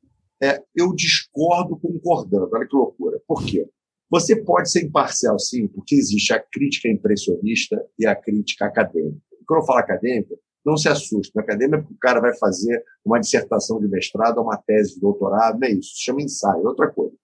[0.43, 2.51] É, eu discordo concordando.
[2.53, 3.21] Olha que loucura.
[3.27, 3.69] Por quê?
[4.11, 9.19] Você pode ser imparcial, sim, porque existe a crítica impressionista e a crítica acadêmica.
[9.47, 11.33] Quando eu falo acadêmica, não se assuste.
[11.35, 15.01] No acadêmico, é porque o cara vai fazer uma dissertação de mestrado uma tese de
[15.01, 15.95] doutorado, não é isso.
[15.95, 17.15] Se chama ensaio, é outra coisa.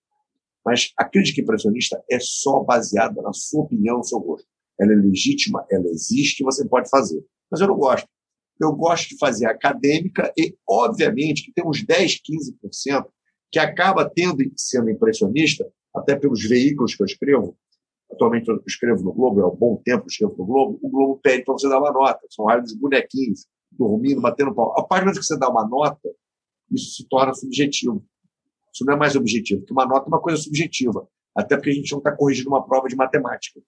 [0.65, 4.47] Mas a crítica impressionista é só baseada na sua opinião, no seu gosto.
[4.78, 7.24] Ela é legítima, ela existe, você pode fazer.
[7.51, 8.06] Mas eu não gosto.
[8.60, 12.20] Eu gosto de fazer acadêmica e, obviamente, que tem uns 10,
[12.65, 13.06] 15%
[13.51, 17.56] que acaba tendo sendo impressionista, até pelos veículos que eu escrevo,
[18.10, 21.20] atualmente eu escrevo no Globo, é um bom tempo que escrevo no Globo, o Globo
[21.22, 22.20] pede para você dar uma nota.
[22.30, 24.78] São rádios de bonequinhos, dormindo, batendo pau.
[24.78, 26.09] A página que você dá uma nota,
[26.70, 28.05] isso se torna subjetivo.
[28.72, 31.09] Isso não é mais objetivo, porque uma nota é uma coisa subjetiva.
[31.35, 33.60] Até porque a gente não está corrigindo uma prova de matemática.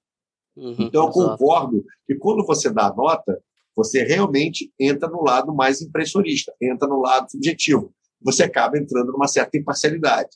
[0.56, 1.38] Uhum, então, eu exato.
[1.38, 3.40] concordo que quando você dá a nota,
[3.76, 7.94] você realmente entra no lado mais impressionista, entra no lado subjetivo.
[8.22, 10.30] Você acaba entrando numa certa imparcialidade.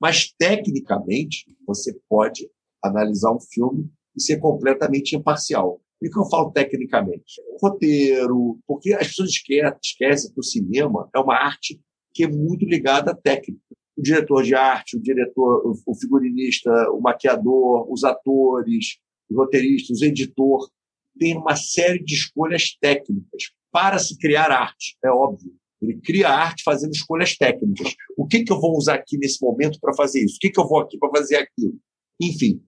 [0.00, 2.50] Mas, tecnicamente, você pode
[2.82, 5.80] analisar um filme e ser completamente imparcial.
[6.02, 7.42] E o que eu falo tecnicamente?
[7.60, 11.80] Roteiro, porque as pessoas esquecem que o cinema é uma arte
[12.12, 13.60] que é muito ligada à técnica.
[13.96, 18.98] O diretor de arte, o diretor, o figurinista, o maquiador, os atores,
[19.28, 20.70] os roteiristas, o editor,
[21.18, 25.52] tem uma série de escolhas técnicas para se criar arte, é óbvio.
[25.82, 27.94] Ele cria arte fazendo escolhas técnicas.
[28.16, 30.36] O que, que eu vou usar aqui nesse momento para fazer isso?
[30.36, 31.78] O que, que eu vou aqui para fazer aquilo?
[32.20, 32.62] Enfim.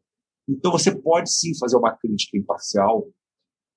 [0.48, 3.08] Então você pode sim fazer uma crítica imparcial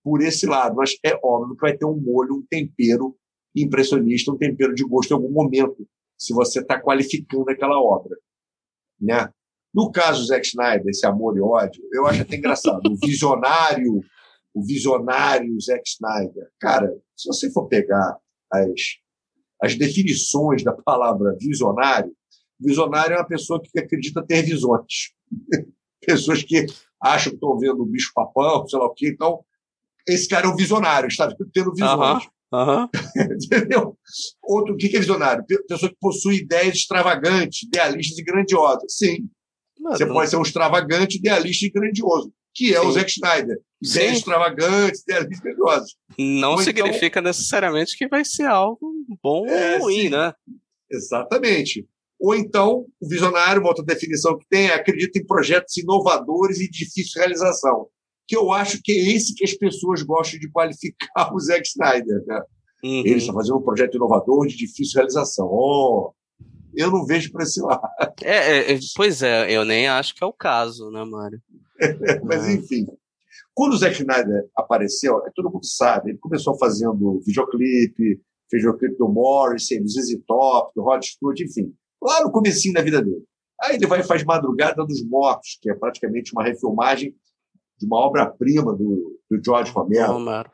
[0.04, 3.16] por esse lado, mas é óbvio que vai ter um molho, um tempero
[3.56, 5.88] impressionista, um tempero de gosto em algum momento,
[6.18, 8.16] se você está qualificando aquela obra.
[9.00, 9.30] Né?
[9.74, 12.82] No caso do Zack Snyder, esse amor e ódio, eu acho até engraçado.
[12.90, 14.00] O visionário,
[14.54, 16.50] o visionário Zack Snyder.
[16.60, 18.18] Cara, se você for pegar
[18.52, 19.06] as
[19.62, 22.14] as definições da palavra visionário,
[22.60, 25.14] visionário é uma pessoa que acredita ter visões.
[26.06, 26.66] Pessoas que
[27.02, 29.10] acham que estão vendo o bicho papão, sei lá o quê.
[29.14, 29.44] Então,
[30.08, 32.28] esse cara é um visionário, está tendo visões.
[32.54, 32.88] Uhum.
[33.44, 33.98] Entendeu?
[34.44, 35.44] Outro, o que é visionário?
[35.68, 38.96] Pessoa que possui ideias extravagantes, idealistas e grandiosas.
[38.96, 39.28] Sim.
[39.80, 40.14] Não, Você não...
[40.14, 42.88] pode ser um extravagante, idealista e grandioso, que é Sim.
[42.88, 43.58] o Zack Snyder.
[43.82, 45.96] Ideias extravagantes, idealistas e grandiosas.
[46.18, 47.24] Não Ou significa então...
[47.24, 50.10] necessariamente que vai ser algo bom é, ou ruim, sim.
[50.10, 50.34] né?
[50.90, 51.86] Exatamente.
[52.20, 56.70] Ou então, o visionário, uma outra definição que tem, é acredita em projetos inovadores e
[56.70, 57.88] de difícil realização.
[58.28, 62.24] que eu acho que é esse que as pessoas gostam de qualificar o Zack Snyder.
[62.26, 62.42] Né?
[62.84, 63.00] Uhum.
[63.06, 65.48] Ele está fazendo um projeto inovador de difícil realização.
[65.48, 66.14] Oh,
[66.76, 67.82] eu não vejo para esse lado.
[68.24, 71.42] É, é, pois é, eu nem acho que é o caso, né, Mário?
[72.24, 72.86] Mas, enfim.
[73.54, 78.20] Quando o Zack Snyder apareceu, todo mundo sabe, ele começou fazendo videoclipe,
[78.50, 81.74] fez videoclipe do Morrissey, do ZZ Top, do Rod Stewart, enfim,
[82.06, 83.24] lá no comecinho da vida dele.
[83.62, 87.16] Aí ele vai e faz Madrugada dos Mortos, que é praticamente uma refilmagem
[87.78, 90.14] de uma obra-prima do, do George Romero.
[90.14, 90.52] Romero.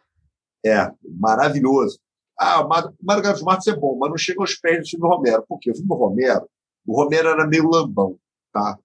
[0.65, 1.99] É, maravilhoso.
[2.39, 2.63] Ah,
[3.01, 5.43] Madrugada dos Mortos é bom, mas não chega aos pés do filme do Romero.
[5.47, 5.71] Por quê?
[5.71, 6.47] O filme do Romero,
[6.87, 8.17] o Romero era meio lambão,
[8.53, 8.77] tá?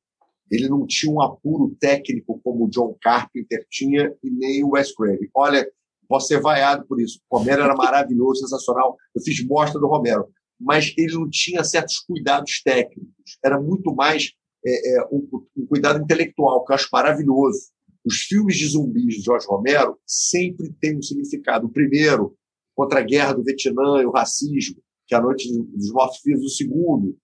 [0.51, 4.95] Ele não tinha um apuro técnico como o John Carpenter tinha e nem o Wes
[4.95, 5.29] Craven.
[5.35, 5.67] Olha,
[6.09, 7.21] posso ser vaiado por isso.
[7.29, 8.97] O Romero era maravilhoso, sensacional.
[9.15, 10.29] Eu fiz mostra do Romero.
[10.59, 13.39] Mas ele não tinha certos cuidados técnicos.
[13.45, 14.33] Era muito mais
[14.65, 17.71] é, é, um, um, cuidado intelectual, que eu acho maravilhoso.
[18.05, 21.67] Os filmes de zumbis de Jorge Romero sempre têm um significado.
[21.67, 22.37] O primeiro,
[22.75, 24.77] contra a guerra do Vietnã e o racismo,
[25.07, 26.45] que é a Noite dos Mortos-Vivos.
[26.45, 27.17] O segundo,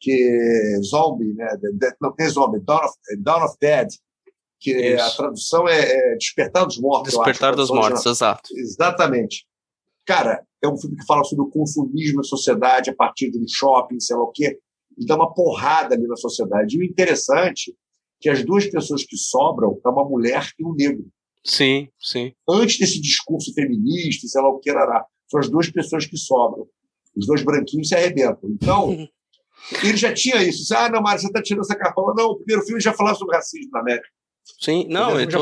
[0.00, 1.48] que é Zombie, né?
[2.00, 3.88] não tem Zombie, Dawn of, Dawn of Dead,
[4.58, 7.14] que é, a tradução é, é, Despertar dos Mortos.
[7.14, 8.48] Despertar dos Mortos, exato.
[8.54, 9.46] Exatamente.
[10.04, 13.46] Cara, é um filme que fala sobre o consumismo na sociedade a partir de um
[13.48, 14.58] shopping, sei lá o quê.
[14.98, 16.76] E dá uma porrada ali na sociedade.
[16.76, 17.74] E o interessante é
[18.20, 21.06] que as duas pessoas que sobram é uma mulher e um negro.
[21.44, 22.32] Sim, sim.
[22.48, 26.66] Antes desse discurso feminista, sei lá o que era, são as duas pessoas que sobram.
[27.16, 28.48] Os dois branquinhos se arrebentam.
[28.50, 28.90] Então,
[29.82, 30.72] ele já tinha isso.
[30.74, 32.14] Ah, não, Mário, você está tirando essa cartola.
[32.16, 34.06] Não, o primeiro filme já falava sobre racismo na América.
[34.60, 35.38] Sim, não, e, to...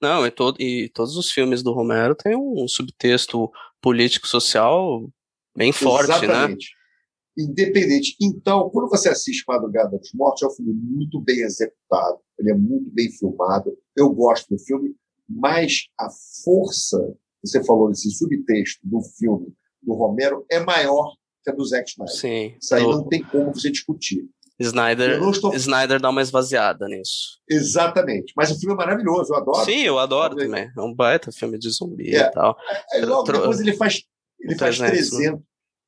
[0.00, 0.54] não e, to...
[0.58, 3.50] e todos os filmes do Romero têm um subtexto
[3.80, 5.08] político-social
[5.56, 6.16] bem forte, né?
[6.16, 6.68] Exatamente.
[6.70, 7.44] né?
[7.44, 8.16] Independente.
[8.20, 12.54] Então, quando você assiste Madrugada dos Mortos, é um filme muito bem executado, ele é
[12.54, 13.76] muito bem filmado.
[13.96, 14.94] Eu gosto do filme,
[15.28, 16.08] mas a
[16.44, 16.98] força,
[17.44, 21.14] você falou desse subtexto do filme do Romero, é maior
[21.44, 22.16] que a do Zack Snyder.
[22.16, 22.56] Sim.
[22.60, 24.28] Isso aí não tem como você discutir.
[24.60, 25.54] Snyder, estou...
[25.54, 27.38] Snyder dá uma esvaziada nisso.
[27.48, 28.32] Exatamente.
[28.36, 29.64] Mas o filme é maravilhoso, eu adoro.
[29.64, 30.70] Sim, eu adoro também.
[30.76, 32.20] É um baita filme de zumbi é.
[32.20, 32.56] e tal.
[32.92, 33.38] Aí logo Tro...
[33.38, 34.02] depois ele faz,
[34.40, 35.42] ele 300, faz 300 né?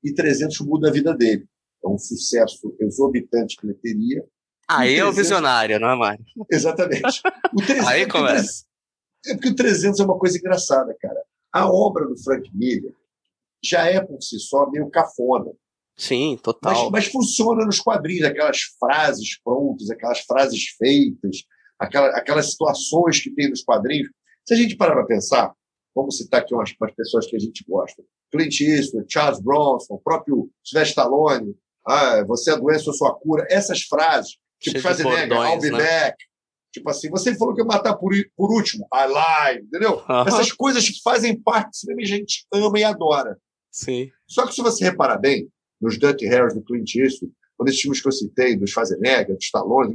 [0.05, 1.47] e 300 muda a vida dele.
[1.84, 4.24] É um sucesso exorbitante que ele teria.
[4.68, 5.01] Aí 300...
[5.01, 6.24] é o visionário, não é, Mário?
[6.51, 7.20] Exatamente.
[7.52, 8.64] O 300, Aí começa.
[9.26, 11.20] É porque o 300 é uma coisa engraçada, cara.
[11.52, 12.94] A obra do Frank Miller
[13.62, 15.51] já é por si só meio cafona.
[16.01, 16.72] Sim, total.
[16.72, 21.44] Mas, mas, funciona nos quadrinhos, aquelas frases prontas, aquelas frases feitas,
[21.78, 24.09] aquela, aquelas situações que tem nos quadrinhos.
[24.48, 25.52] Se a gente parar para pensar,
[25.94, 28.02] vamos citar aqui umas, umas pessoas que a gente gosta.
[28.32, 31.55] Clint Eastwood, Charles Bronson, o próprio Sylvester Stallone,
[31.86, 33.47] ah, você é a doença ou sua cura.
[33.51, 35.78] Essas frases, tipo Schwarzenegger, I'll be né?
[35.78, 36.16] back.
[36.72, 39.97] Tipo assim, você falou que ia matar por, por último, alive, entendeu?
[39.97, 40.28] Uh -huh.
[40.28, 43.36] Essas coisas que fazem parte do cinema e a gente ama e adora.
[43.70, 44.10] Sim.
[44.27, 45.51] Só que se você reparar bem,
[45.81, 49.44] nos Dirty Harry do Clint Eastwood, ou nesses filmes que eu citei, dos Schwarzenegger, dos
[49.44, 49.93] Stallone,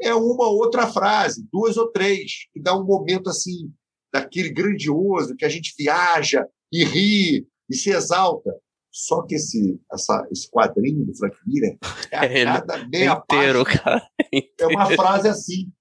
[0.00, 3.72] é uma outra frase, duas ou três, que dá um momento assim,
[4.12, 8.50] daquele grandioso, que a gente viaja e ri e se exalta.
[8.90, 11.78] Só que esse, essa, esse quadrinho do Frank Miller
[12.10, 14.08] é a é cada meia inteiro, página, cara.
[14.60, 15.72] É uma frase assim.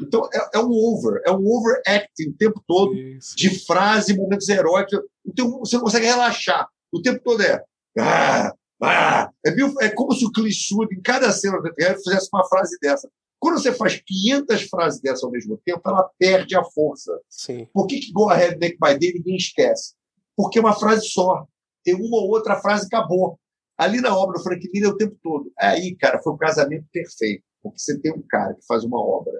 [0.00, 3.34] Então, é, é, um over, é um overacting o tempo todo, Isso.
[3.36, 5.00] de frase, momentos heróicos.
[5.26, 6.68] Então, você não consegue relaxar.
[6.92, 7.62] O tempo todo é.
[7.98, 9.50] Ah, ah, é,
[9.86, 13.10] é como se o clichê em cada cena do teatro fizesse uma frase dessa.
[13.38, 17.18] Quando você faz 500 frases dessa ao mesmo tempo, ela perde a força.
[17.28, 17.66] Sim.
[17.72, 19.94] Por que, que Go Ahead Make My Day ninguém esquece?
[20.36, 21.46] Porque é uma frase só.
[21.82, 23.38] Tem uma ou outra frase acabou.
[23.78, 25.50] Ali na obra do Frank Miller é o tempo todo.
[25.58, 27.42] Aí, cara, foi um casamento perfeito.
[27.62, 29.32] Porque você tem um cara que faz uma obra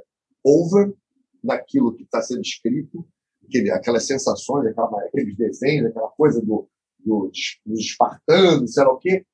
[0.43, 0.93] over
[1.45, 3.07] naquilo que está sendo escrito,
[3.47, 6.69] aquele, aquelas sensações, aquela, aqueles desenhos, aquela coisa do,
[7.05, 7.31] do,
[7.66, 9.24] dos espartanos, sei lá o quê,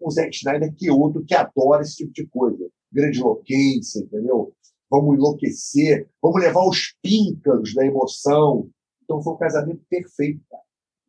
[0.00, 2.68] o Zack Snyder, que é outro que adora esse tipo de coisa.
[2.92, 4.52] Grandiloquência, entendeu?
[4.90, 8.68] Vamos enlouquecer, vamos levar os píncaros da emoção.
[9.02, 10.62] Então foi um casamento perfeito, cara.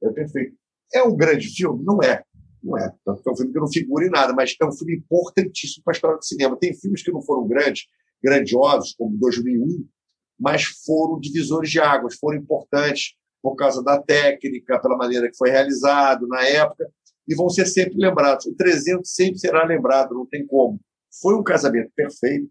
[0.03, 0.55] É perfeito.
[0.93, 1.83] É um grande filme?
[1.83, 2.23] Não é.
[2.63, 2.93] Não é.
[3.05, 5.95] é um filme que não figura em nada, mas é um filme importantíssimo para a
[5.95, 6.57] história do cinema.
[6.57, 7.87] Tem filmes que não foram grandes,
[8.23, 9.85] grandiosos, como 2001,
[10.39, 15.49] mas foram divisores de águas, foram importantes por causa da técnica, pela maneira que foi
[15.51, 16.87] realizado na época,
[17.27, 18.45] e vão ser sempre lembrados.
[18.45, 20.79] O 300 sempre será lembrado, não tem como.
[21.21, 22.49] Foi um casamento perfeito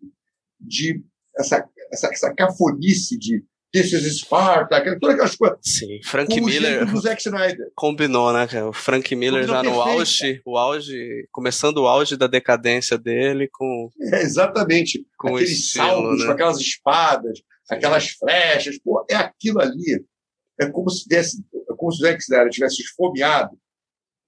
[0.60, 1.02] de
[1.36, 3.42] essa, essa, essa cafonice de
[3.74, 5.58] This is Sparta, aquela- todas aquelas coisas.
[5.62, 7.72] Sim, Frank com o Miller do Zack Snyder.
[7.74, 8.68] combinou, né, cara?
[8.68, 9.98] O Frank Miller Combinou já no perfeito.
[9.98, 15.02] auge, o auge, começando o auge da decadência dele com, É, exatamente.
[15.16, 16.26] com Aqueles estilo, saltos né?
[16.26, 17.40] com aquelas espadas,
[17.70, 20.04] aquelas flechas, pô, é aquilo ali.
[20.60, 23.58] É como se desse, é como se o Zack Snyder tivesse esfomeado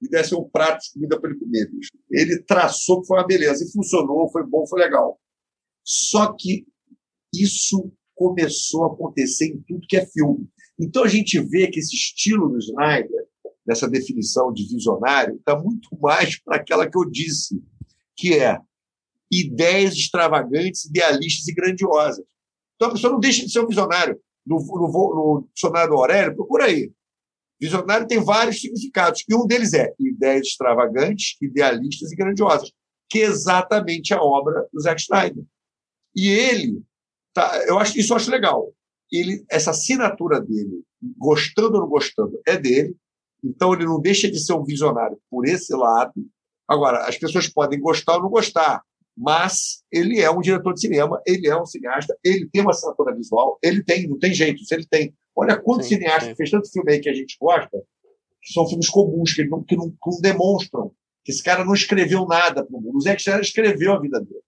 [0.03, 1.71] e desse um prato de comida para ele comer.
[1.71, 1.91] bicho.
[2.11, 5.19] Ele traçou que foi uma beleza e funcionou, foi bom, foi legal.
[5.83, 6.67] Só que
[7.33, 10.49] isso começou a acontecer em tudo que é filme.
[10.79, 13.27] Então a gente vê que esse estilo do Snyder,
[13.67, 17.63] dessa definição de visionário, está muito mais para aquela que eu disse,
[18.17, 18.59] que é
[19.31, 22.25] ideias extravagantes, idealistas e grandiosas.
[22.77, 24.21] Então a pessoa não deixa de ser um visionário.
[24.47, 26.93] No, no, no dicionário do Aurélio, procura aí.
[27.61, 32.71] Visionário tem vários significados, e um deles é ideias extravagantes, idealistas e grandiosas,
[33.09, 35.45] que é exatamente a obra do Zack Snyder.
[36.15, 36.83] E ele,
[37.33, 38.73] tá, eu acho isso eu acho legal.
[39.11, 40.83] Ele, essa assinatura dele,
[41.16, 42.97] gostando ou não gostando, é dele.
[43.43, 46.12] Então ele não deixa de ser um visionário por esse lado.
[46.66, 48.83] Agora, as pessoas podem gostar ou não gostar,
[49.16, 53.15] mas ele é um diretor de cinema, ele é um cineasta, ele tem uma assinatura
[53.15, 55.15] visual, ele tem, não tem jeito, isso ele tem.
[55.36, 56.36] Olha quantos Sim, cineastas sim.
[56.36, 57.82] fez tanto filme aí que a gente gosta,
[58.43, 60.93] que são filmes comuns, que, não, que não, que não demonstram
[61.24, 62.99] que esse cara não escreveu nada para o mundo.
[62.99, 64.43] O Zack Snyder escreveu a vida dele.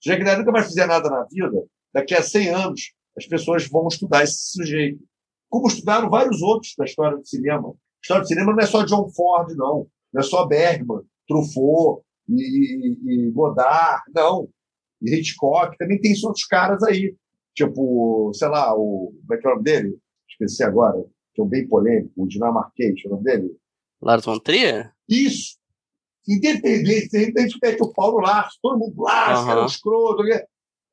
[0.00, 3.66] Se o Snyder nunca mais fizer nada na vida, daqui a 100 anos as pessoas
[3.66, 5.02] vão estudar esse sujeito.
[5.48, 7.70] Como estudaram vários outros da história do cinema.
[7.70, 9.88] A história do cinema não é só John Ford, não.
[10.12, 14.48] Não é só Bergman, Truffaut e, e, Godard, não.
[15.02, 15.76] E Hitchcock.
[15.78, 17.14] Também tem outros caras aí.
[17.54, 19.12] Tipo, sei lá, o.
[19.26, 19.98] Como é que é o nome dele?
[20.28, 21.02] Esqueci agora.
[21.34, 23.56] Que é um bem polêmico, o dinamarquês, o nome dele?
[24.00, 24.92] Lars von Trier?
[25.08, 25.58] Isso.
[26.28, 30.22] Independente, a gente mete o pau no Lars, todo mundo Lars, cara, um escroto.
[30.22, 30.42] né?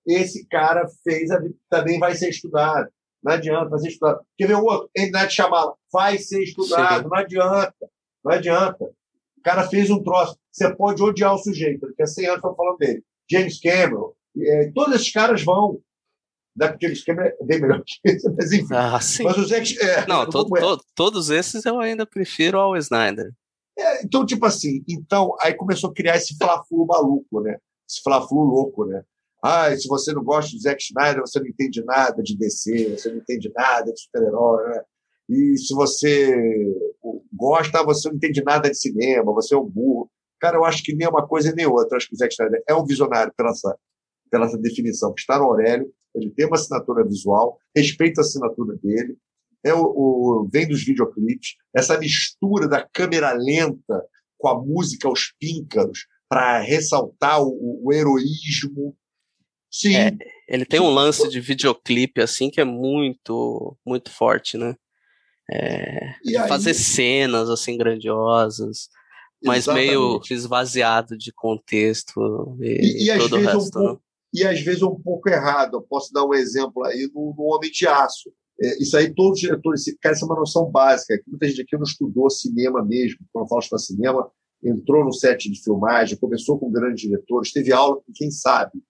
[0.08, 2.90] Esse cara fez, a, também vai ser estudado.
[3.22, 4.22] Não adianta, vai ser estudado.
[4.38, 4.90] Quer ver o outro?
[4.96, 7.10] Ele Night Shyamalan, vai ser estudado, Sim.
[7.10, 7.76] não adianta.
[8.24, 8.86] Não adianta.
[8.86, 10.38] O cara fez um troço.
[10.56, 13.04] Você pode odiar o sujeito, porque há 100 anos estão falando dele.
[13.30, 15.82] James Cameron, eh, todos esses caras vão.
[16.56, 18.74] Não é James Cameron é bem melhor que esse, mas enfim.
[18.74, 19.24] Ah, sim.
[19.24, 19.78] Mas o Zack.
[19.82, 20.28] É, Não, é?
[20.96, 23.34] todos esses eu ainda prefiro ao Snyder.
[23.78, 27.58] É, então, tipo assim, então, aí começou a criar esse fla-flu maluco, né?
[27.90, 29.04] Esse fla-flu louco, né?
[29.44, 33.10] Ah, se você não gosta de Zack Snyder, você não entende nada de DC, você
[33.10, 34.82] não entende nada de super-herói, né?
[35.28, 36.34] E se você
[37.34, 40.10] gosta, você não entende nada de cinema, você é um burro.
[40.40, 41.90] Cara, eu acho que nem uma coisa nem outra.
[41.94, 43.78] Eu acho que o Zack Snyder é um visionário pela essa,
[44.30, 45.92] pela essa definição que está no Aurélio.
[46.14, 49.18] Ele tem uma assinatura visual, respeita a assinatura dele,
[49.64, 54.04] é o, o- vem dos videoclipes, essa mistura da câmera lenta
[54.38, 58.96] com a música aos píncaros para ressaltar o, o heroísmo.
[59.72, 60.12] Sim, É,
[60.48, 64.76] Ele tem um lance de videoclipe assim que é muito, muito forte, né?
[65.52, 68.90] É, de aí, fazer cenas assim grandiosas,
[69.46, 73.86] mas meio esvaziado de contexto e, E, e às todo o vezes um resto, né?
[73.86, 74.02] pouco,
[74.34, 75.78] e às vezes um pouco errado.
[75.78, 78.32] Eu posso dar um exemplo aí no, no Homem de Aço.
[78.62, 81.20] É, isso aí todos os diretores, cara, isso é uma noção básica.
[81.28, 84.32] Muita gente aqui não estudou cinema mesmo, quando eu falo estudar cinema,
[84.64, 88.82] entrou no set de filmagem, começou com grandes diretores, teve aula com quem sabe.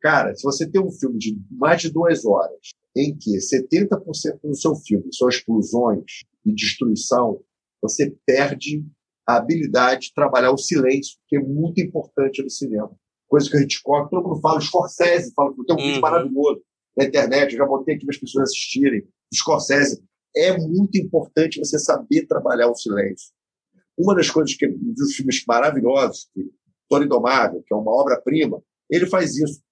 [0.00, 4.56] Cara, se você tem um filme de mais de duas horas, em que 70% do
[4.56, 7.40] seu filme são explosões e destruição,
[7.82, 8.84] você perde
[9.26, 12.90] a habilidade de trabalhar o silêncio, que é muito importante no cinema.
[13.28, 16.00] Coisa que o Hitchcock, todo mundo fala, Scorsese fala, tem um vídeo Uhum.
[16.00, 16.62] maravilhoso
[16.96, 19.06] na internet, eu já botei aqui para as pessoas assistirem.
[19.32, 20.02] Scorsese,
[20.36, 23.30] é muito importante você saber trabalhar o silêncio.
[23.96, 26.50] Uma das coisas que dos filmes maravilhosos, que
[26.88, 28.60] Toro Indomável, que é uma obra-prima,
[28.90, 29.62] ele faz isso.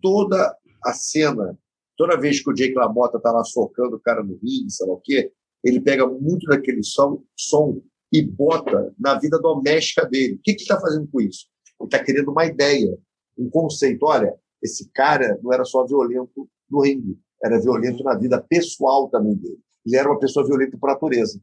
[0.00, 1.58] Toda a cena,
[1.96, 4.94] toda vez que o Jake LaMotta está lá socando o cara no ringue, sei lá
[4.94, 7.80] o quê, ele pega muito daquele som, som
[8.12, 10.34] e bota na vida doméstica dele.
[10.34, 11.46] O que está fazendo com isso?
[11.80, 12.96] Ele está querendo uma ideia,
[13.38, 14.04] um conceito.
[14.04, 19.34] Olha, esse cara não era só violento no ringue, era violento na vida pessoal também
[19.34, 19.58] dele.
[19.84, 21.40] Ele era uma pessoa violenta por natureza.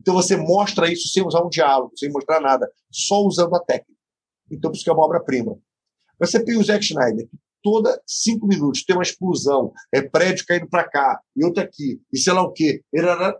[0.00, 4.00] Então você mostra isso sem usar um diálogo, sem mostrar nada, só usando a técnica.
[4.50, 5.58] Então por isso que é uma obra-prima.
[6.18, 10.68] Você tem o Zack Snyder, que toda cinco minutos tem uma explosão, é prédio caindo
[10.68, 12.82] para cá, e outro aqui, e sei lá o quê.
[12.92, 13.38] Ele era-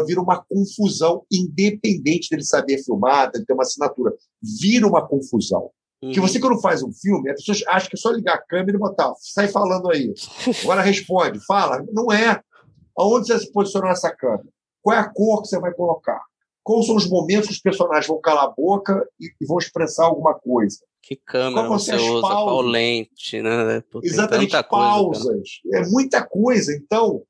[0.00, 4.12] vira uma confusão, independente dele saber filmar, dele ter uma assinatura.
[4.60, 5.70] Vira uma confusão.
[6.00, 6.26] Porque Uhum.
[6.26, 8.80] você, quando faz um filme, as pessoas acham que é só ligar a câmera e
[8.80, 10.12] botar, sai falando aí.
[10.62, 11.84] Agora responde, fala.
[11.92, 12.40] Não é.
[12.98, 14.48] Aonde você se posicionou nessa câmera?
[14.82, 16.20] Qual é a cor que você vai colocar?
[16.64, 20.06] Quais são os momentos que os personagens vão calar a boca e, e vão expressar
[20.06, 20.78] alguma coisa?
[21.02, 22.72] Que câmera Qual você usa, qual pausas?
[22.72, 23.80] lente, né?
[23.90, 25.42] Pô, Exatamente, tanta coisa, pausas.
[25.72, 26.72] é muita coisa.
[26.74, 27.22] Então,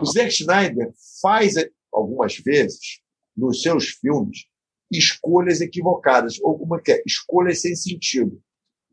[0.00, 0.90] O Zack Snyder
[1.22, 1.54] faz
[1.98, 3.00] algumas vezes
[3.36, 4.46] nos seus filmes
[4.90, 7.02] escolhas equivocadas, ou como é que é?
[7.06, 8.40] Escolhas sem sentido.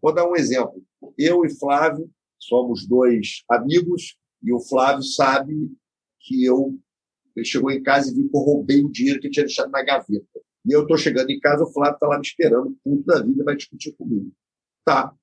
[0.01, 0.83] Vou dar um exemplo.
[1.17, 5.71] Eu e Flávio somos dois amigos e o Flávio sabe
[6.19, 6.77] que eu
[7.35, 9.69] ele chegou em casa e viu que eu roubei o dinheiro que ele tinha deixado
[9.69, 10.39] na gaveta.
[10.65, 13.43] E eu estou chegando em casa, o Flávio está lá me esperando, puto da vida,
[13.43, 14.31] vai discutir comigo.
[14.85, 15.13] Tá.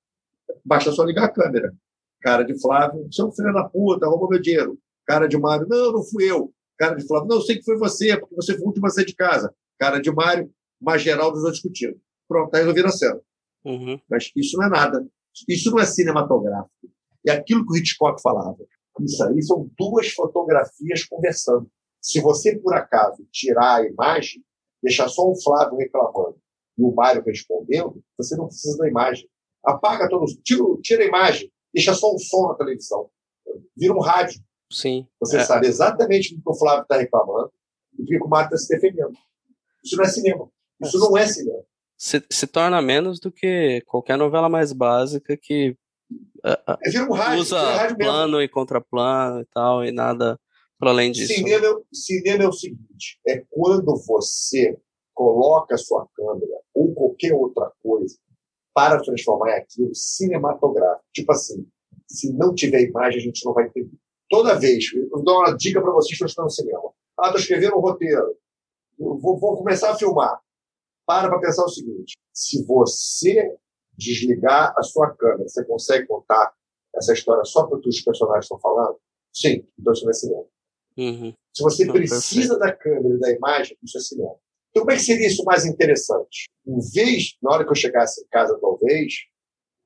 [0.65, 1.75] Basta só ligar a câmera.
[2.21, 4.79] Cara de Flávio, você é um filho da puta, roubou meu dinheiro.
[5.07, 6.53] Cara de Mário, não, não fui eu.
[6.79, 8.91] Cara de Flávio, não, eu sei que foi você, porque você foi o último a
[8.91, 9.55] sair de casa.
[9.79, 10.51] Cara de Mário,
[10.81, 12.01] mais geral dos dois discutindo.
[12.29, 13.21] Pronto, tá resolvido a cena.
[13.65, 14.01] Uhum.
[14.11, 15.07] Mas isso não é nada.
[15.49, 16.71] Isso não é cinematográfico.
[17.27, 18.59] É aquilo que o Hitchcock falava.
[19.01, 21.71] Isso aí são duas fotografias conversando.
[22.01, 24.45] Se você, por acaso, tirar a imagem,
[24.83, 26.37] deixar só o Flávio reclamando
[26.77, 29.29] e o Mário respondendo, você não precisa da imagem.
[29.65, 33.09] Apaga todos, tira, tira a imagem, deixa só o som na televisão.
[33.77, 34.41] Vira um rádio.
[34.73, 35.07] Sim.
[35.21, 35.45] Você É.
[35.45, 37.53] sabe exatamente do que o Flávio está reclamando
[37.99, 39.13] e do que o Mário está se defendendo.
[39.85, 40.49] Isso não é cinema.
[40.83, 41.63] Isso não é cinema.
[41.97, 45.77] Se, se torna menos do que qualquer novela mais básica que
[46.45, 47.43] É vira um rádio.
[47.43, 48.13] usa rádio mesmo.
[48.13, 50.39] plano e contraplano e tal, e nada
[50.79, 51.33] para além disso.
[51.33, 54.77] Cinema, cinema é o seguinte: é quando você
[55.15, 58.17] coloca a sua câmera ou qualquer outra coisa
[58.75, 61.05] para transformar aquilo cinematográfico.
[61.15, 61.67] Tipo assim,
[62.09, 63.93] se não tiver imagem, a gente não vai entender.
[64.33, 66.91] Toda vez, eu dou uma dica para vocês que estão no cinema.
[67.21, 68.35] Ah, estou escrevendo um roteiro.
[68.99, 70.41] Vou, vou começar a filmar.
[71.05, 73.55] Para para pensar o seguinte: se você
[73.93, 76.51] desligar a sua câmera, você consegue contar
[76.97, 78.97] essa história só para os personagens estão falando?
[79.35, 80.45] Sim, então isso não é cinema.
[80.97, 81.35] Uhum.
[81.55, 84.35] Se você Não, precisa da câmera e da imagem, isso é cinema.
[84.71, 86.49] Então, como é que seria isso mais interessante?
[86.67, 89.13] Em vez, na hora que eu chegasse em casa, talvez,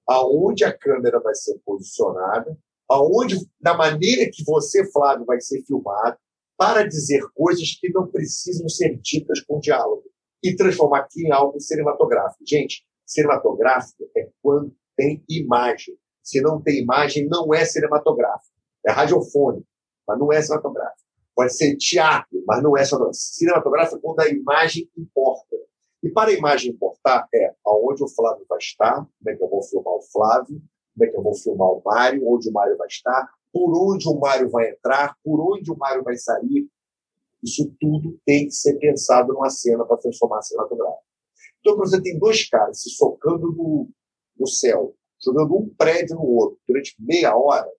[0.08, 2.56] aonde a câmera vai ser posicionada,
[2.88, 6.16] aonde, da maneira que você, Flávio, vai ser filmado,
[6.56, 10.04] para dizer coisas que não precisam ser ditas com diálogo
[10.42, 12.42] e transformar aqui em algo cinematográfico.
[12.46, 15.94] Gente, cinematográfico é quando tem imagem.
[16.22, 18.54] Se não tem imagem, não é cinematográfico.
[18.86, 19.66] É radiofônico,
[20.06, 21.06] mas não é cinematográfico.
[21.34, 23.24] Pode ser teatro, mas não é cinematográfico.
[23.24, 25.56] Cinematográfico é quando a imagem importa.
[26.02, 29.48] E para a imagem importar é aonde o Flávio vai estar, como é que eu
[29.48, 30.62] vou filmar o Flávio,
[30.96, 34.08] como é que eu vou filmar o Mário, onde o Mário vai estar, por onde
[34.08, 36.66] o Mário vai entrar, por onde o Mário vai sair.
[37.42, 41.04] Isso tudo tem que ser pensado numa cena para transformar cinematográfico.
[41.60, 43.88] Então, quando você tem dois caras se socando no,
[44.38, 47.70] no céu, jogando um prédio no outro durante meia hora,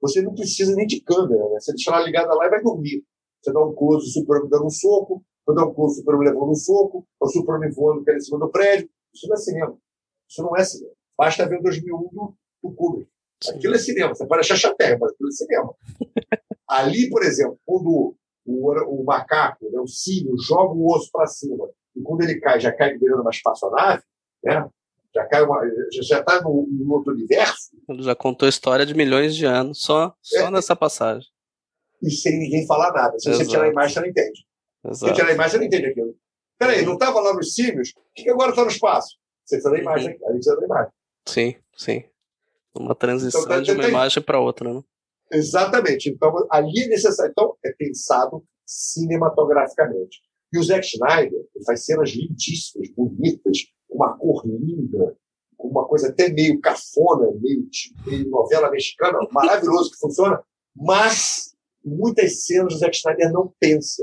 [0.00, 1.60] você não precisa nem de câmera, né?
[1.60, 3.04] Você deixa ela ligada lá e vai dormir.
[3.42, 6.28] Você dá um close, o Superman dando um soco, você dá um close, o Superman
[6.32, 8.88] levando um soco, o Superman voando é em cima do prédio.
[9.12, 9.78] Isso não é cinema.
[10.28, 10.94] Isso não é cinema.
[11.18, 13.08] Basta ver o 2001 do, do Kubrick.
[13.48, 14.14] Aquilo é cinema.
[14.14, 15.74] Você pode achar chateia, mas aquilo é cinema.
[16.68, 18.14] Ali, por exemplo, quando
[18.46, 22.60] o, o macaco, né, o símio, joga o osso para cima e quando ele cai,
[22.60, 24.02] já cai virando uma espaçonave,
[24.44, 24.68] né?
[25.12, 25.60] já cai uma,
[25.92, 30.14] já está no, no outro universo, Ele já contou história de milhões de anos só,
[30.22, 30.50] só É.
[30.52, 31.28] nessa passagem.
[32.00, 33.18] e sem ninguém falar nada.
[33.18, 33.48] Se você Exato.
[33.50, 34.38] tirar a imagem, você não entende.
[34.38, 35.14] Se você Exato.
[35.14, 36.16] tirar a imagem, você não entende aquilo.
[36.58, 37.92] Peraí, não estava lá nos símios?
[37.92, 39.16] Por que agora está no espaço?
[39.44, 40.92] Você precisa da imagem, a gente precisa da imagem.
[41.26, 42.04] Sim, sim.
[42.76, 44.82] Uma transição Então, de uma tem- imagem para outra, né?
[45.32, 46.08] Exatamente.
[46.10, 47.30] Então, ali é necessário.
[47.30, 50.18] Então, é pensado cinematograficamente.
[50.52, 50.86] E o Zack
[51.22, 55.16] ele faz cenas lindíssimas, bonitas, com uma cor linda,
[55.56, 60.42] com uma coisa até meio cafona, meio, tipo- meio novela mexicana, maravilhoso que funciona,
[60.74, 64.02] mas muitas cenas o Zack Snyder não pensa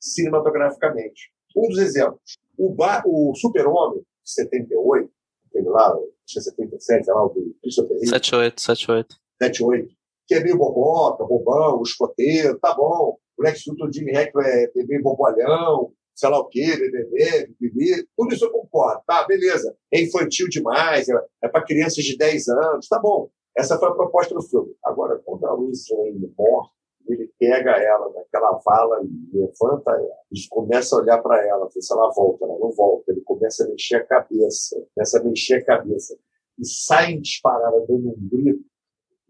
[0.00, 1.30] cinematograficamente.
[1.56, 2.20] Um dos exemplos,
[2.58, 5.10] o, Ba- o Super-Homem, de 78,
[5.52, 5.94] teve lá,
[6.26, 9.16] acho que é 77, sei lá, o do Christopher Reeve, 78, 78.
[9.42, 9.94] 78,
[10.26, 13.16] que é meio boboca, bobão, escoteiro, tá bom.
[13.38, 18.06] O Lex Luthor, o Jimmy Hack é meio bobolhão, sei lá o quê, bebê, bebê,
[18.16, 19.76] tudo isso eu concordo, tá, beleza.
[19.92, 23.30] É infantil demais, é, é para crianças de 10 anos, tá bom.
[23.56, 24.74] Essa foi a proposta do filme.
[24.84, 26.68] Agora, quando a Lois Lane morre,
[27.12, 30.16] ele pega ela naquela vala e levanta ela.
[30.30, 33.12] Eles começam a olhar para ela, vê se ela volta, ela não volta.
[33.12, 36.18] Ele começa a mexer a cabeça, começa a mexer a cabeça.
[36.58, 38.64] E saem disparadas, dando um grito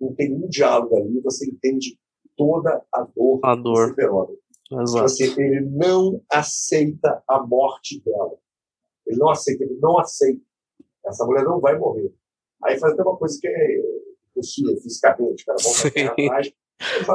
[0.01, 1.99] não tem um diálogo ali, você entende
[2.37, 3.89] toda a dor A do dor.
[3.89, 4.37] super-homem.
[4.65, 5.05] Tipo Exato.
[5.05, 8.37] assim, ele não aceita a morte dela.
[9.07, 10.43] Ele não aceita, ele não aceita.
[11.07, 12.13] Essa mulher não vai morrer.
[12.65, 13.83] Aí faz até uma coisa que é
[14.35, 16.25] possível fisicamente, cara, vão Sim.
[16.27, 16.53] atrás.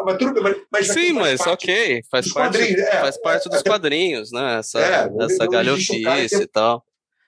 [0.05, 3.59] Mas, tudo mas, mas Sim, mas parte- ok, faz parte, é, faz parte é, dos
[3.59, 4.57] até- quadrinhos, né?
[4.57, 6.83] Essa, É, essa um galhofice tem- e tal.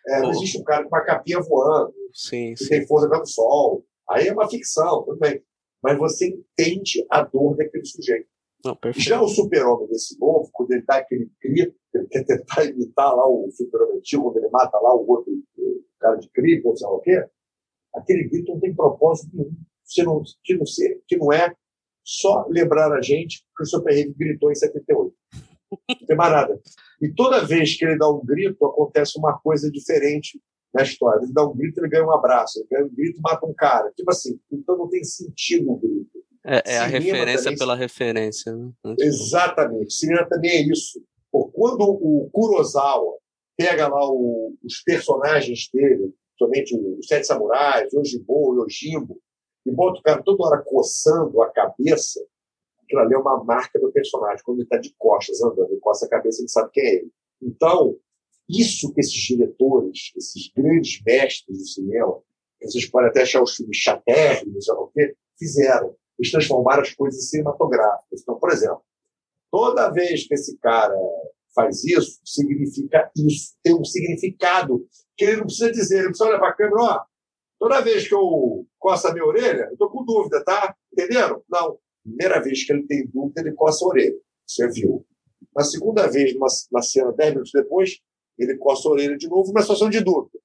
[0.07, 2.69] É, não existe um cara com uma capinha voando, Sim, que sim.
[2.69, 3.85] tem força do sol.
[4.09, 5.41] Aí é uma ficção, tudo bem.
[5.81, 8.27] Mas você entende a dor daquele sujeito.
[8.65, 8.77] Não.
[8.95, 13.27] Já o super-homem desse novo, quando ele dá aquele grito, ele quer tentar imitar lá
[13.27, 16.87] o super-homem antigo, quando ele mata lá o outro o cara de crime, ou sei
[16.87, 17.25] lá o quê,
[17.95, 19.53] aquele grito não tem propósito nenhum.
[19.85, 20.63] Se não, que, não
[21.07, 21.53] que não é
[22.03, 25.13] só lembrar a gente que o Super Henry gritou em 78.
[25.71, 26.59] Não tem mais nada.
[27.01, 30.39] E toda vez que ele dá um grito, acontece uma coisa diferente
[30.73, 31.23] na história.
[31.23, 32.59] Ele dá um grito, ele ganha um abraço.
[32.59, 33.91] Ele ganha um grito, mata um cara.
[33.95, 36.23] Tipo assim, então não tem sentido o grito.
[36.45, 38.55] É, é a referência também- pela referência.
[38.55, 38.71] Né?
[38.99, 39.93] Exatamente.
[39.93, 41.01] Cinema também é isso.
[41.31, 43.17] Quando o Kurosawa
[43.57, 49.17] pega lá o- os personagens dele, somente os Sete Samurais, o Ojibô, o Yojimbo,
[49.65, 52.25] e bota o cara toda hora coçando a cabeça,
[52.83, 54.43] aquilo ali é uma marca do personagem.
[54.43, 57.11] Quando ele está de costas andando, ele coça a cabeça, ele sabe quem é ele.
[57.41, 57.97] Então,
[58.49, 62.21] isso que esses diretores, esses grandes mestres do cinema,
[62.61, 65.95] vocês podem até achar os filmes chatérrimos, sei o quê, fizeram.
[66.17, 68.21] Eles transformaram as coisas cinematográficas.
[68.21, 68.81] Então, por exemplo,
[69.51, 70.95] toda vez que esse cara
[71.53, 73.53] faz isso, significa isso.
[73.61, 74.85] Tem um significado
[75.17, 75.99] que ele não precisa dizer.
[75.99, 77.01] Ele precisa olhar para a câmera, ó,
[77.63, 80.75] toda vez que eu coço a minha orelha, eu estou com dúvida, tá?
[80.91, 81.41] Entenderam?
[81.49, 81.79] Não.
[82.03, 84.19] Primeira vez que ele tem dúvida, ele coça a orelha.
[84.45, 85.07] Você viu.
[85.55, 88.01] Na segunda vez, numa, na cena, dez minutos depois,
[88.37, 90.37] ele coça a orelha de novo, numa situação de dúvida.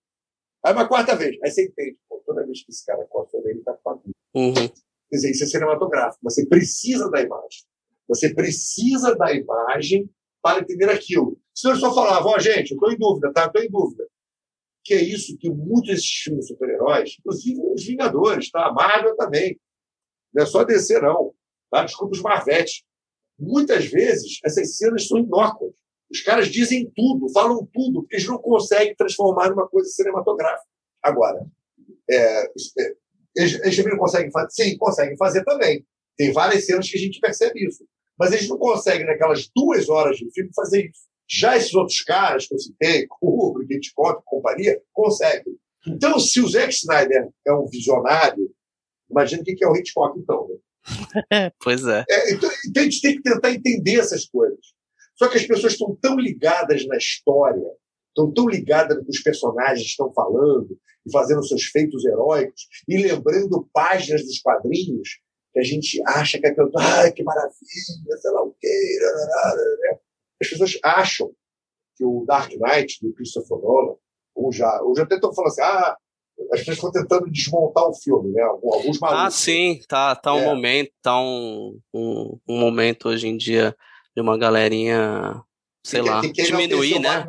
[0.64, 1.98] Aí uma quarta vez, aí você entende.
[2.08, 4.14] Pô, toda vez que esse cara coça a orelha, ele está com a dúvida.
[4.36, 4.54] Uhum.
[4.54, 6.20] Quer dizer, isso é cinematográfico.
[6.22, 7.64] Você precisa da imagem.
[8.06, 10.08] Você precisa da imagem
[10.40, 11.36] para entender aquilo.
[11.52, 13.46] Senão ele só falava, ó, gente, eu estou em dúvida, tá?
[13.46, 14.06] Estou em dúvida.
[14.88, 18.68] Que é isso que muitos desses filmes super-heróis, inclusive os Vingadores, tá?
[18.68, 19.60] A Marvel também.
[20.32, 21.34] Não é só DC, não.
[21.70, 21.84] Tá?
[21.84, 22.84] Desculpa os Marvetes.
[23.38, 25.74] Muitas vezes, essas cenas são inócuas.
[26.10, 30.66] Os caras dizem tudo, falam tudo, porque eles não conseguem transformar numa coisa cinematográfica.
[31.02, 31.44] Agora,
[32.08, 32.52] é, é,
[33.36, 34.48] eles, eles também não conseguem fazer.
[34.52, 35.86] Sim, conseguem fazer também.
[36.16, 37.84] Tem várias cenas que a gente percebe isso.
[38.18, 41.07] Mas eles não conseguem, naquelas duas horas de filme, fazer isso.
[41.28, 45.58] Já esses outros caras que eu citei, Kubrick, Hitchcock e companhia, conseguem.
[45.86, 48.50] Então, se o Zack Snyder é um visionário,
[49.10, 50.48] imagina o que é o Hitchcock, então.
[50.48, 51.22] Né?
[51.30, 52.04] É, pois é.
[52.08, 54.58] É, então, então a gente tem que tentar entender essas coisas.
[55.16, 57.66] Só que as pessoas estão tão ligadas na história,
[58.08, 62.96] estão tão ligadas no que os personagens estão falando, e fazendo seus feitos heróicos, e
[62.98, 65.20] lembrando páginas dos quadrinhos,
[65.52, 68.98] que a gente acha que é aquilo, ai, que maravilha, sei lá o quê.
[69.82, 69.98] né?
[70.40, 71.30] As pessoas acham
[71.96, 73.94] que o Dark Knight, do Christopher Nolan,
[74.34, 75.96] ou já, ou já até estão falando assim, ah,
[76.52, 78.42] as pessoas estão tentando desmontar o filme, né?
[78.42, 79.24] Alguns malucos.
[79.24, 80.44] Ah, sim, tá, tá um É.
[80.46, 83.74] momento, tá um, um, um momento hoje em dia
[84.14, 85.42] de uma galerinha,
[85.84, 87.26] sei Que- lá, que quer diminuir, né?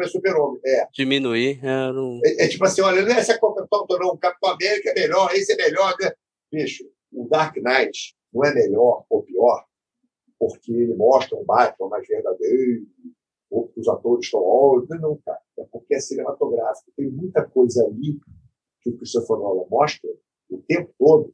[0.65, 0.87] É.
[0.93, 1.59] Diminuir.
[1.63, 3.65] É, não- É, é tipo assim, olha, não é essa Copa
[3.99, 6.11] não, o Capitão América é melhor, esse é melhor, né?
[6.51, 9.65] Bicho, o Dark Knight não é melhor ou pior
[10.39, 12.87] porque ele mostra um Batman mais verdadeiro,
[13.51, 15.01] ou os atores estão óbvios.
[15.01, 15.39] Não, cara.
[15.57, 16.91] É porque é cinematográfico.
[16.95, 18.19] Tem muita coisa ali
[18.81, 20.09] que o Christopher Nolan mostra
[20.49, 21.33] o tempo todo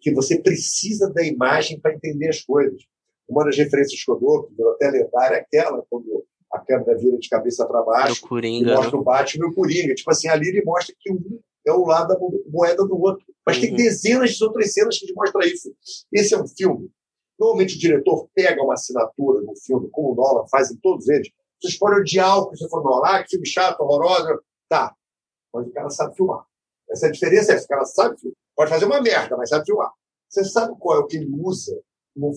[0.00, 2.80] que você precisa da imagem para entender as coisas.
[3.28, 6.96] Uma das referências que eu dou, que virou até lendária, é aquela, quando a câmera
[6.96, 8.74] vira de cabeça para baixo, e Coringa.
[8.74, 8.98] mostra né?
[8.98, 9.94] o Batman e o Coringa.
[9.94, 13.26] Tipo assim, ali ele mostra que um é o lado da mo- moeda do outro.
[13.44, 13.76] Mas tem Uhum.
[13.76, 15.74] dezenas de outras cenas que mostram isso.
[16.12, 16.88] Esse é um filme.
[17.38, 21.28] Normalmente o diretor pega uma assinatura no filme, como o Nolan faz em todos eles.
[21.60, 24.40] Vocês podem odiar o que você for Nolan, ah, que filme chato, horroroso.
[24.68, 24.94] Tá.
[25.52, 26.44] Mas o cara sabe filmar.
[26.90, 27.64] Essa é a diferença, é essa.
[27.64, 28.36] O cara sabe filmar.
[28.56, 29.90] Pode fazer uma merda, mas sabe filmar.
[30.28, 31.78] Você sabe qual é o que ele usa
[32.14, 32.32] no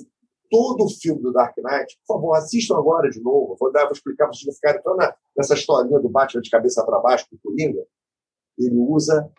[0.50, 1.98] todo o filme do Dark Knight?
[2.06, 3.56] Por favor, assistam agora de novo.
[3.60, 7.00] Vou, dar, vou explicar para vocês ficarem na- nessa historinha do Batman de cabeça para
[7.00, 7.86] baixo com o Coringa.
[8.58, 9.32] Ele usa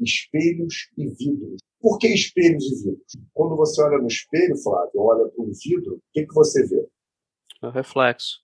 [0.00, 1.60] espelhos e vidros.
[1.80, 3.12] Por que espelhos e vidros?
[3.32, 6.86] Quando você olha no espelho, Flávio, olha para um vidro, o que, que você vê?
[7.62, 8.40] É o reflexo.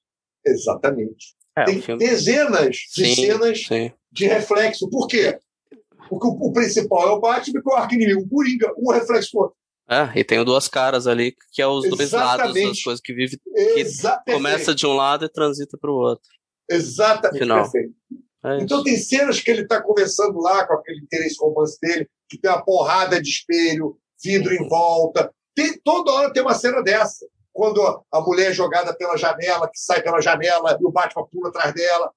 [0.46, 1.34] Exatamente.
[1.56, 2.04] É, Tem o filme.
[2.04, 3.92] dezenas de Sim, cenas sim.
[4.10, 4.88] de reflexo.
[4.90, 5.38] Por quê?
[6.08, 9.30] Porque o, o principal é o Batman e o arco inimigo, o Coringa, um reflexo
[9.32, 9.56] do outro.
[9.88, 12.84] É, e tem o duas caras ali, que é os dois lados das Exatamente.
[12.84, 16.28] coisas que vive, Exa começa de um lado e transita para o outro.
[16.70, 17.62] Exatamente, Final.
[17.62, 17.94] perfeito.
[18.44, 18.58] É.
[18.58, 22.50] Então tem cenas que ele está conversando lá com aquele interesse romance dele, que tem
[22.50, 25.32] uma porrada de espelho, vidro em volta.
[25.54, 27.26] Tem, toda hora tem uma cena dessa.
[27.52, 27.80] Quando
[28.10, 31.72] a mulher é jogada pela janela, que sai pela janela e o Batman pula atrás
[31.72, 32.12] dela.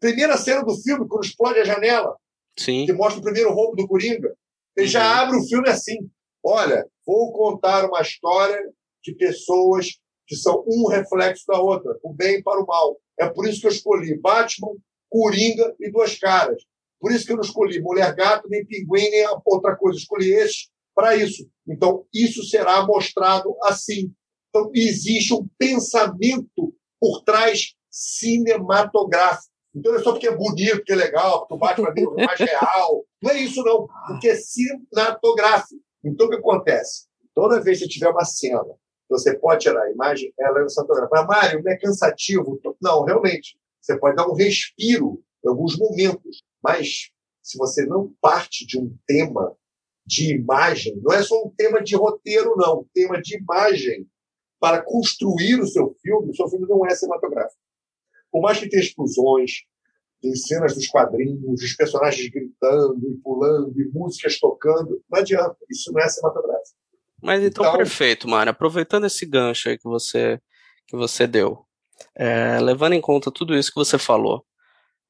[0.00, 2.16] Primeira cena do filme, quando explode a janela,
[2.56, 2.86] Sim.
[2.86, 4.32] que mostra o primeiro roubo do Coringa.
[4.76, 6.08] Ele já abre o filme assim.
[6.42, 8.58] Olha, vou contar uma história
[9.02, 12.96] de pessoas que são um reflexo da outra, o bem para o mal.
[13.18, 14.76] É por isso que eu escolhi Batman,
[15.10, 16.62] Coringa e Duas Caras.
[17.00, 19.98] Por isso que eu não escolhi Mulher Gato, nem Pinguim, nem outra coisa.
[19.98, 21.48] Escolhi esse para isso.
[21.66, 24.12] Então, isso será mostrado assim.
[24.48, 29.52] Então, existe um pensamento por trás cinematográfico.
[29.74, 32.40] Então, não é só porque é bonito, porque é legal, porque o Batman é mais
[32.40, 33.04] real.
[33.22, 33.86] Não é isso, não.
[34.08, 35.80] Porque é cinematográfico.
[36.04, 37.06] Então, o que acontece?
[37.32, 38.64] Toda vez que tiver uma cena,
[39.08, 41.22] você pode tirar a imagem, ela é cinematográfica.
[41.22, 42.60] Mas, Mário, não é cansativo?
[42.82, 43.56] Não, realmente.
[43.80, 46.42] Você pode dar um respiro em alguns momentos.
[46.62, 47.10] Mas,
[47.42, 49.56] se você não parte de um tema
[50.04, 52.80] de imagem, não é só um tema de roteiro, não.
[52.80, 54.06] Um tema de imagem
[54.60, 57.60] para construir o seu filme, o seu filme não é cinematográfico.
[58.30, 59.62] Por mais que tenha explosões,
[60.20, 65.92] tem cenas dos quadrinhos, os personagens gritando e pulando, e músicas tocando, não adianta, isso
[65.92, 66.76] não é cinematográfico.
[67.22, 68.50] Mas então, então perfeito, Mário.
[68.50, 70.40] Aproveitando esse gancho aí que você,
[70.86, 71.64] que você deu,
[72.14, 74.44] é, levando em conta tudo isso que você falou,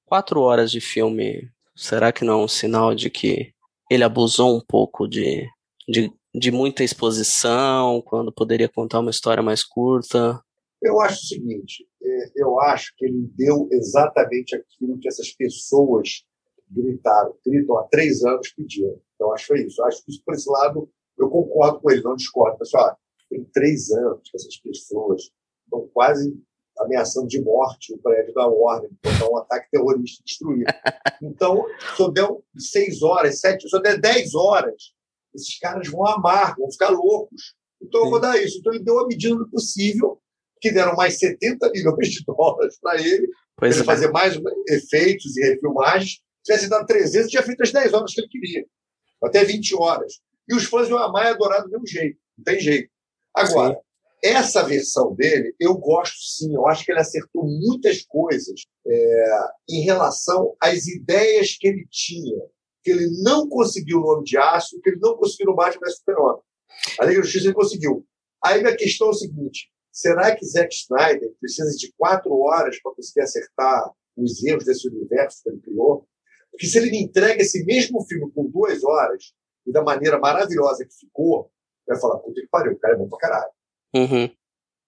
[0.06, 3.52] quatro horas de filme, será que não é um sinal de que
[3.90, 5.46] ele abusou um pouco de,
[5.88, 10.42] de, de muita exposição, quando poderia contar uma história mais curta?
[10.80, 16.24] Eu acho o seguinte, é, eu acho que ele deu exatamente aquilo que essas pessoas
[16.70, 19.00] gritaram, gritam há três anos pedindo.
[19.14, 19.82] Então, acho que foi isso.
[19.82, 20.88] Acho que isso, por esse lado,
[21.18, 22.58] eu concordo com ele, não discordo.
[22.58, 22.96] Pessoal,
[23.28, 25.30] tem três anos que essas pessoas
[25.64, 26.38] estão quase
[26.80, 30.64] ameaçando de morte o prédio da Warner, botar um ataque terrorista e destruir.
[31.20, 31.64] Então,
[31.96, 34.92] se eu der seis horas, sete, se eu der dez horas,
[35.34, 37.54] esses caras vão amar, vão ficar loucos.
[37.82, 38.06] Então, Sim.
[38.06, 38.58] eu vou dar isso.
[38.58, 40.20] Então, ele deu a medida do possível,
[40.60, 43.84] que deram mais 70 milhões de dólares para ele, para ele é.
[43.84, 44.38] fazer mais
[44.68, 46.12] efeitos e refilmagens.
[46.12, 48.66] Se tivesse dado 300, tinha feito as 10 horas que ele queria,
[49.22, 50.20] até 20 horas.
[50.48, 52.90] E os fãs iam amar e adorar do mesmo jeito, não tem jeito.
[53.34, 53.80] Agora, sim.
[54.22, 59.82] Essa versão dele, eu gosto sim, eu acho que ele acertou muitas coisas é, em
[59.82, 62.40] relação às ideias que ele tinha,
[62.82, 65.98] que ele não conseguiu no Homem de Aço, que ele não conseguiu no Batman vs
[65.98, 66.42] Super-Homem.
[67.00, 68.06] A Liga da Justiça ele conseguiu.
[68.44, 72.94] Aí a questão é o seguinte: será que Zack Snyder precisa de quatro horas para
[72.94, 76.06] conseguir acertar os erros desse universo que ele criou?
[76.50, 79.32] Porque se ele me entrega esse mesmo filme com duas horas,
[79.66, 81.50] e da maneira maravilhosa que ficou,
[81.86, 83.50] vai falar, puta que pariu, o cara é bom pra caralho.
[83.94, 84.30] Uhum.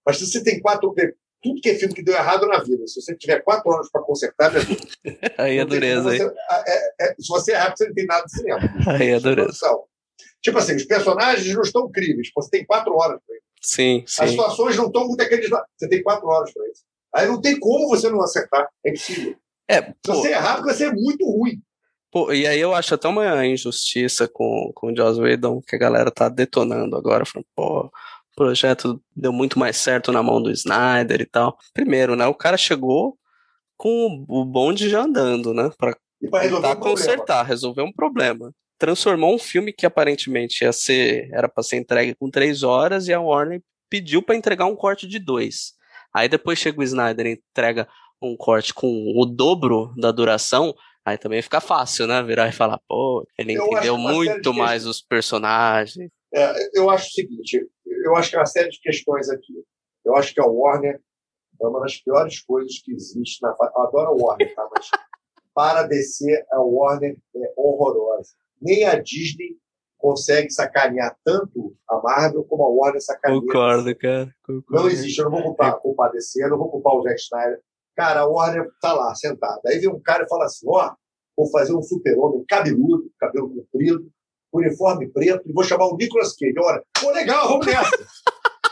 [0.06, 0.94] Mas se você tem quatro.
[1.42, 4.02] Tudo que é filme que deu errado na vida, se você tiver quatro horas para
[4.02, 4.82] consertar, meu vida,
[5.38, 8.60] aí é dureza, você, é, é, Se você errar, você não tem nada de cinema.
[8.86, 9.56] Aí é dureza.
[10.42, 13.46] Tipo assim, os personagens não estão críveis, você tem quatro horas para isso.
[13.62, 14.22] Sim, sim.
[14.22, 15.66] As situações não estão muito acreditadas.
[15.78, 16.82] Você tem quatro horas para isso.
[17.14, 18.68] Aí não tem como você não acertar.
[18.84, 19.36] É impossível.
[19.70, 21.62] É, Se você errar, você é muito ruim.
[22.10, 25.78] Pô, e aí eu acho até uma injustiça com, com o Joss Whedon, que a
[25.78, 27.90] galera tá detonando agora, falando, pô,
[28.32, 31.56] o projeto deu muito mais certo na mão do Snyder e tal.
[31.72, 33.16] Primeiro, né, o cara chegou
[33.76, 38.52] com o bonde já andando, né, pra, tentar um consertar, resolver um problema.
[38.78, 43.12] Transformou um filme que aparentemente ia ser, era para ser entregue com três horas e
[43.12, 45.72] a Warner pediu para entregar um corte de dois.
[46.14, 47.88] Aí depois chega o Snyder e entrega
[48.22, 50.74] um corte com o dobro da duração,
[51.04, 52.22] Aí também fica fácil, né?
[52.22, 56.10] Virar e falar, pô, ele eu entendeu muito mais os personagens.
[56.32, 59.64] É, eu acho o seguinte, eu acho que é uma série de questões aqui.
[60.04, 61.00] Eu acho que a Warner
[61.60, 63.50] é uma das piores coisas que existe na.
[63.50, 64.68] Eu adoro a Warner, tá?
[64.72, 64.90] Mas
[65.54, 68.30] para descer, a Warner é horrorosa.
[68.60, 69.58] Nem a Disney
[69.98, 73.40] consegue sacanear tanto a Marvel como a Warner sacaneia.
[73.40, 74.34] Concordo, cara.
[74.46, 74.82] Concordo.
[74.82, 75.18] Não existe.
[75.18, 77.60] Eu não vou culpar, culpar a DC, eu não vou culpar o Zack Snyder.
[77.96, 79.60] Cara, a Warner tá lá, sentada.
[79.66, 80.94] Aí vem um cara e fala assim: ó, oh,
[81.36, 84.10] vou fazer um super-homem cabeludo, cabelo comprido,
[84.52, 86.58] uniforme preto, e vou chamar o Nicolas Cage.
[86.58, 87.90] Olha, pô, legal, vamos nessa.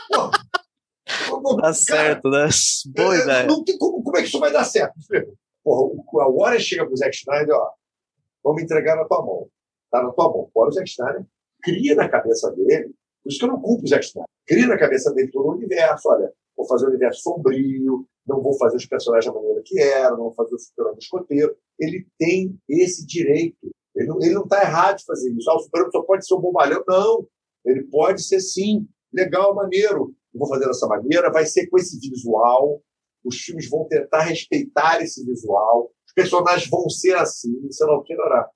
[1.29, 2.49] pô, tá certo, né?
[2.95, 3.47] Boa é, ideia.
[3.47, 4.95] Não tem como, como é que isso vai dar certo?
[5.63, 7.71] Porra, a Warner chega pro Zack Snyder, ó,
[8.43, 9.47] vamos entregar na tua mão.
[9.91, 10.49] Tá na tua mão.
[10.53, 11.25] Fora o Zack Snyder
[11.61, 12.93] cria na cabeça dele,
[13.23, 15.53] por isso que eu não culpo o Zack Snyder, cria na cabeça dele todo o
[15.53, 19.79] universo, olha, vou fazer um universo sombrio, não vou fazer os personagens da maneira que
[19.79, 21.55] eram, não vou fazer o super-homem escoteiro.
[21.79, 23.57] Ele tem esse direito.
[23.99, 25.51] Ele não, ele não está errado de fazer isso.
[25.51, 26.81] Ah, o super-homem só pode ser um bombalhão.
[26.87, 27.27] Não.
[27.65, 28.87] Ele pode ser sim.
[29.13, 30.15] Legal, maneiro.
[30.33, 32.81] Eu vou fazer dessa maneira, vai ser com esse visual.
[33.25, 35.91] Os filmes vão tentar respeitar esse visual.
[36.07, 38.49] Os personagens vão ser assim, sei lá o que orar.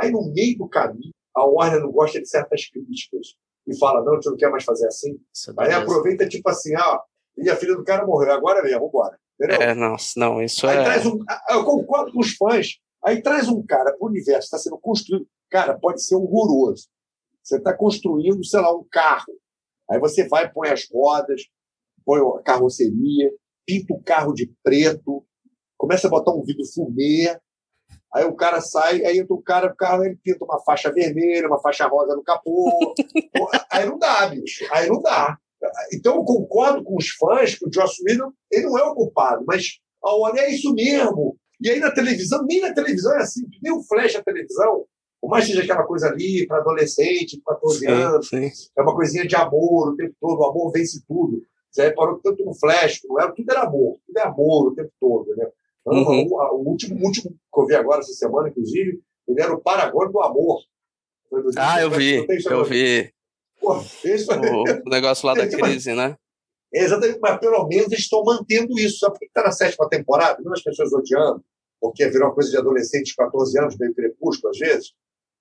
[0.00, 3.36] Aí, no meio do caminho, a Warner não gosta de certas críticas
[3.68, 5.12] e fala: não, você não quer mais fazer assim.
[5.12, 7.00] É Aí aproveita, tipo assim, ah,
[7.36, 8.32] e a filha do cara morreu.
[8.32, 9.16] Agora mesmo, vambora.
[9.40, 9.62] Entendeu?
[9.62, 11.06] É, não, não, isso aí é.
[11.06, 12.78] Um, eu concordo com os fãs.
[13.04, 15.26] Aí traz um cara para o universo, está sendo construído.
[15.50, 16.88] Cara, pode ser horroroso.
[17.42, 19.32] Você está construindo, sei lá, um carro.
[19.90, 21.42] Aí você vai, põe as rodas,
[22.04, 23.30] põe a carroceria,
[23.64, 25.24] pinta o carro de preto,
[25.76, 27.38] começa a botar um vidro fumê.
[28.12, 31.46] Aí o cara sai, aí entra o cara, o carro ele pinta uma faixa vermelha,
[31.46, 32.94] uma faixa rosa no capô.
[33.70, 34.66] aí não dá, bicho.
[34.72, 35.38] Aí não dá.
[35.92, 39.44] Então eu concordo com os fãs que o Joss Whedon ele não é o culpado,
[39.46, 41.36] mas a Warner é isso mesmo.
[41.60, 44.84] E aí na televisão, nem na televisão é assim, nem o Flash a televisão,
[45.20, 48.50] por mais que seja aquela coisa ali para adolescente, 14 anos, sim.
[48.76, 51.42] é uma coisinha de amor o tempo todo, o amor vence tudo.
[51.70, 54.74] Você reparou que tanto no Flash, não era, tudo era amor, tudo é amor o
[54.74, 55.46] tempo todo, né?
[55.80, 56.26] Então, Uhum.
[56.30, 59.60] o, o último, o último que eu vi agora essa semana, inclusive, ele era o
[59.60, 60.60] Paragon do amor.
[61.30, 63.12] Do- Ah, eu vi, eu vi
[63.60, 66.16] Pô, isso o negócio lá da crise, né?
[66.74, 68.98] É, Exatamente, mas pelo menos estão mantendo isso.
[68.98, 70.38] Sabe por que está na sétima temporada?
[70.38, 71.42] Mesmo as pessoas odiando,
[71.80, 74.92] porque virou uma coisa de adolescente de 14 anos, meio crepúsculo às vezes,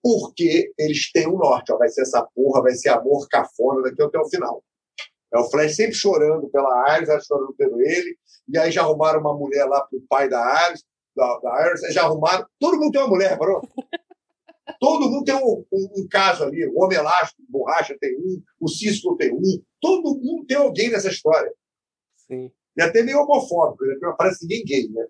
[0.02, 1.72] porque eles têm um norte.
[1.72, 4.64] Ó, vai ser essa porra, vai ser amor cafona daqui até o final.
[5.34, 8.18] É o Flash sempre chorando pela Ares, ela chorando pelo ele,
[8.48, 10.84] e aí já arrumaram uma mulher lá pro pai da Ares,
[11.14, 12.46] da, da Ares, já arrumaram.
[12.58, 13.62] Todo mundo tem uma mulher, parou?
[14.80, 16.66] Todo mundo tem um, um- um caso ali.
[16.68, 19.42] O Homem Elástico, o Borracha tem um, o Cícero tem um.
[19.82, 21.52] Todo mundo tem alguém nessa história.
[22.18, 23.92] Sim, E até meio homofóbico, né?
[23.94, 25.06] porque não aparece ninguém gay, né?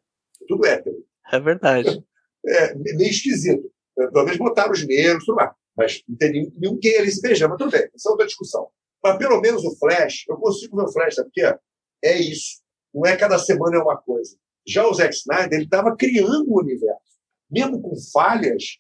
[0.48, 1.04] Tudo hétero.
[1.32, 2.04] é verdade.
[2.50, 3.70] É meio esquisito.
[4.00, 5.52] É, Pelo menos botaram os negros, tudo mais.
[5.76, 8.26] Mas não tem nenhum, nenhum gay ali se beijando, mas tudo bem, essa é outra
[8.26, 8.70] discussão.
[9.04, 11.60] Mas pelo menos o Flash, eu consigo ver o Flash, sabe por quê?
[12.06, 12.62] É isso.
[12.94, 14.38] Não é cada semana é uma coisa.
[14.66, 17.18] Já o Zack Snyder, ele estava criando o universo.
[17.52, 18.78] Mesmo com falhas,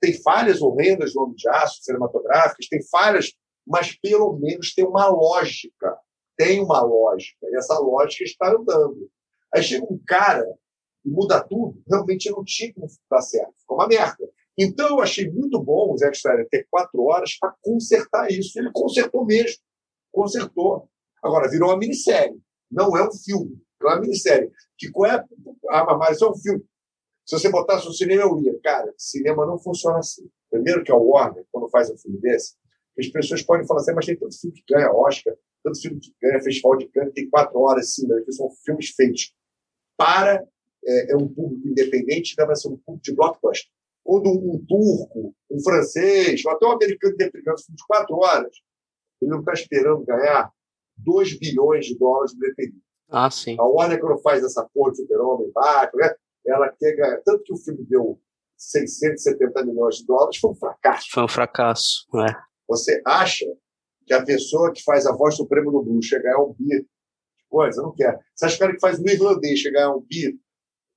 [0.00, 3.32] tem falhas horrendas no Homem de Aço, cinematográficas, tem falhas,
[3.66, 5.96] mas pelo menos tem uma lógica.
[6.36, 7.46] Tem uma lógica.
[7.50, 9.10] E essa lógica está andando.
[9.54, 10.46] Aí chega um cara
[11.04, 13.54] e muda tudo, realmente não tinha como dar certo.
[13.58, 14.28] Ficou uma merda.
[14.58, 18.58] Então eu achei muito bom o Zack Snyder ter quatro horas para consertar isso.
[18.58, 19.58] Ele consertou mesmo.
[20.12, 20.88] Consertou.
[21.22, 22.36] Agora, virou uma minissérie.
[22.70, 23.56] Não é um filme.
[23.80, 24.50] É uma minissérie.
[24.76, 25.24] Que qual é.
[25.70, 26.64] Ah, mas isso é um filme.
[27.28, 28.58] Se você botasse no cinema, eu ia.
[28.60, 30.26] Cara, cinema não funciona assim.
[30.50, 32.54] Primeiro que é o Warner, quando faz um filme desse,
[32.98, 36.14] as pessoas podem falar assim, mas tem tanto filme que ganha Oscar, tanto filme que
[36.22, 39.34] ganha Festival de Cannes, tem quatro horas, sim, né, que são filmes feitos
[39.94, 40.42] para
[40.82, 43.70] é, é um público independente, deve ser um público de blockbuster.
[44.02, 48.56] Quando um, um turco, um francês, ou até um americano independente, filme de quatro horas,
[49.20, 50.50] ele não está esperando ganhar
[50.96, 52.80] 2 bilhões de dólares de bilheteria.
[53.10, 53.54] Ah, sim.
[53.58, 56.14] A Warner, quando faz essa porra de Super-Homem, Batman, né?
[56.50, 57.20] Ela quer ganhar.
[57.24, 58.20] Tanto que o filme deu
[58.56, 61.06] 670 milhões de dólares, foi um fracasso.
[61.12, 62.06] Foi um fracasso.
[62.28, 62.34] É.
[62.68, 63.46] Você acha
[64.06, 66.86] que a pessoa que faz a voz suprema do Blue chega a ganhar um bi?
[67.48, 68.18] Coisa, não quer.
[68.34, 70.38] Você acha que o cara que faz o irlandês chega a ganhar um bi?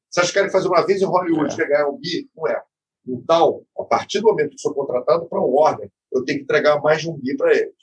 [0.09, 1.55] Você acha que o cara que faz uma vez em Hollywood É.
[1.55, 2.29] chega a ganhar um bi?
[2.35, 2.61] Não é.
[3.07, 6.81] Então, a partir do momento que sou contratado para um Warner, eu tenho que entregar
[6.81, 7.73] mais de um bi para eles.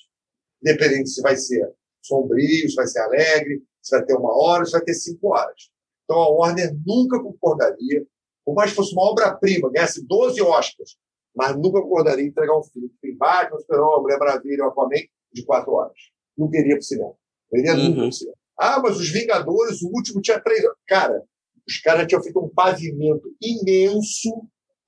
[0.63, 1.67] Independente se vai ser
[2.03, 5.71] sombrio, se vai ser alegre, se vai ter uma hora, se vai ter cinco horas.
[6.09, 8.07] Então a Warner nunca concordaria,
[8.45, 10.97] por mais que fosse uma obra-prima, ganhasse 12 Oscars,
[11.37, 14.97] mas nunca concordaria em entregar um filme que tem Batman, Super-Homem, Mulher Maravilha, Aquaman,
[15.33, 15.99] de quatro horas.
[16.37, 17.13] Não iria para o cinema.
[17.53, 17.97] Não iria nunca Uhum.
[17.97, 18.37] para o cinema.
[18.59, 20.79] Ah, mas os Vingadores, o último tinha três horas.
[20.87, 21.23] Cara,
[21.67, 24.31] os caras tinham feito um pavimento imenso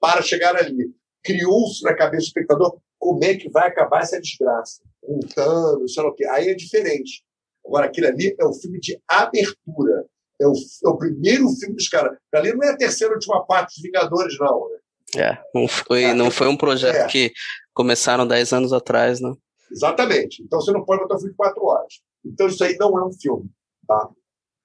[0.01, 0.91] para chegar ali.
[1.23, 4.83] Criou-se na cabeça do espectador como é que vai acabar essa desgraça.
[5.03, 6.25] Com Thanos, sei lá o quê.
[6.27, 7.23] Aí é diferente.
[7.65, 10.07] Agora, aquilo ali é o filme de abertura.
[10.41, 12.17] É o, é o primeiro filme dos caras.
[12.35, 14.69] Ali não é a terceira última parte dos Vingadores, não.
[14.71, 14.77] Né?
[15.17, 17.07] É, não foi, não foi um projeto É.
[17.07, 17.33] que
[17.75, 19.33] começaram 10 anos atrás, né?
[19.71, 20.43] Exatamente.
[20.43, 21.95] Então você não pode botar um filme de quatro horas.
[22.25, 23.51] Então isso aí não é um filme.
[23.87, 24.09] Tá?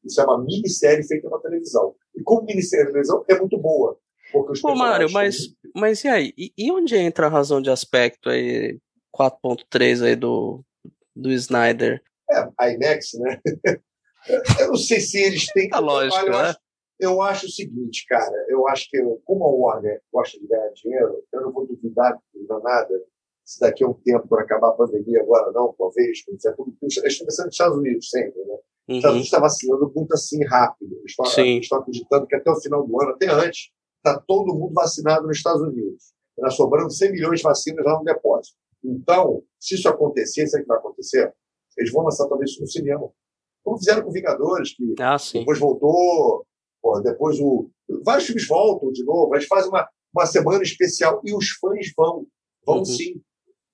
[0.03, 1.95] Isso é uma minissérie feita na televisão.
[2.15, 3.97] E como minissérie na televisão é muito boa.
[4.31, 6.34] Porque Pô, Mário, mas, mas e aí?
[6.38, 8.77] E, e onde entra a razão de aspecto aí,
[9.15, 10.64] 4.3 aí do,
[11.15, 12.02] do Snyder?
[12.30, 13.39] É, a IMAX, né?
[14.60, 15.69] Eu não sei se eles têm.
[15.73, 16.38] A lógica, eu, né?
[16.38, 16.60] acho,
[16.99, 18.45] eu acho o seguinte, cara.
[18.49, 22.47] Eu acho que, como a Warner gosta de ganhar dinheiro, eu não vou duvidar de
[22.47, 23.03] nada
[23.43, 26.76] se daqui a um tempo, quando acabar a pandemia, agora não, talvez, quando tiver tudo.
[26.81, 28.56] Eles estão pensando nos Estados Unidos sempre, né?
[28.88, 29.11] Os Estados Uhum.
[29.11, 30.95] Unidos está vacinando muito assim rápido.
[30.97, 31.60] Eles estão, Sim.
[31.60, 35.38] estão acreditando que até o final do ano, até antes, está todo mundo vacinado nos
[35.38, 36.14] Estados Unidos.
[36.38, 38.57] Está sobrando 100 milhões de vacinas lá no depósito.
[38.84, 41.34] Então, se isso acontecer, sabe o que vai acontecer?
[41.77, 43.10] Eles vão lançar talvez isso no cinema.
[43.65, 46.45] Como fizeram com Vingadores, que Ah, depois voltou,
[46.81, 47.67] pô, depois o.
[48.03, 52.27] Vários filmes voltam de novo, eles fazem uma, uma semana especial e os fãs vão.
[52.65, 52.85] Vão Uhum.
[52.85, 53.21] sim.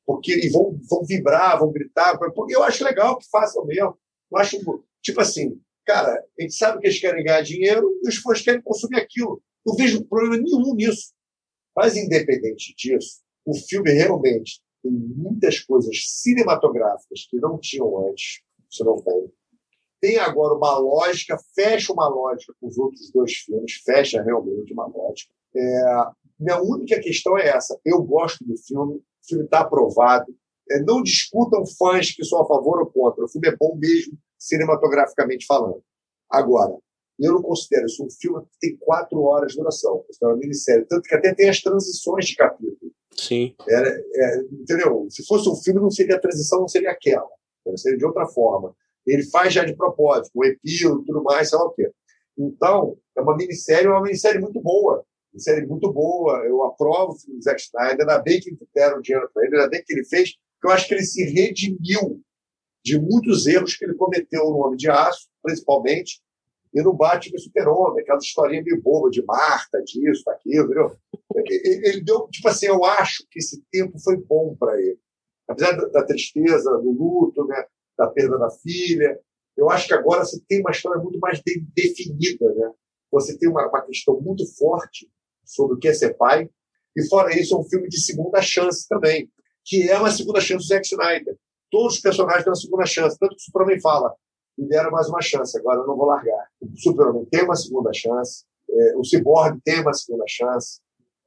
[0.06, 2.18] Porque, e vão, vão vibrar, vão gritar.
[2.34, 3.98] Porque eu acho legal que façam mesmo.
[4.32, 4.58] Eu acho,
[5.02, 8.62] tipo assim, cara, a gente sabe que eles querem ganhar dinheiro e os fãs querem
[8.62, 9.42] consumir aquilo.
[9.66, 11.12] Não vejo problema nenhum nisso.
[11.76, 18.42] Mas, independente disso, o filme realmente tem muitas coisas cinematográficas que não tinham antes.
[18.70, 19.32] Isso não tem
[20.02, 24.88] tem agora uma lógica, fecha uma lógica com os outros dois filmes, fecha realmente uma
[24.88, 25.32] lógica.
[25.56, 25.84] É,
[26.40, 27.80] minha única questão é essa.
[27.86, 30.36] Eu gosto do filme, o filme está aprovado.
[30.70, 33.24] é, não discutam fãs que são a favor ou contra.
[33.24, 35.84] O filme é bom mesmo, cinematograficamente falando.
[36.30, 36.76] Agora,
[37.20, 40.04] eu não considero isso um filme que tem quatro horas de duração.
[40.10, 40.86] Isso é uma minissérie.
[40.86, 42.92] Tanto que até tem as transições de capítulo.
[43.16, 43.54] Sim.
[43.70, 45.06] Era, é, entendeu?
[45.10, 47.30] Se fosse um filme, não seria a transição, não seria aquela.
[47.76, 48.76] Seria de outra forma.
[49.06, 51.92] Ele faz já de propósito, com epílogo e tudo mais, sei lá o quê.
[52.38, 55.04] Então, é uma minissérie, é uma minissérie muito boa.
[55.34, 56.46] Minissérie muito boa.
[56.46, 59.70] Eu aprovo o filme do Zack Snyder, ainda bem que deram dinheiro para ele, ainda
[59.70, 62.22] bem que ele fez, porque eu acho que ele se redimiu
[62.84, 66.22] de muitos erros que ele cometeu no Homem de Aço, principalmente,
[66.74, 70.96] e no Batman Super-Homem, aquela historinha meio boba de Marta, disso, daquilo, entendeu?
[71.36, 74.98] Ele deu, tipo assim, eu acho que esse tempo foi bom para ele.
[75.48, 77.66] Apesar da tristeza, do luto, né,
[78.02, 79.20] da perda da filha,
[79.58, 82.72] eu acho que agora você tem uma história muito mais de, definida, né?
[83.12, 85.10] Você tem uma, uma questão muito forte
[85.46, 86.50] sobre o que é ser pai,
[86.96, 89.30] e fora isso, é um filme de segunda chance também,
[89.64, 91.38] que é uma segunda chance do Zack Snyder.
[91.70, 94.14] Todos os personagens têm uma segunda chance, tanto que o Superman fala,
[94.58, 96.48] me deram mais uma chance, agora eu não vou largar.
[96.62, 100.82] O Superman tem uma segunda chance, é, o Cyborg tem uma segunda chance,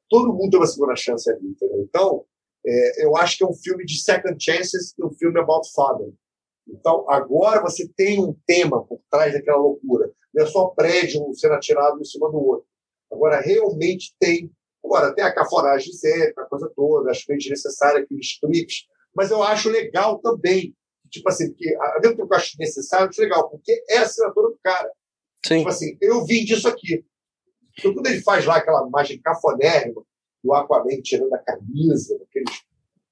[0.08, 1.80] todo mundo tem uma segunda chance ali, entendeu?
[1.82, 2.24] Então,
[2.66, 6.12] é, eu acho que é um filme de second chances e um filme about father.
[6.66, 10.10] Então, agora você tem um tema por trás daquela loucura.
[10.32, 12.66] Não é só prédio sendo atirado em cima do outro.
[13.12, 14.50] Agora, realmente tem.
[14.84, 19.42] Agora, tem a caforagem séria, a coisa toda, acho bem desnecessária aqueles clipes, mas eu
[19.42, 20.74] acho legal também.
[21.10, 23.98] Tipo assim, porque, ao mesmo tempo que eu acho necessário, eu acho legal, porque é
[23.98, 24.90] a assinatura do cara.
[25.46, 25.58] Sim.
[25.58, 27.04] Tipo assim, eu vim disso aqui.
[27.78, 30.02] Então, quando ele faz lá aquela imagem cafonérrima
[30.42, 32.62] do Aquaman tirando a camisa, aqueles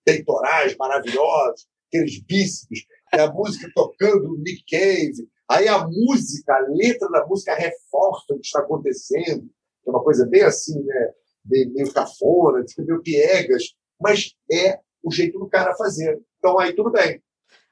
[0.04, 6.66] peitorais maravilhosos, aqueles bíceps, e a música tocando o Nick Cave, aí a música, a
[6.68, 9.48] letra da música reforça o que está acontecendo,
[9.86, 11.10] é uma coisa bem assim, né?
[11.44, 13.64] Meio, meio cafona, meio piegas,
[14.01, 16.20] mas é o jeito do cara fazer.
[16.39, 17.20] Então aí tudo bem.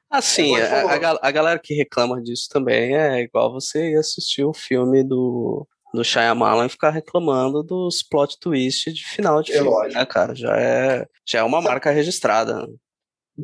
[0.09, 4.53] Assim, a, a, a, galera que reclama disso também é igual você ir assistir o
[4.53, 9.69] filme do, do Shyamalan e ficar reclamando dos plot twists de final de é filme,
[9.69, 9.97] lógico.
[9.97, 10.35] né, cara?
[10.35, 12.67] Já é, já é uma marca registrada.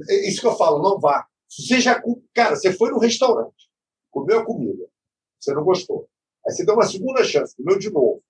[0.10, 1.26] É isso que eu falo, não vá.
[1.58, 2.02] Você já,
[2.34, 3.70] cara, você foi no restaurante,
[4.12, 4.86] comeu a comida,
[5.40, 6.08] você não gostou.
[6.46, 8.22] Aí você deu uma segunda chance, comeu de novo,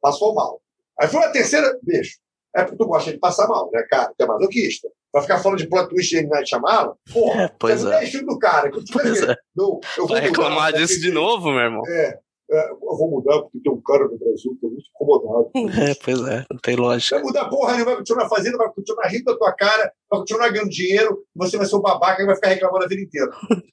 [0.00, 0.60] passou mal.
[1.00, 2.18] Aí foi uma terceira, bicho.
[2.54, 4.12] É porque tu gosta de passar mal, né, cara?
[4.16, 4.88] Tu é masoquista.
[5.12, 6.94] Vai ficar falando de plot twist em Night Shyamalan?
[7.12, 7.84] Porra, É, pois é.
[7.84, 8.70] não é do cara.
[8.72, 9.36] Que Pois é.
[9.56, 11.82] não, eu vou Vai reclamar disso de novo, meu irmão?
[11.88, 12.18] É,
[12.50, 15.50] é, eu vou mudar porque tem um cara no Brasil que é muito incomodado.
[15.80, 17.16] É, pois é, não tem lógica.
[17.16, 20.50] Vai mudar porra, ele vai continuar fazendo, vai continuar rindo da tua cara, vai continuar
[20.50, 23.30] ganhando dinheiro, você vai ser um babaca e vai ficar reclamando a vida inteira.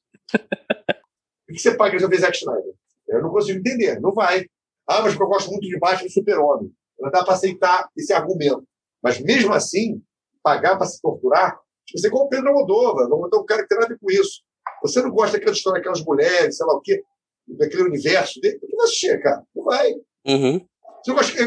[1.51, 2.73] Por que você paga resolver Zack Snyder?
[3.09, 4.45] Eu não consigo entender, não vai.
[4.87, 6.71] Ah, mas porque eu gosto muito de Batman e Super-Homem.
[6.99, 8.63] Não dá para aceitar esse argumento.
[9.03, 10.01] Mas mesmo assim,
[10.41, 13.63] pagar para se torturar, tipo, você é igual o Pedro Almodóvar, não é um cara
[13.63, 14.41] que tem nada a ver com isso.
[14.81, 17.03] Você não gosta daquela história daquelas mulheres, sei lá o quê,
[17.57, 19.43] daquele universo dele, por que vai assistir, cara?
[19.55, 19.93] Não vai.
[20.27, 20.65] Uhum.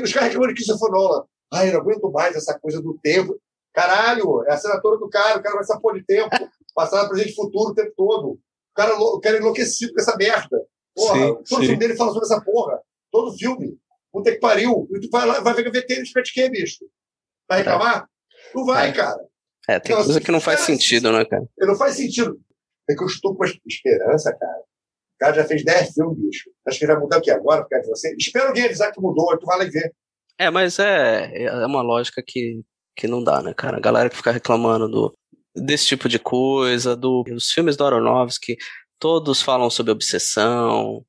[0.02, 1.24] Os caras isso foi Nolan.
[1.52, 3.38] Ai, eu não aguento mais essa coisa do tempo.
[3.72, 6.30] Caralho, é a assinatura do cara, o cara vai se pôr de tempo,
[6.74, 8.28] passado, presente e futuro o tempo todo.
[8.32, 8.40] O
[8.74, 10.60] cara, o cara é enlouquecido com essa merda.
[10.94, 11.62] Porra, Sim, todo sim.
[11.62, 12.80] filme dele fala sobre essa porra.
[13.10, 13.76] Todo filme.
[14.12, 14.88] Puta que pariu.
[14.92, 16.84] E tu vai lá, vai ver pra de quê, bicho?
[17.48, 18.08] Vai reclamar?
[18.54, 18.92] Não vai, É.
[18.92, 19.20] cara.
[19.68, 21.44] É, tem Não, coisa que não faz cara, sentido, né, cara?
[21.58, 22.38] Não faz sentido.
[22.88, 24.62] É que eu estou com esperança, cara.
[25.14, 26.50] O cara já fez 10 filmes, bicho.
[26.66, 28.14] Acho que ele vai mudar aqui agora, por causa de você.
[28.16, 29.92] Espera alguém avisar que mudou, tu vai lá e vê.
[30.38, 32.60] É, mas é, é uma lógica que,
[32.96, 33.76] que não dá, né, cara?
[33.76, 35.16] A galera que fica reclamando do,
[35.54, 38.56] desse tipo de coisa, do, dos filmes do Aronofsky,
[38.98, 41.04] todos falam sobre obsessão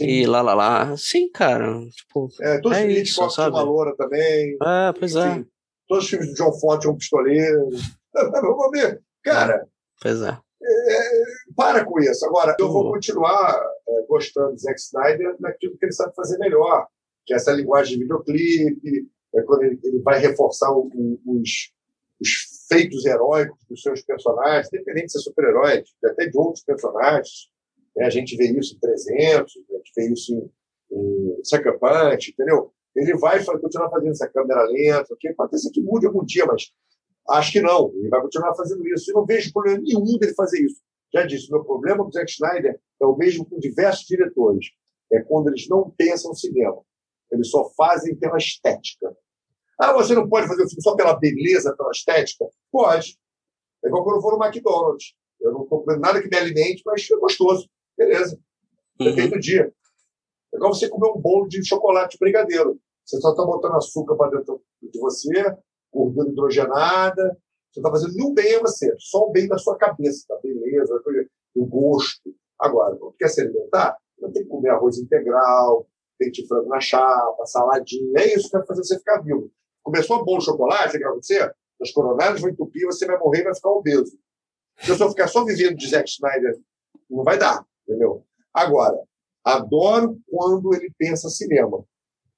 [0.00, 0.96] e lá, lá, lá.
[0.96, 3.56] Sim, cara, tipo, É, todos é os filmes de isso, sabe?
[3.56, 4.56] loura também.
[4.62, 5.46] É, pois é, Enfim,
[5.88, 7.70] todos os filmes do John Ford um pistoleiro.
[8.14, 9.00] Vamos ver.
[9.24, 9.66] Cara,
[10.02, 10.38] pois é.
[10.62, 11.22] é,
[11.56, 12.24] para com isso.
[12.26, 13.58] Agora, eu vou continuar
[13.88, 16.86] é, gostando do Zack Snyder naquilo que ele sabe fazer melhor,
[17.24, 21.72] que é essa linguagem de videoclipe, é quando ele, ele vai reforçar o- o- os,
[22.20, 22.28] os
[22.68, 27.48] feitos heróicos dos seus personagens, independente de ser super-herói, até de outros personagens.
[27.96, 28.06] né?
[28.06, 30.50] A gente vê isso em 300, a gente vê isso em,
[30.96, 32.72] em Sucker Punch, entendeu?
[32.94, 35.32] Ele vai continuar fazendo essa câmera lenta, ok?
[35.34, 36.72] pode ser que mude algum dia, mas
[37.28, 37.92] acho que não.
[37.94, 39.10] Ele vai continuar fazendo isso.
[39.10, 40.80] E não vejo problema nenhum dele fazer isso.
[41.16, 44.66] Já disse, o meu problema com o Zack Snyder é o mesmo com diversos diretores.
[45.10, 46.82] É quando eles não pensam no cinema.
[47.32, 49.16] Eles só fazem pela estética.
[49.78, 52.46] Ah, você não pode fazer o filme só pela beleza, pela estética?
[52.70, 53.18] Pode.
[53.82, 55.14] É igual quando eu vou no McDonald's.
[55.40, 57.66] Eu não estou comendo nada que me alimente, mas é gostoso.
[57.96, 58.38] Beleza.
[58.98, 59.72] Depende do dia.
[60.52, 62.78] É igual você comer um bolo de chocolate brigadeiro.
[63.04, 65.56] Você só está botando açúcar para dentro de você,
[65.90, 67.38] gordura hidrogenada,
[67.76, 70.98] Você está fazendo nenhum bem a você, só o bem da sua cabeça, da beleza,
[71.54, 72.34] do gosto.
[72.58, 75.86] Agora, quando quer se alimentar, não tem que comer arroz integral,
[76.18, 78.18] peito frango na chapa, saladinha.
[78.18, 79.50] É isso que vai fazer você ficar vivo.
[79.82, 81.54] Começou bom chocolate, vai acontecer?
[81.78, 84.18] As coronárias vão entupir, você vai morrer e vai ficar obeso.
[84.78, 86.58] Se eu só ficar só vivendo de Zack Snyder,
[87.10, 88.24] não vai dar, entendeu?
[88.54, 88.98] Agora,
[89.44, 91.84] adoro quando ele pensa cinema.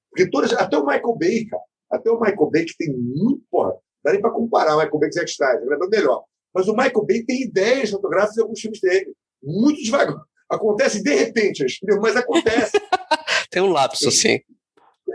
[0.09, 3.73] Porque todas, até o Michael Bay, cara, até o Michael Bay, que tem muito, porra,
[4.03, 6.23] dá nem pra comparar o Michael Bay com o Zack Snyder, ele é melhor.
[6.53, 9.13] Mas o Michael Bay tem ideias fotográficas em alguns filmes dele.
[9.41, 10.21] Muito devagar.
[10.49, 11.63] Acontece de repente,
[12.01, 12.71] mas acontece.
[13.51, 14.39] tem um lapso, sim.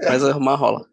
[0.01, 0.09] É.
[0.09, 0.87] Mas uma rola.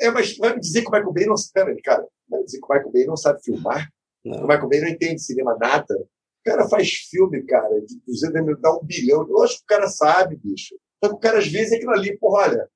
[0.00, 1.34] É, mas vai me dizer que o Michael Bay não.
[1.52, 3.88] Pera, cara, vai me dizer que o Michael Bay não sabe filmar?
[4.24, 4.38] Não.
[4.38, 5.94] O Michael Bay não entende cinema nada.
[5.96, 9.26] O cara faz filme, cara, de 200 mil, dá um bilhão.
[9.28, 10.76] Eu acho que o cara sabe, bicho.
[11.02, 12.68] Só que o cara, às vezes, é aquilo ali, porra, olha,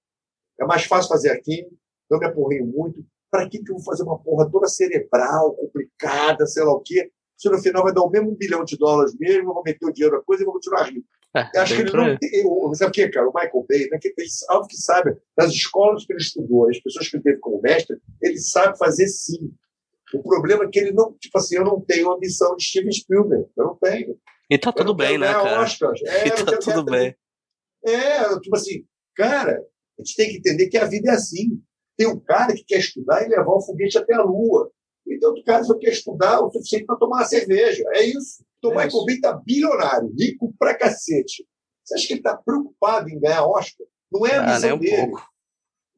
[0.61, 1.67] é mais fácil fazer aqui,
[2.11, 3.05] não me apurrinho muito.
[3.31, 7.11] Para que, que eu vou fazer uma porra toda cerebral, complicada, sei lá o quê?
[7.37, 9.93] Se no final vai dar o mesmo bilhão de dólares mesmo, eu vou meter o
[9.93, 11.05] dinheiro na coisa e vou continuar rindo.
[11.37, 12.75] É, acho que ele não tem.
[12.75, 13.29] Sabe o que, cara?
[13.29, 16.81] O Michael Bay, né, que ele, algo que sabe, das escolas que ele estudou, as
[16.81, 19.53] pessoas que ele teve como mestre, ele sabe fazer sim.
[20.15, 22.91] O problema é que ele não, tipo assim, eu não tenho a ambição de Steven
[22.91, 23.47] Spielberg.
[23.57, 24.19] Eu não tenho.
[24.51, 25.63] E tá tudo bem, né, cara?
[25.63, 26.03] Oscars.
[26.03, 27.15] É, e tá tudo bem.
[27.85, 28.85] É, tipo assim,
[29.15, 29.63] cara,
[29.99, 31.61] a gente tem que entender que a vida é assim.
[31.99, 34.71] Tem um cara que quer estudar e levar o foguete até a Lua.
[35.05, 37.83] E tem outro cara que quer estudar o suficiente para tomar uma cerveja.
[37.95, 38.45] É isso.
[38.59, 41.45] Então, é Michael Bay está bilionário, rico pra cacete.
[41.85, 43.87] Você acha que ele está preocupado em ganhar Oscar?
[44.13, 44.97] Não é a ah, missão um dele.
[44.97, 45.29] Pouco.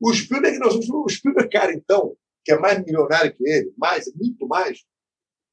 [0.01, 4.11] O Spielberg, nós vamos, o Spielberg, cara, então, que é mais milionário que ele, mais,
[4.15, 4.79] muito mais,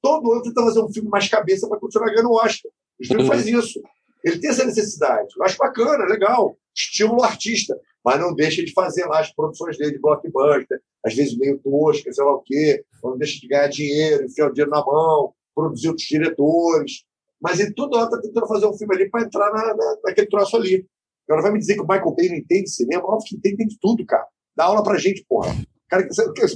[0.02, 2.72] todo ano tenta fazer um filme mais cabeça para continuar ganhando Oscar.
[3.00, 3.36] O Spielberg uhum.
[3.36, 3.82] faz isso.
[4.24, 5.28] Ele tem essa necessidade.
[5.38, 6.58] Eu acho bacana, legal.
[6.76, 7.78] Estímulo artista.
[8.08, 12.10] Mas não deixa de fazer lá as produções dele de blockbuster, às vezes meio tosca,
[12.10, 12.82] sei lá o quê.
[13.04, 17.04] Não deixa de ganhar dinheiro, enfiar o dinheiro na mão, produzir outros diretores.
[17.42, 20.28] Mas ele toda hora está tentando fazer um filme ali para entrar na, na, naquele
[20.28, 20.88] troço ali.
[21.28, 23.04] Agora vai me dizer que o Michael Bay não entende cinema?
[23.04, 24.26] Óbvio que entende, entende tudo, cara.
[24.56, 25.52] Dá aula pra gente, porra.
[25.52, 26.08] O cara,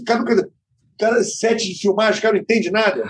[0.06, 0.50] cara,
[0.98, 3.04] cara, sete de filmagem, o cara não entende nada.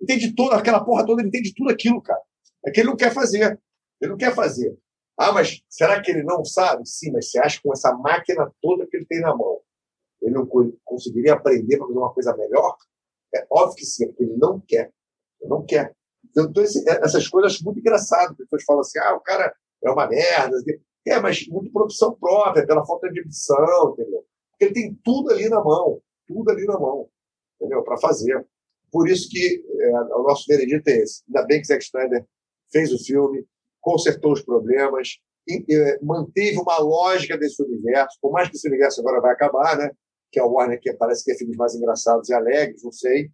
[0.00, 2.22] Entende toda aquela porra toda, ele entende tudo aquilo, cara.
[2.64, 3.60] É que ele não quer fazer.
[4.00, 4.74] Ele não quer fazer.
[5.18, 6.88] Ah, mas será que ele não sabe?
[6.88, 9.60] Sim, mas você acha que com essa máquina toda que ele tem na mão,
[10.20, 10.46] ele não
[10.84, 12.76] conseguiria aprender para fazer uma coisa melhor?
[13.34, 14.92] É óbvio que sim, porque ele não quer.
[15.40, 15.94] Ele não quer.
[16.24, 18.30] Então, então esse, essas coisas acho muito engraçado.
[18.30, 20.56] As pessoas falam assim, ah, o cara é uma merda.
[21.06, 24.24] É, mas muito produção própria, pela falta de ambição, entendeu?
[24.50, 27.08] Porque ele tem tudo ali na mão, tudo ali na mão,
[27.56, 27.82] entendeu?
[27.82, 28.46] Para fazer.
[28.90, 31.22] Por isso que é, o nosso veredito é esse.
[31.26, 32.24] Ainda bem que Zack Snyder
[32.70, 33.44] fez o filme,
[33.82, 39.00] consertou os problemas, e, e, manteve uma lógica desse universo, por mais que esse universo
[39.00, 39.90] agora vai acabar, né?
[40.30, 43.30] Que é o Warner que parece que é filmes mais engraçados e alegres, não sei.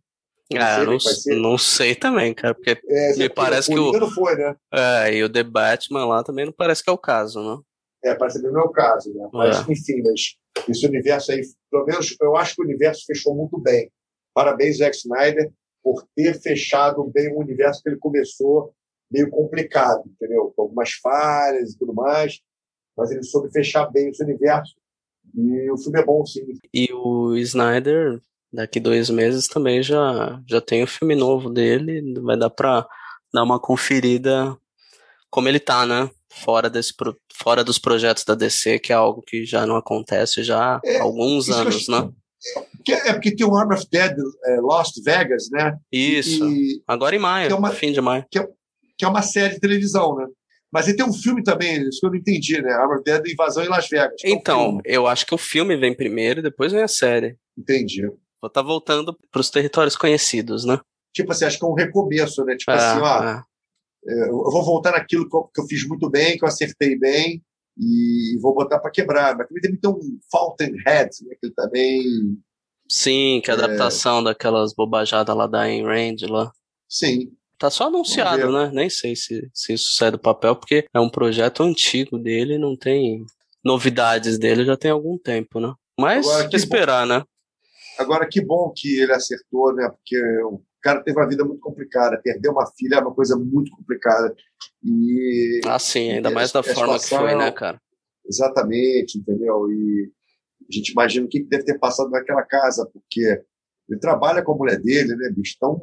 [0.51, 4.11] Não, ah, sei, não, não, sei também, cara, porque é, me parece que o não
[4.11, 4.57] foi, né?
[4.73, 7.63] É, e o The Batman lá também não parece que é o caso, né?
[8.03, 9.29] É, parece que não é o caso, né?
[9.31, 9.73] Mas, é.
[9.73, 13.93] enfim, mas esse universo aí, pelo menos eu acho que o universo fechou muito bem.
[14.33, 15.53] Parabéns, Zack Snyder,
[15.83, 18.73] por ter fechado bem o universo que ele começou
[19.11, 20.53] meio complicado, entendeu?
[20.55, 22.41] Com algumas falhas e tudo mais,
[22.97, 24.75] mas ele soube fechar bem esse universo
[25.35, 26.41] e o filme é bom, sim.
[26.73, 28.21] E o Snyder,
[28.53, 32.87] daqui dois meses também já, já tem o filme novo dele, vai dar pra
[33.33, 34.57] dar uma conferida
[35.31, 36.11] como ele tá, né?
[36.31, 36.93] Fora, desse,
[37.35, 41.03] fora dos projetos da DC, que é algo que já não acontece já é, há
[41.03, 42.09] alguns anos, né?
[42.89, 44.15] É porque tem o Arm of Dead
[44.45, 45.77] é, Lost Vegas, né?
[45.93, 46.49] Isso.
[46.49, 48.25] E, Agora em maio, é uma, fim de maio.
[48.31, 48.49] Que é,
[48.99, 50.27] que é uma série de televisão, né?
[50.71, 52.73] Mas ele tem um filme também, isso que eu não entendi, né?
[52.73, 54.21] Armored Dead Invasão em Las Vegas.
[54.23, 57.39] É então, um eu acho que o filme vem primeiro e depois vem a série.
[57.57, 58.03] Entendi.
[58.03, 60.79] Vou estar tá voltando para os territórios conhecidos, né?
[61.15, 62.55] Tipo assim, acho que é um recomeço, né?
[62.57, 63.43] Tipo é, assim, ó, é.
[64.09, 64.29] é.
[64.29, 67.43] eu vou voltar naquilo que eu, fiz muito bem, que eu acertei bem,
[67.79, 69.37] e vou botar para quebrar.
[69.37, 70.01] Mas também tem um
[70.31, 71.35] Fountainhead, né?
[71.41, 72.05] Que ele também.
[72.91, 76.53] Sim, que é a adaptação daquelas bobajadas lá da Ayn Rand lá.
[76.89, 77.33] Sim.
[77.59, 78.71] Tá só anunciado, né?
[78.73, 82.77] Nem sei se, se isso sai do papel, porque é um projeto antigo dele, não
[82.77, 83.25] tem
[83.65, 85.75] novidades dele já tem algum tempo, né?
[85.99, 87.15] Mas Agora, esperar, bom.
[87.15, 87.25] né?
[87.99, 89.89] Agora, que bom que ele acertou, né?
[89.89, 92.21] Porque o cara teve uma vida muito complicada.
[92.23, 94.35] Perder uma filha é uma coisa muito complicada.
[94.85, 95.61] E.
[95.67, 97.81] Ah, sim, ainda mais da forma situação, que foi, né, cara?
[98.25, 99.69] Exatamente, entendeu?
[99.69, 100.13] E
[100.71, 103.43] a gente imagina o que deve ter passado naquela casa, porque
[103.89, 105.55] ele trabalha com a mulher dele, né, bicho?
[105.57, 105.81] Então,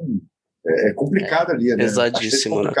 [0.66, 1.76] é, é complicado ali, né?
[1.76, 2.72] Pesadíssimo, né?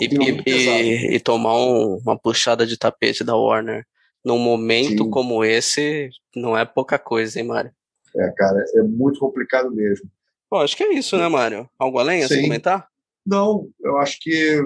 [0.00, 0.06] E,
[0.46, 3.84] e, e, tomar um, uma puxada de tapete da Warner
[4.24, 5.10] num momento Sim.
[5.10, 7.70] como esse não é pouca coisa, hein, Mário?
[8.16, 10.10] É, cara, é muito complicado mesmo.
[10.50, 11.68] Bom, acho que é isso, né, Mário?
[11.78, 12.88] Algo além a se comentar?
[13.24, 14.62] Não, eu acho que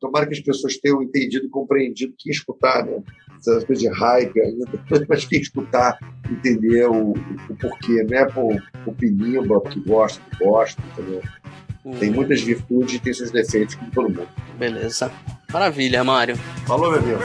[0.00, 3.02] tomara que as pessoas tenham entendido e compreendido quem escutar, né?
[3.38, 4.66] Essas coisas de raiva ainda,
[5.08, 5.98] mas quem escutar
[6.30, 11.22] entender o, o porquê, não é por o pinimba que gosta, que gosta, entendeu?
[11.98, 14.28] Tem muitas virtudes e tem seus defeitos, como todo mundo.
[14.58, 15.10] Beleza.
[15.52, 16.36] Maravilha, Mário.
[16.66, 17.18] Falou, meu amigo.